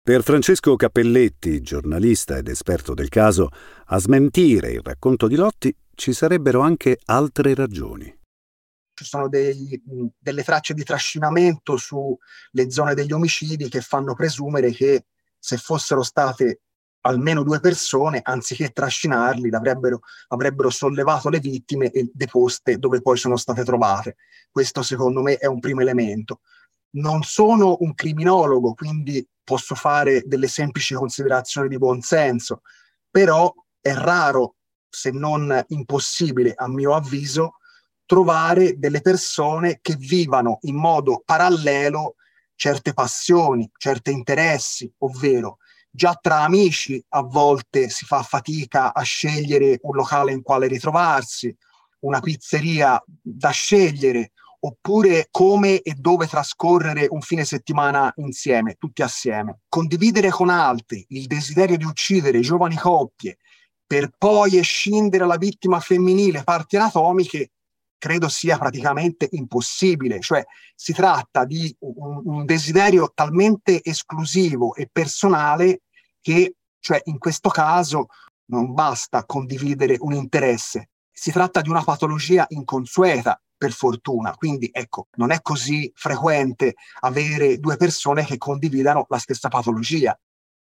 Per 0.06 0.22
Francesco 0.22 0.76
Cappelletti, 0.76 1.60
giornalista 1.62 2.36
ed 2.36 2.46
esperto 2.46 2.94
del 2.94 3.08
caso, 3.08 3.48
a 3.86 3.98
smentire 3.98 4.70
il 4.70 4.80
racconto 4.80 5.26
di 5.26 5.34
Lotti 5.34 5.74
ci 5.96 6.12
sarebbero 6.12 6.60
anche 6.60 7.00
altre 7.06 7.56
ragioni 7.56 8.16
ci 8.94 9.04
sono 9.04 9.28
dei, 9.28 9.82
delle 10.16 10.44
tracce 10.44 10.74
di 10.74 10.84
trascinamento 10.84 11.76
sulle 11.76 12.70
zone 12.70 12.94
degli 12.94 13.10
omicidi 13.10 13.68
che 13.68 13.80
fanno 13.80 14.14
presumere 14.14 14.70
che 14.70 15.06
se 15.40 15.56
fossero 15.56 16.04
state 16.04 16.60
almeno 17.00 17.42
due 17.42 17.58
persone, 17.58 18.20
anziché 18.22 18.70
trascinarli, 18.70 19.52
avrebbero, 19.52 20.00
avrebbero 20.28 20.70
sollevato 20.70 21.30
le 21.30 21.40
vittime 21.40 21.90
e 21.90 22.08
deposte 22.14 22.78
dove 22.78 23.02
poi 23.02 23.16
sono 23.16 23.36
state 23.36 23.64
trovate. 23.64 24.16
Questo 24.52 24.82
secondo 24.82 25.20
me 25.20 25.36
è 25.36 25.46
un 25.46 25.58
primo 25.58 25.80
elemento. 25.80 26.42
Non 26.90 27.24
sono 27.24 27.76
un 27.80 27.92
criminologo, 27.92 28.72
quindi 28.74 29.28
posso 29.46 29.76
fare 29.76 30.24
delle 30.26 30.48
semplici 30.48 30.92
considerazioni 30.94 31.68
di 31.68 31.78
buon 31.78 32.00
senso, 32.00 32.62
però 33.08 33.54
è 33.80 33.94
raro, 33.94 34.56
se 34.88 35.12
non 35.12 35.64
impossibile, 35.68 36.52
a 36.56 36.66
mio 36.68 36.94
avviso, 36.94 37.58
trovare 38.04 38.76
delle 38.76 39.00
persone 39.00 39.78
che 39.80 39.94
vivano 39.94 40.58
in 40.62 40.74
modo 40.74 41.22
parallelo 41.24 42.16
certe 42.56 42.92
passioni, 42.92 43.70
certi 43.76 44.10
interessi, 44.10 44.92
ovvero 44.98 45.58
già 45.88 46.18
tra 46.20 46.42
amici 46.42 47.02
a 47.10 47.22
volte 47.22 47.88
si 47.88 48.04
fa 48.04 48.22
fatica 48.22 48.92
a 48.92 49.02
scegliere 49.02 49.78
un 49.82 49.94
locale 49.94 50.32
in 50.32 50.42
quale 50.42 50.66
ritrovarsi, 50.66 51.54
una 52.00 52.18
pizzeria 52.20 53.00
da 53.06 53.50
scegliere, 53.50 54.32
oppure 54.60 55.28
come 55.30 55.80
e 55.80 55.94
dove 55.94 56.26
trascorrere 56.26 57.06
un 57.10 57.20
fine 57.20 57.44
settimana 57.44 58.12
insieme, 58.16 58.74
tutti 58.74 59.02
assieme. 59.02 59.60
Condividere 59.68 60.30
con 60.30 60.48
altri 60.48 61.04
il 61.10 61.26
desiderio 61.26 61.76
di 61.76 61.84
uccidere 61.84 62.40
giovani 62.40 62.76
coppie 62.76 63.38
per 63.86 64.10
poi 64.16 64.58
escindere 64.58 65.26
la 65.26 65.36
vittima 65.36 65.80
femminile 65.80 66.42
parti 66.42 66.76
anatomiche 66.76 67.52
credo 67.98 68.28
sia 68.28 68.58
praticamente 68.58 69.28
impossibile, 69.32 70.20
cioè 70.20 70.44
si 70.74 70.92
tratta 70.92 71.44
di 71.44 71.74
un, 71.80 72.20
un 72.24 72.44
desiderio 72.44 73.10
talmente 73.14 73.80
esclusivo 73.82 74.74
e 74.74 74.88
personale 74.90 75.82
che 76.20 76.56
cioè, 76.78 77.00
in 77.04 77.18
questo 77.18 77.48
caso 77.48 78.08
non 78.46 78.72
basta 78.72 79.24
condividere 79.24 79.96
un 79.98 80.12
interesse, 80.12 80.90
si 81.10 81.32
tratta 81.32 81.60
di 81.60 81.68
una 81.68 81.82
patologia 81.82 82.46
inconsueta 82.50 83.40
per 83.56 83.72
fortuna, 83.72 84.32
quindi 84.34 84.70
ecco, 84.72 85.08
non 85.16 85.30
è 85.30 85.40
così 85.40 85.90
frequente 85.94 86.74
avere 87.00 87.58
due 87.58 87.76
persone 87.76 88.24
che 88.24 88.36
condividano 88.38 89.06
la 89.08 89.18
stessa 89.18 89.48
patologia. 89.48 90.18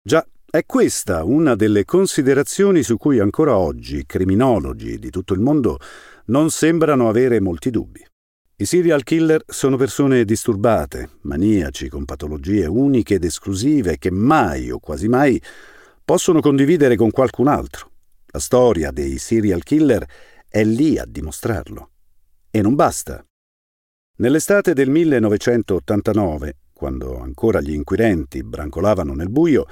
Già, 0.02 0.26
è 0.50 0.64
questa 0.64 1.24
una 1.24 1.54
delle 1.54 1.84
considerazioni 1.84 2.82
su 2.82 2.96
cui 2.96 3.18
ancora 3.18 3.56
oggi 3.56 4.06
criminologi 4.06 4.98
di 4.98 5.10
tutto 5.10 5.34
il 5.34 5.40
mondo 5.40 5.78
non 6.26 6.50
sembrano 6.50 7.08
avere 7.08 7.40
molti 7.40 7.70
dubbi. 7.70 8.02
I 8.60 8.64
serial 8.64 9.04
killer 9.04 9.44
sono 9.46 9.76
persone 9.76 10.24
disturbate, 10.24 11.10
maniaci 11.22 11.88
con 11.88 12.04
patologie 12.04 12.66
uniche 12.66 13.14
ed 13.14 13.24
esclusive 13.24 13.98
che 13.98 14.10
mai 14.10 14.70
o 14.70 14.78
quasi 14.78 15.06
mai 15.06 15.40
possono 16.04 16.40
condividere 16.40 16.96
con 16.96 17.10
qualcun 17.10 17.46
altro. 17.46 17.90
La 18.28 18.40
storia 18.40 18.90
dei 18.90 19.18
serial 19.18 19.62
killer 19.62 20.04
è 20.48 20.64
lì 20.64 20.98
a 20.98 21.04
dimostrarlo. 21.06 21.90
E 22.50 22.62
non 22.62 22.74
basta. 22.74 23.22
Nell'estate 24.16 24.72
del 24.72 24.88
1989, 24.88 26.56
quando 26.72 27.20
ancora 27.20 27.60
gli 27.60 27.72
inquirenti 27.72 28.42
brancolavano 28.42 29.12
nel 29.12 29.28
buio, 29.28 29.66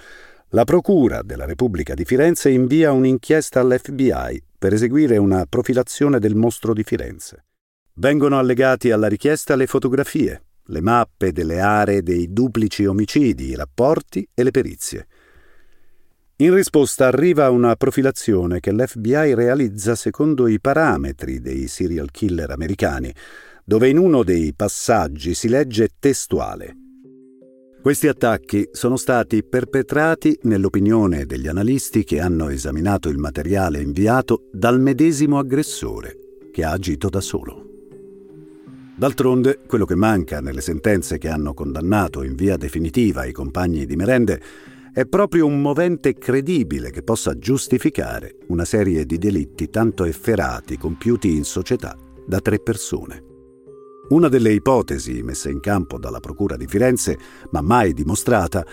la 0.51 0.65
Procura 0.65 1.23
della 1.23 1.47
Repubblica 1.47 1.95
di 1.95 2.05
Firenze 2.05 2.51
invia 2.51 2.93
un'inchiesta 2.93 3.61
all'FBI 3.61 4.43
per 4.59 4.75
eseguire 4.75 5.17
una 5.17 5.47
profilazione 5.47 6.19
del 6.19 6.35
mostro 6.35 6.75
di 6.75 6.83
Firenze. 6.83 7.47
Vengono 7.95 8.39
allegati 8.39 8.91
alla 8.91 9.09
richiesta 9.09 9.57
le 9.57 9.67
fotografie, 9.67 10.43
le 10.67 10.81
mappe 10.81 11.33
delle 11.33 11.61
aree 11.61 12.03
dei 12.03 12.31
duplici 12.31 12.85
omicidi, 12.85 13.47
i 13.47 13.55
rapporti 13.55 14.29
e 14.35 14.43
le 14.43 14.51
perizie. 14.51 15.07
In 16.39 16.55
risposta 16.55 17.07
arriva 17.07 17.51
una 17.51 17.77
profilazione 17.77 18.61
che 18.61 18.73
l'FBI 18.73 19.35
realizza 19.35 19.95
secondo 19.95 20.47
i 20.49 20.61
parametri 20.61 21.41
dei 21.41 21.67
serial 21.67 22.11
killer 22.11 22.51
americani, 22.51 23.13
dove 23.65 23.89
in 23.89 23.99
uno 23.99 24.23
dei 24.23 24.53
passaggi 24.55 25.35
si 25.35 25.49
legge 25.49 25.89
testuale 25.99 26.77
questi 27.87 28.09
attacchi 28.09 28.69
sono 28.73 28.97
stati 28.97 29.45
perpetrati, 29.45 30.37
nell'opinione 30.43 31.25
degli 31.25 31.47
analisti 31.47 32.03
che 32.03 32.19
hanno 32.19 32.49
esaminato 32.49 33.09
il 33.09 33.17
materiale 33.17 33.81
inviato, 33.81 34.49
dal 34.51 34.81
medesimo 34.81 35.39
aggressore, 35.39 36.17
che 36.51 36.65
ha 36.65 36.73
agito 36.73 37.09
da 37.09 37.21
solo. 37.21 37.65
D'altronde, 38.97 39.61
quello 39.69 39.85
che 39.85 39.95
manca 39.95 40.41
nelle 40.41 40.63
sentenze 40.63 41.19
che 41.19 41.29
hanno 41.29 41.55
condannato 41.55 42.25
in 42.25 42.35
via 42.35 42.57
definitiva 42.57 43.25
i 43.25 43.31
compagni 43.31 43.87
di 43.87 43.95
merende 43.95 44.43
è 44.97 45.05
proprio 45.05 45.45
un 45.45 45.61
movente 45.61 46.15
credibile 46.15 46.91
che 46.91 47.03
possa 47.03 47.37
giustificare 47.37 48.37
una 48.47 48.65
serie 48.65 49.05
di 49.05 49.19
delitti 49.19 49.69
tanto 49.69 50.05
efferati 50.05 50.79
compiuti 50.79 51.37
in 51.37 51.45
società 51.45 51.95
da 52.27 52.41
tre 52.41 52.61
persone. 52.61 53.23
Una 54.09 54.29
delle 54.29 54.55
ipotesi 54.55 55.23
messe 55.23 55.51
in 55.51 55.61
campo 55.61 55.99
dalla 55.99 56.19
Procura 56.19 56.57
di 56.57 56.67
Firenze, 56.67 57.19
ma 57.51 57.61
mai 57.61 57.93
dimostrata, 57.93 58.65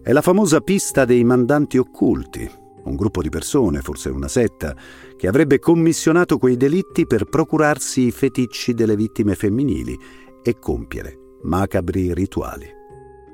è 0.00 0.12
la 0.12 0.22
famosa 0.22 0.60
pista 0.60 1.04
dei 1.04 1.24
mandanti 1.24 1.78
occulti, 1.78 2.48
un 2.84 2.94
gruppo 2.94 3.20
di 3.20 3.28
persone, 3.28 3.80
forse 3.80 4.08
una 4.08 4.28
setta, 4.28 4.76
che 5.16 5.26
avrebbe 5.26 5.58
commissionato 5.58 6.38
quei 6.38 6.56
delitti 6.56 7.08
per 7.08 7.24
procurarsi 7.24 8.02
i 8.02 8.12
feticci 8.12 8.72
delle 8.72 8.94
vittime 8.94 9.34
femminili 9.34 9.98
e 10.44 10.58
compiere 10.60 11.18
macabri 11.42 12.14
rituali. 12.14 12.81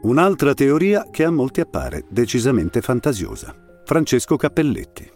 Un'altra 0.01 0.55
teoria 0.55 1.09
che 1.11 1.25
a 1.25 1.31
molti 1.31 1.61
appare 1.61 2.05
decisamente 2.09 2.81
fantasiosa. 2.81 3.53
Francesco 3.85 4.37
Cappelletti. 4.37 5.11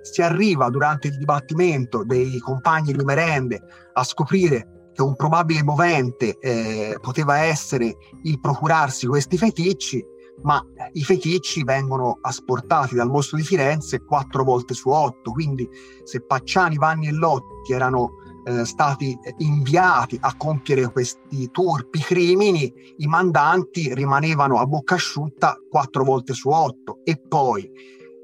Si 0.00 0.22
arriva 0.22 0.70
durante 0.70 1.08
il 1.08 1.18
dibattimento 1.18 2.02
dei 2.02 2.38
compagni 2.38 2.94
di 2.94 3.04
merende 3.04 3.60
a 3.92 4.02
scoprire 4.02 4.88
che 4.94 5.02
un 5.02 5.14
probabile 5.14 5.62
movente 5.62 6.38
eh, 6.38 6.96
poteva 7.02 7.40
essere 7.40 7.94
il 8.22 8.40
procurarsi 8.40 9.06
questi 9.06 9.36
feticci, 9.36 10.02
ma 10.42 10.64
i 10.92 11.04
feticci 11.04 11.62
vengono 11.62 12.18
asportati 12.22 12.94
dal 12.94 13.10
mostro 13.10 13.36
di 13.36 13.42
Firenze 13.42 14.02
quattro 14.04 14.42
volte 14.42 14.72
su 14.72 14.88
otto, 14.88 15.32
quindi 15.32 15.68
se 16.04 16.22
Pacciani, 16.22 16.76
Vanni 16.76 17.08
e 17.08 17.12
Lotti 17.12 17.74
erano 17.74 18.21
eh, 18.44 18.64
stati 18.64 19.16
inviati 19.38 20.16
a 20.20 20.34
compiere 20.36 20.90
questi 20.90 21.50
turpi 21.50 22.00
crimini, 22.00 22.72
i 22.98 23.06
mandanti 23.06 23.94
rimanevano 23.94 24.58
a 24.58 24.66
bocca 24.66 24.94
asciutta 24.94 25.56
quattro 25.70 26.04
volte 26.04 26.32
su 26.34 26.48
otto. 26.48 26.98
E 27.04 27.20
poi, 27.20 27.70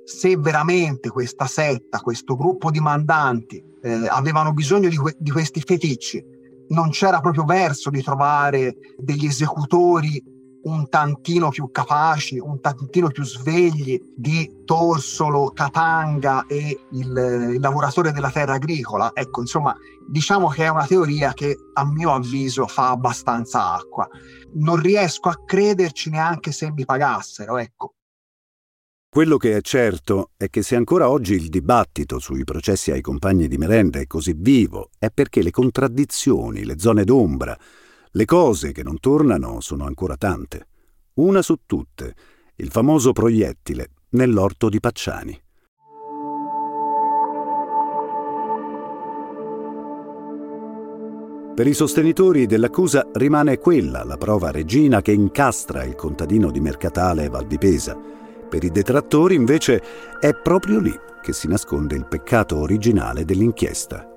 se 0.04 0.36
veramente 0.36 1.08
questa 1.10 1.46
setta, 1.46 2.00
questo 2.00 2.36
gruppo 2.36 2.70
di 2.70 2.80
mandanti 2.80 3.62
eh, 3.82 4.06
avevano 4.08 4.52
bisogno 4.52 4.88
di, 4.88 4.96
que- 4.96 5.16
di 5.18 5.30
questi 5.30 5.60
feticci, 5.60 6.24
non 6.68 6.90
c'era 6.90 7.20
proprio 7.20 7.44
verso 7.44 7.90
di 7.90 8.02
trovare 8.02 8.76
degli 8.96 9.26
esecutori 9.26 10.22
un 10.62 10.88
tantino 10.88 11.48
più 11.50 11.70
capaci, 11.70 12.38
un 12.38 12.60
tantino 12.60 13.08
più 13.08 13.24
svegli 13.24 13.98
di 14.14 14.62
Torsolo, 14.64 15.50
Catanga 15.54 16.44
e 16.46 16.78
il, 16.90 17.52
il, 17.54 17.60
lavoratore 17.60 18.12
della 18.12 18.30
terra 18.30 18.54
agricola. 18.54 19.12
Ecco, 19.14 19.40
insomma, 19.40 19.74
diciamo 20.08 20.48
che 20.48 20.64
è 20.64 20.68
una 20.68 20.86
teoria 20.86 21.32
che 21.34 21.56
a 21.74 21.84
mio 21.84 22.12
avviso 22.12 22.66
fa 22.66 22.90
abbastanza 22.90 23.74
acqua. 23.74 24.08
Non 24.54 24.80
riesco 24.80 25.28
a 25.28 25.44
crederci 25.44 26.10
neanche 26.10 26.50
se 26.50 26.72
mi 26.72 26.84
pagassero, 26.84 27.58
ecco. 27.58 27.92
Quello 29.10 29.36
che 29.36 29.56
è 29.56 29.60
certo 29.62 30.30
è 30.36 30.50
che 30.50 30.62
se 30.62 30.76
ancora 30.76 31.08
oggi 31.08 31.34
il 31.34 31.48
dibattito 31.48 32.18
sui 32.18 32.44
processi 32.44 32.90
ai 32.90 33.00
compagni 33.00 33.48
di 33.48 33.56
merenda 33.56 33.98
è 33.98 34.06
così 34.06 34.34
vivo, 34.36 34.90
è 34.98 35.10
perché 35.10 35.42
le 35.42 35.50
contraddizioni, 35.50 36.64
le 36.64 36.78
zone 36.78 37.04
d'ombra, 37.04 37.58
le 38.10 38.24
cose 38.24 38.72
che 38.72 38.82
non 38.82 38.98
tornano 39.00 39.60
sono 39.60 39.84
ancora 39.84 40.16
tante. 40.16 40.68
Una 41.14 41.42
su 41.42 41.60
tutte, 41.66 42.14
il 42.56 42.70
famoso 42.70 43.12
proiettile 43.12 43.90
nell'orto 44.10 44.68
di 44.68 44.78
Pacciani. 44.78 45.40
Per 51.58 51.66
i 51.66 51.74
sostenitori 51.74 52.46
dell'accusa 52.46 53.08
rimane 53.14 53.58
quella 53.58 54.04
la 54.04 54.16
prova 54.16 54.52
regina 54.52 55.02
che 55.02 55.10
incastra 55.10 55.82
il 55.82 55.96
contadino 55.96 56.52
di 56.52 56.60
Mercatale 56.60 57.28
Valdipesa. 57.28 57.98
Per 58.48 58.62
i 58.62 58.70
detrattori 58.70 59.34
invece 59.34 59.82
è 60.20 60.34
proprio 60.34 60.78
lì 60.78 60.96
che 61.20 61.32
si 61.32 61.48
nasconde 61.48 61.96
il 61.96 62.06
peccato 62.06 62.58
originale 62.58 63.24
dell'inchiesta. 63.24 64.08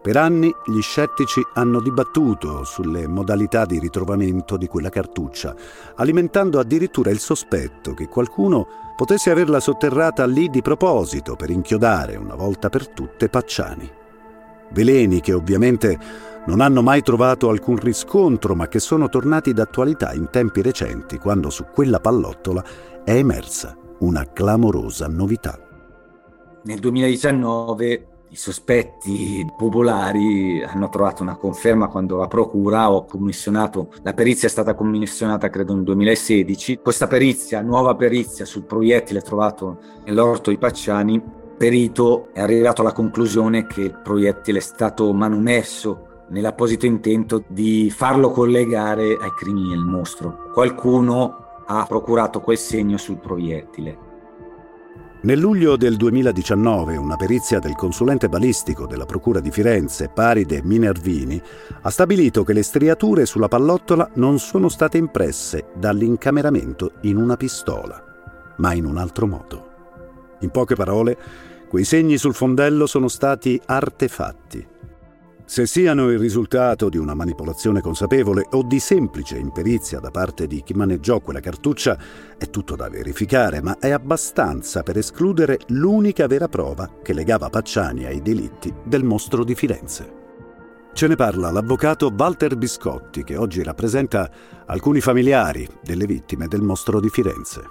Per 0.00 0.16
anni 0.16 0.54
gli 0.64 0.80
scettici 0.80 1.42
hanno 1.54 1.80
dibattuto 1.80 2.62
sulle 2.62 3.08
modalità 3.08 3.64
di 3.64 3.80
ritrovamento 3.80 4.56
di 4.56 4.68
quella 4.68 4.88
cartuccia, 4.88 5.56
alimentando 5.96 6.60
addirittura 6.60 7.10
il 7.10 7.18
sospetto 7.18 7.92
che 7.92 8.06
qualcuno 8.06 8.68
potesse 8.94 9.32
averla 9.32 9.58
sotterrata 9.58 10.24
lì 10.26 10.48
di 10.48 10.62
proposito 10.62 11.34
per 11.34 11.50
inchiodare 11.50 12.14
una 12.14 12.36
volta 12.36 12.68
per 12.68 12.86
tutte 12.86 13.28
Pacciani. 13.28 13.90
Veleni 14.70 15.20
che 15.20 15.32
ovviamente 15.32 16.30
non 16.46 16.60
hanno 16.60 16.82
mai 16.82 17.02
trovato 17.02 17.48
alcun 17.48 17.76
riscontro, 17.76 18.54
ma 18.54 18.66
che 18.68 18.80
sono 18.80 19.08
tornati 19.08 19.52
d'attualità 19.52 20.12
in 20.12 20.28
tempi 20.30 20.60
recenti, 20.60 21.18
quando 21.18 21.50
su 21.50 21.66
quella 21.72 22.00
pallottola 22.00 22.64
è 23.04 23.12
emersa 23.12 23.76
una 24.00 24.24
clamorosa 24.32 25.06
novità. 25.06 25.58
Nel 26.64 26.78
2019 26.78 28.06
i 28.30 28.36
sospetti 28.36 29.44
popolari 29.56 30.62
hanno 30.62 30.88
trovato 30.88 31.22
una 31.22 31.36
conferma 31.36 31.88
quando 31.88 32.16
la 32.16 32.28
procura 32.28 32.84
ha 32.84 33.04
commissionato, 33.04 33.92
la 34.02 34.14
perizia 34.14 34.48
è 34.48 34.50
stata 34.50 34.74
commissionata 34.74 35.50
credo 35.50 35.74
nel 35.74 35.84
2016, 35.84 36.78
questa 36.78 37.06
perizia, 37.06 37.60
nuova 37.60 37.94
perizia 37.94 38.46
sul 38.46 38.62
proiettile 38.62 39.20
trovato 39.20 39.78
nell'orto 40.04 40.50
di 40.50 40.56
Pacciani, 40.56 41.22
perito 41.58 42.28
è 42.32 42.40
arrivato 42.40 42.80
alla 42.80 42.92
conclusione 42.92 43.66
che 43.66 43.82
il 43.82 44.00
proiettile 44.02 44.58
è 44.58 44.62
stato 44.62 45.12
manumesso 45.12 46.06
nell'apposito 46.32 46.86
intento 46.86 47.44
di 47.46 47.90
farlo 47.94 48.30
collegare 48.30 49.16
ai 49.20 49.32
crimini 49.36 49.68
del 49.68 49.84
mostro. 49.84 50.50
Qualcuno 50.52 51.62
ha 51.66 51.84
procurato 51.86 52.40
quel 52.40 52.58
segno 52.58 52.96
sul 52.96 53.18
proiettile. 53.18 54.10
Nel 55.22 55.38
luglio 55.38 55.76
del 55.76 55.96
2019 55.96 56.96
una 56.96 57.14
perizia 57.14 57.60
del 57.60 57.76
consulente 57.76 58.28
balistico 58.28 58.86
della 58.86 59.06
Procura 59.06 59.38
di 59.38 59.52
Firenze, 59.52 60.10
Paride 60.12 60.62
Minervini, 60.64 61.40
ha 61.82 61.90
stabilito 61.90 62.42
che 62.42 62.52
le 62.52 62.64
striature 62.64 63.24
sulla 63.24 63.46
pallottola 63.46 64.10
non 64.14 64.40
sono 64.40 64.68
state 64.68 64.98
impresse 64.98 65.66
dall'incameramento 65.76 66.94
in 67.02 67.18
una 67.18 67.36
pistola, 67.36 68.02
ma 68.56 68.72
in 68.72 68.84
un 68.84 68.96
altro 68.96 69.28
modo. 69.28 69.68
In 70.40 70.50
poche 70.50 70.74
parole, 70.74 71.16
quei 71.68 71.84
segni 71.84 72.18
sul 72.18 72.34
fondello 72.34 72.86
sono 72.86 73.06
stati 73.06 73.60
artefatti, 73.64 74.66
se 75.52 75.66
siano 75.66 76.08
il 76.08 76.18
risultato 76.18 76.88
di 76.88 76.96
una 76.96 77.12
manipolazione 77.12 77.82
consapevole 77.82 78.46
o 78.52 78.62
di 78.62 78.78
semplice 78.78 79.36
imperizia 79.36 80.00
da 80.00 80.10
parte 80.10 80.46
di 80.46 80.62
chi 80.62 80.72
maneggiò 80.72 81.20
quella 81.20 81.40
cartuccia 81.40 81.98
è 82.38 82.48
tutto 82.48 82.74
da 82.74 82.88
verificare, 82.88 83.60
ma 83.60 83.76
è 83.78 83.90
abbastanza 83.90 84.82
per 84.82 84.96
escludere 84.96 85.58
l'unica 85.66 86.26
vera 86.26 86.48
prova 86.48 86.90
che 87.02 87.12
legava 87.12 87.50
Pacciani 87.50 88.06
ai 88.06 88.22
delitti 88.22 88.72
del 88.82 89.04
mostro 89.04 89.44
di 89.44 89.54
Firenze. 89.54 90.12
Ce 90.94 91.06
ne 91.06 91.16
parla 91.16 91.50
l'avvocato 91.50 92.10
Walter 92.16 92.56
Biscotti, 92.56 93.22
che 93.22 93.36
oggi 93.36 93.62
rappresenta 93.62 94.30
alcuni 94.64 95.02
familiari 95.02 95.68
delle 95.82 96.06
vittime 96.06 96.48
del 96.48 96.62
mostro 96.62 96.98
di 96.98 97.10
Firenze. 97.10 97.62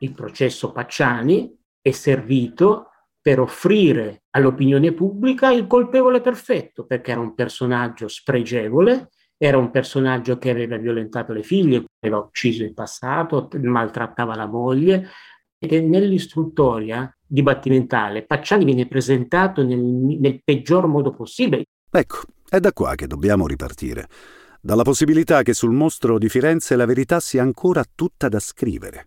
Il 0.00 0.12
processo 0.12 0.70
Pacciani 0.70 1.58
è 1.80 1.92
servito 1.92 2.91
per 3.22 3.38
offrire 3.38 4.24
all'opinione 4.30 4.92
pubblica 4.92 5.52
il 5.52 5.68
colpevole 5.68 6.20
perfetto, 6.20 6.84
perché 6.84 7.12
era 7.12 7.20
un 7.20 7.34
personaggio 7.34 8.08
spregevole, 8.08 9.10
era 9.36 9.58
un 9.58 9.70
personaggio 9.70 10.38
che 10.38 10.50
aveva 10.50 10.76
violentato 10.76 11.32
le 11.32 11.44
figlie, 11.44 11.84
aveva 12.00 12.18
ucciso 12.18 12.64
in 12.64 12.74
passato, 12.74 13.48
maltrattava 13.60 14.34
la 14.34 14.46
moglie, 14.46 15.08
e 15.58 15.80
nell'istruttoria 15.80 17.16
dibattimentale 17.24 18.24
Pacciani 18.26 18.64
viene 18.64 18.88
presentato 18.88 19.62
nel, 19.62 19.78
nel 19.78 20.42
peggior 20.42 20.88
modo 20.88 21.14
possibile. 21.14 21.64
Ecco, 21.90 22.18
è 22.48 22.58
da 22.58 22.72
qua 22.72 22.96
che 22.96 23.06
dobbiamo 23.06 23.46
ripartire. 23.46 24.08
Dalla 24.60 24.82
possibilità 24.82 25.42
che 25.42 25.54
sul 25.54 25.72
mostro 25.72 26.18
di 26.18 26.28
Firenze 26.28 26.76
la 26.76 26.84
verità 26.84 27.20
sia 27.20 27.42
ancora 27.42 27.84
tutta 27.94 28.28
da 28.28 28.40
scrivere. 28.40 29.06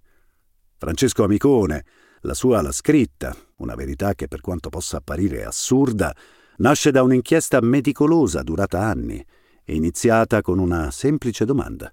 Francesco 0.78 1.24
Amicone, 1.24 1.84
la 2.26 2.34
sua 2.34 2.62
La 2.62 2.72
scritta, 2.72 3.36
una 3.58 3.76
verità 3.76 4.16
che 4.16 4.28
per 4.28 4.42
quanto 4.42 4.70
possa 4.70 4.98
apparire 4.98 5.46
assurda, 5.46 6.14
nasce 6.58 6.92
da 6.92 7.04
un'inchiesta 7.04 7.62
meticolosa 7.62 8.42
durata 8.42 8.82
anni 8.82 9.24
iniziata 9.68 10.42
con 10.42 10.60
una 10.60 10.92
semplice 10.92 11.46
domanda. 11.46 11.92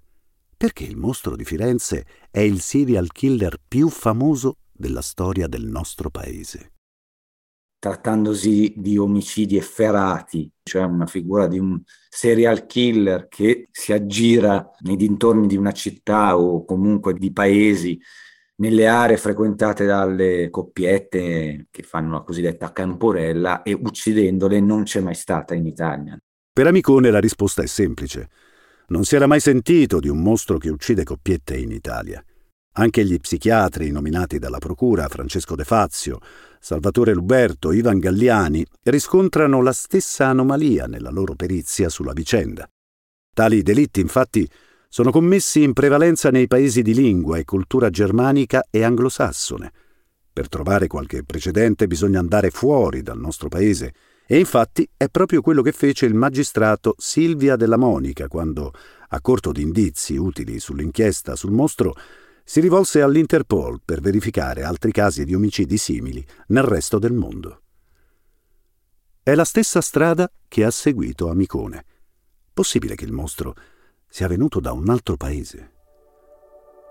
Perché 0.55 0.83
il 0.83 0.97
mostro 0.97 1.35
di 1.35 1.43
Firenze 1.43 2.05
è 2.29 2.39
il 2.39 2.61
serial 2.61 3.11
killer 3.11 3.57
più 3.67 3.89
famoso 3.89 4.57
della 4.71 5.01
storia 5.01 5.47
del 5.47 5.65
nostro 5.65 6.09
paese? 6.09 6.71
Trattandosi 7.79 8.73
di 8.77 8.97
omicidi 8.97 9.57
efferati, 9.57 10.49
cioè 10.63 10.83
una 10.83 11.05
figura 11.05 11.47
di 11.47 11.59
un 11.59 11.81
serial 12.09 12.65
killer 12.65 13.27
che 13.27 13.67
si 13.71 13.91
aggira 13.91 14.71
nei 14.81 14.95
dintorni 14.95 15.47
di 15.47 15.57
una 15.57 15.73
città 15.73 16.37
o 16.37 16.63
comunque 16.63 17.13
di 17.13 17.31
paesi 17.33 17.99
nelle 18.55 18.87
aree 18.87 19.17
frequentate 19.17 19.85
dalle 19.85 20.49
coppiette 20.49 21.67
che 21.69 21.83
fanno 21.83 22.13
la 22.13 22.21
cosiddetta 22.21 22.71
camporella 22.71 23.63
e 23.63 23.73
uccidendole 23.73 24.59
non 24.59 24.83
c'è 24.83 24.99
mai 24.99 25.15
stata 25.15 25.53
in 25.53 25.65
Italia. 25.65 26.17
Per 26.51 26.67
Amicone 26.67 27.09
la 27.09 27.19
risposta 27.19 27.63
è 27.63 27.67
semplice. 27.67 28.29
Non 28.87 29.05
si 29.05 29.15
era 29.15 29.25
mai 29.25 29.39
sentito 29.39 29.99
di 29.99 30.07
un 30.07 30.21
mostro 30.21 30.57
che 30.57 30.69
uccide 30.69 31.03
coppiette 31.03 31.57
in 31.57 31.71
Italia. 31.71 32.23
Anche 32.75 33.05
gli 33.05 33.19
psichiatri 33.19 33.91
nominati 33.91 34.39
dalla 34.39 34.57
Procura, 34.57 35.07
Francesco 35.07 35.55
De 35.55 35.63
Fazio, 35.63 36.19
Salvatore 36.59 37.13
Luberto, 37.13 37.71
Ivan 37.71 37.99
Galliani, 37.99 38.65
riscontrano 38.83 39.61
la 39.61 39.73
stessa 39.73 40.27
anomalia 40.27 40.85
nella 40.85 41.11
loro 41.11 41.35
perizia 41.35 41.89
sulla 41.89 42.13
vicenda. 42.13 42.67
Tali 43.33 43.61
delitti, 43.63 43.99
infatti, 43.99 44.47
sono 44.93 45.09
commessi 45.09 45.63
in 45.63 45.73
prevalenza 45.73 46.29
nei 46.29 46.45
paesi 46.45 46.83
di 46.83 46.93
lingua 46.93 47.39
e 47.39 47.45
cultura 47.45 47.89
germanica 47.89 48.67
e 48.69 48.83
anglosassone. 48.83 49.73
Per 50.31 50.47
trovare 50.47 50.85
qualche 50.85 51.23
precedente 51.23 51.87
bisogna 51.87 52.19
andare 52.19 52.51
fuori 52.51 53.01
dal 53.01 53.17
nostro 53.17 53.49
paese 53.49 53.91
e 54.27 54.37
infatti 54.37 54.87
è 54.95 55.09
proprio 55.09 55.41
quello 55.41 55.63
che 55.63 55.71
fece 55.71 56.05
il 56.05 56.13
magistrato 56.13 56.93
Silvia 56.99 57.55
della 57.55 57.75
Monica 57.75 58.27
quando, 58.27 58.71
a 59.07 59.19
corto 59.19 59.51
di 59.51 59.63
indizi 59.63 60.15
utili 60.15 60.59
sull'inchiesta 60.59 61.35
sul 61.35 61.53
mostro, 61.53 61.95
si 62.43 62.59
rivolse 62.59 63.01
all'Interpol 63.01 63.81
per 63.83 63.99
verificare 63.99 64.61
altri 64.61 64.91
casi 64.91 65.25
di 65.25 65.33
omicidi 65.33 65.77
simili 65.77 66.23
nel 66.49 66.65
resto 66.65 66.99
del 66.99 67.13
mondo. 67.13 67.63
È 69.23 69.33
la 69.33 69.43
stessa 69.43 69.81
strada 69.81 70.31
che 70.47 70.63
ha 70.63 70.69
seguito 70.69 71.31
a 71.31 71.33
Micone. 71.33 71.83
Possibile 72.53 72.93
che 72.93 73.05
il 73.05 73.11
mostro 73.11 73.55
sia 74.15 74.27
venuto 74.27 74.59
da 74.59 74.73
un 74.73 74.87
altro 74.89 75.17
paese? 75.17 75.71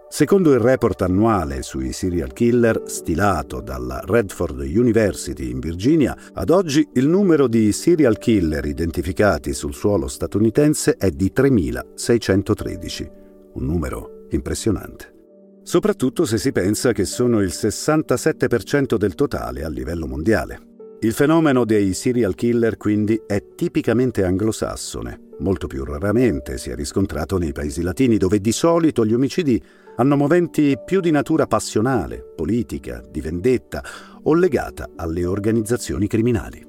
Secondo 0.09 0.53
il 0.55 0.59
report 0.59 1.03
annuale 1.03 1.63
sui 1.63 1.93
serial 1.93 2.33
killer 2.33 2.83
stilato 2.87 3.61
dalla 3.61 4.01
Redford 4.05 4.59
University 4.59 5.49
in 5.49 5.61
Virginia, 5.61 6.17
ad 6.33 6.51
oggi 6.51 6.85
il 6.95 7.07
numero 7.07 7.47
di 7.47 7.71
serial 7.71 8.19
killer 8.19 8.65
identificati 8.65 9.53
sul 9.53 9.73
suolo 9.73 10.09
statunitense 10.09 10.97
è 10.97 11.11
di 11.11 11.31
3.613, 11.33 13.11
un 13.53 13.67
numero 13.67 14.27
impressionante. 14.31 15.61
Soprattutto 15.63 16.25
se 16.25 16.39
si 16.39 16.51
pensa 16.51 16.91
che 16.91 17.05
sono 17.05 17.41
il 17.41 17.53
67% 17.53 18.97
del 18.97 19.15
totale 19.15 19.63
a 19.63 19.69
livello 19.69 20.09
mondiale. 20.09 20.72
Il 21.05 21.15
fenomeno 21.15 21.65
dei 21.65 21.95
serial 21.95 22.37
killer 22.37 22.77
quindi 22.77 23.21
è 23.27 23.45
tipicamente 23.57 24.23
anglosassone, 24.23 25.31
molto 25.41 25.67
più 25.67 25.83
raramente 25.83 26.59
si 26.59 26.71
è 26.71 26.77
riscontrato 26.77 27.39
nei 27.39 27.51
paesi 27.51 27.83
latini 27.83 28.19
dove 28.19 28.41
di 28.41 28.53
solito 28.53 29.05
gli 29.05 29.13
omicidi 29.13 29.61
hanno 29.97 30.17
moventi 30.17 30.77
più 30.85 31.01
di 31.01 31.11
natura 31.11 31.49
passionale, 31.49 32.25
politica, 32.37 33.03
di 33.11 33.21
vendetta 33.21 33.83
o 34.23 34.33
legata 34.35 34.91
alle 34.95 35.27
organizzazioni 35.27 36.07
criminali. 36.07 36.65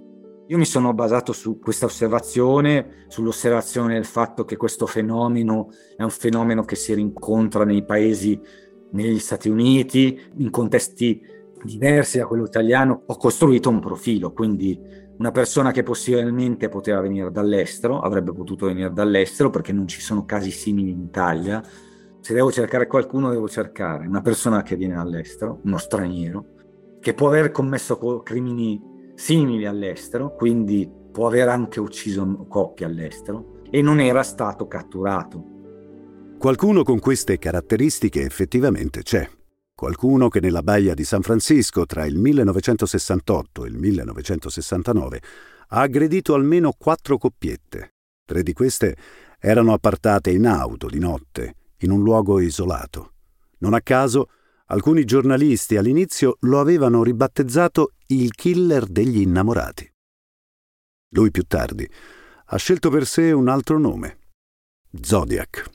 Io 0.48 0.58
mi 0.58 0.66
sono 0.66 0.96
basato 0.96 1.32
su 1.32 1.60
questa 1.60 1.86
osservazione, 1.86 3.06
sull'osservazione 3.10 3.94
del 3.94 4.06
fatto 4.06 4.46
che 4.46 4.58
questo 4.58 4.88
fenomeno 4.88 5.70
è 5.96 6.02
un 6.02 6.10
fenomeno 6.10 6.64
che 6.64 6.76
si 6.76 6.96
rincontra 6.96 7.66
nei 7.66 7.86
paesi, 7.86 8.42
negli 8.94 9.20
Stati 9.20 9.48
Uniti, 9.48 10.20
in 10.38 10.50
contesti 10.50 11.22
diversi 11.64 12.18
da 12.18 12.26
quello 12.26 12.46
italiano. 12.46 13.04
Ho 13.06 13.18
costruito 13.18 13.70
un 13.70 13.80
profilo, 13.80 14.32
quindi 14.32 14.80
una 15.18 15.32
persona 15.32 15.72
che 15.72 15.84
possibilmente 15.84 16.70
poteva 16.70 17.00
venire 17.02 17.32
dall'estero, 17.32 18.00
avrebbe 18.00 18.34
potuto 18.34 18.66
venire 18.66 18.92
dall'estero 18.92 19.50
perché 19.50 19.72
non 19.72 19.88
ci 19.88 20.02
sono 20.02 20.26
casi 20.26 20.52
simili 20.52 20.92
in 20.92 21.02
Italia, 21.02 21.64
se 22.20 22.34
devo 22.34 22.52
cercare 22.52 22.88
qualcuno, 22.88 23.30
devo 23.30 23.50
cercare 23.50 24.08
una 24.08 24.22
persona 24.22 24.64
che 24.64 24.78
viene 24.78 24.96
dall'estero, 24.96 25.60
uno 25.66 25.78
straniero, 25.78 26.46
che 27.02 27.14
può 27.14 27.28
aver 27.28 27.52
commesso 27.52 27.98
crimini 28.24 28.82
simili 29.14 29.66
all'estero, 29.66 30.34
quindi 30.34 30.90
può 31.12 31.28
aver 31.28 31.50
anche 31.50 31.82
ucciso 31.82 32.46
coppie 32.48 32.86
all'estero 32.86 33.60
e 33.70 33.82
non 33.82 34.00
era 34.00 34.24
stato 34.24 34.68
catturato. 34.68 35.44
Qualcuno 36.40 36.84
con 36.84 37.00
queste 37.00 37.38
caratteristiche 37.38 38.22
effettivamente 38.22 39.02
c'è. 39.02 39.28
Qualcuno 39.84 40.30
che 40.30 40.40
nella 40.40 40.64
baia 40.64 40.94
di 40.94 41.04
San 41.04 41.24
Francisco 41.24 41.86
tra 41.86 42.06
il 42.06 42.18
1968 42.18 43.66
e 43.66 43.68
il 43.68 43.76
1969 43.76 45.22
ha 45.68 45.82
aggredito 45.82 46.36
almeno 46.36 46.72
quattro 46.72 47.18
coppiette. 47.18 47.96
Tre 48.26 48.44
di 48.44 48.54
queste 48.54 48.96
erano 49.38 49.74
appartate 49.74 50.32
in 50.32 50.48
auto 50.48 50.88
di 50.88 51.00
notte 51.00 51.56
in 51.80 51.92
un 51.92 52.02
luogo 52.02 52.40
isolato. 52.40 53.16
Non 53.58 53.74
a 53.74 53.82
caso, 53.82 54.30
alcuni 54.68 55.04
giornalisti 55.04 55.76
all'inizio 55.76 56.38
lo 56.44 56.62
avevano 56.62 57.04
ribattezzato 57.04 57.92
il 58.06 58.32
killer 58.36 58.86
degli 58.86 59.20
innamorati. 59.20 59.86
Lui 61.10 61.30
più 61.30 61.44
tardi 61.44 61.86
ha 62.46 62.56
scelto 62.56 62.90
per 62.90 63.06
sé 63.06 63.34
un 63.34 63.50
altro 63.50 63.78
nome, 63.78 64.18
Zodiac. 65.02 65.70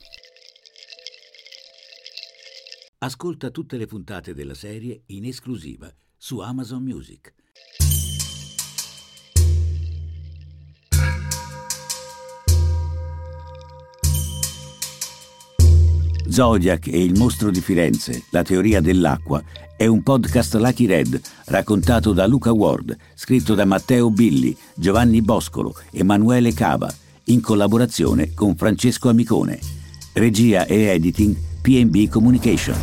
Ascolta 3.01 3.49
tutte 3.49 3.77
le 3.77 3.85
puntate 3.85 4.33
della 4.33 4.53
serie 4.53 5.03
in 5.05 5.23
esclusiva 5.23 5.89
su 6.17 6.39
Amazon 6.39 6.83
Music. 6.83 7.33
Zodiac 16.27 16.87
e 16.87 17.01
il 17.01 17.17
mostro 17.17 17.51
di 17.51 17.61
Firenze, 17.61 18.25
la 18.31 18.43
teoria 18.43 18.81
dell'acqua, 18.81 19.41
è 19.77 19.85
un 19.85 20.03
podcast 20.03 20.55
Lucky 20.55 20.85
Red 20.85 21.21
raccontato 21.45 22.11
da 22.11 22.27
Luca 22.27 22.51
Ward, 22.51 22.97
scritto 23.15 23.55
da 23.55 23.63
Matteo 23.63 24.11
Billi, 24.11 24.53
Giovanni 24.75 25.21
Boscolo, 25.21 25.73
Emanuele 25.91 26.53
Cava, 26.53 26.93
in 27.27 27.39
collaborazione 27.39 28.33
con 28.33 28.57
Francesco 28.57 29.07
Amicone. 29.07 29.57
Regia 30.11 30.65
e 30.65 30.75
editing 30.87 31.47
PB 31.61 32.09
Communication. 32.09 32.75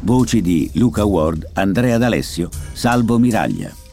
Voci 0.00 0.40
di 0.40 0.70
Luca 0.74 1.04
Ward, 1.04 1.50
Andrea 1.54 1.98
D'Alessio, 1.98 2.48
Salvo 2.72 3.18
Miraglia. 3.18 3.85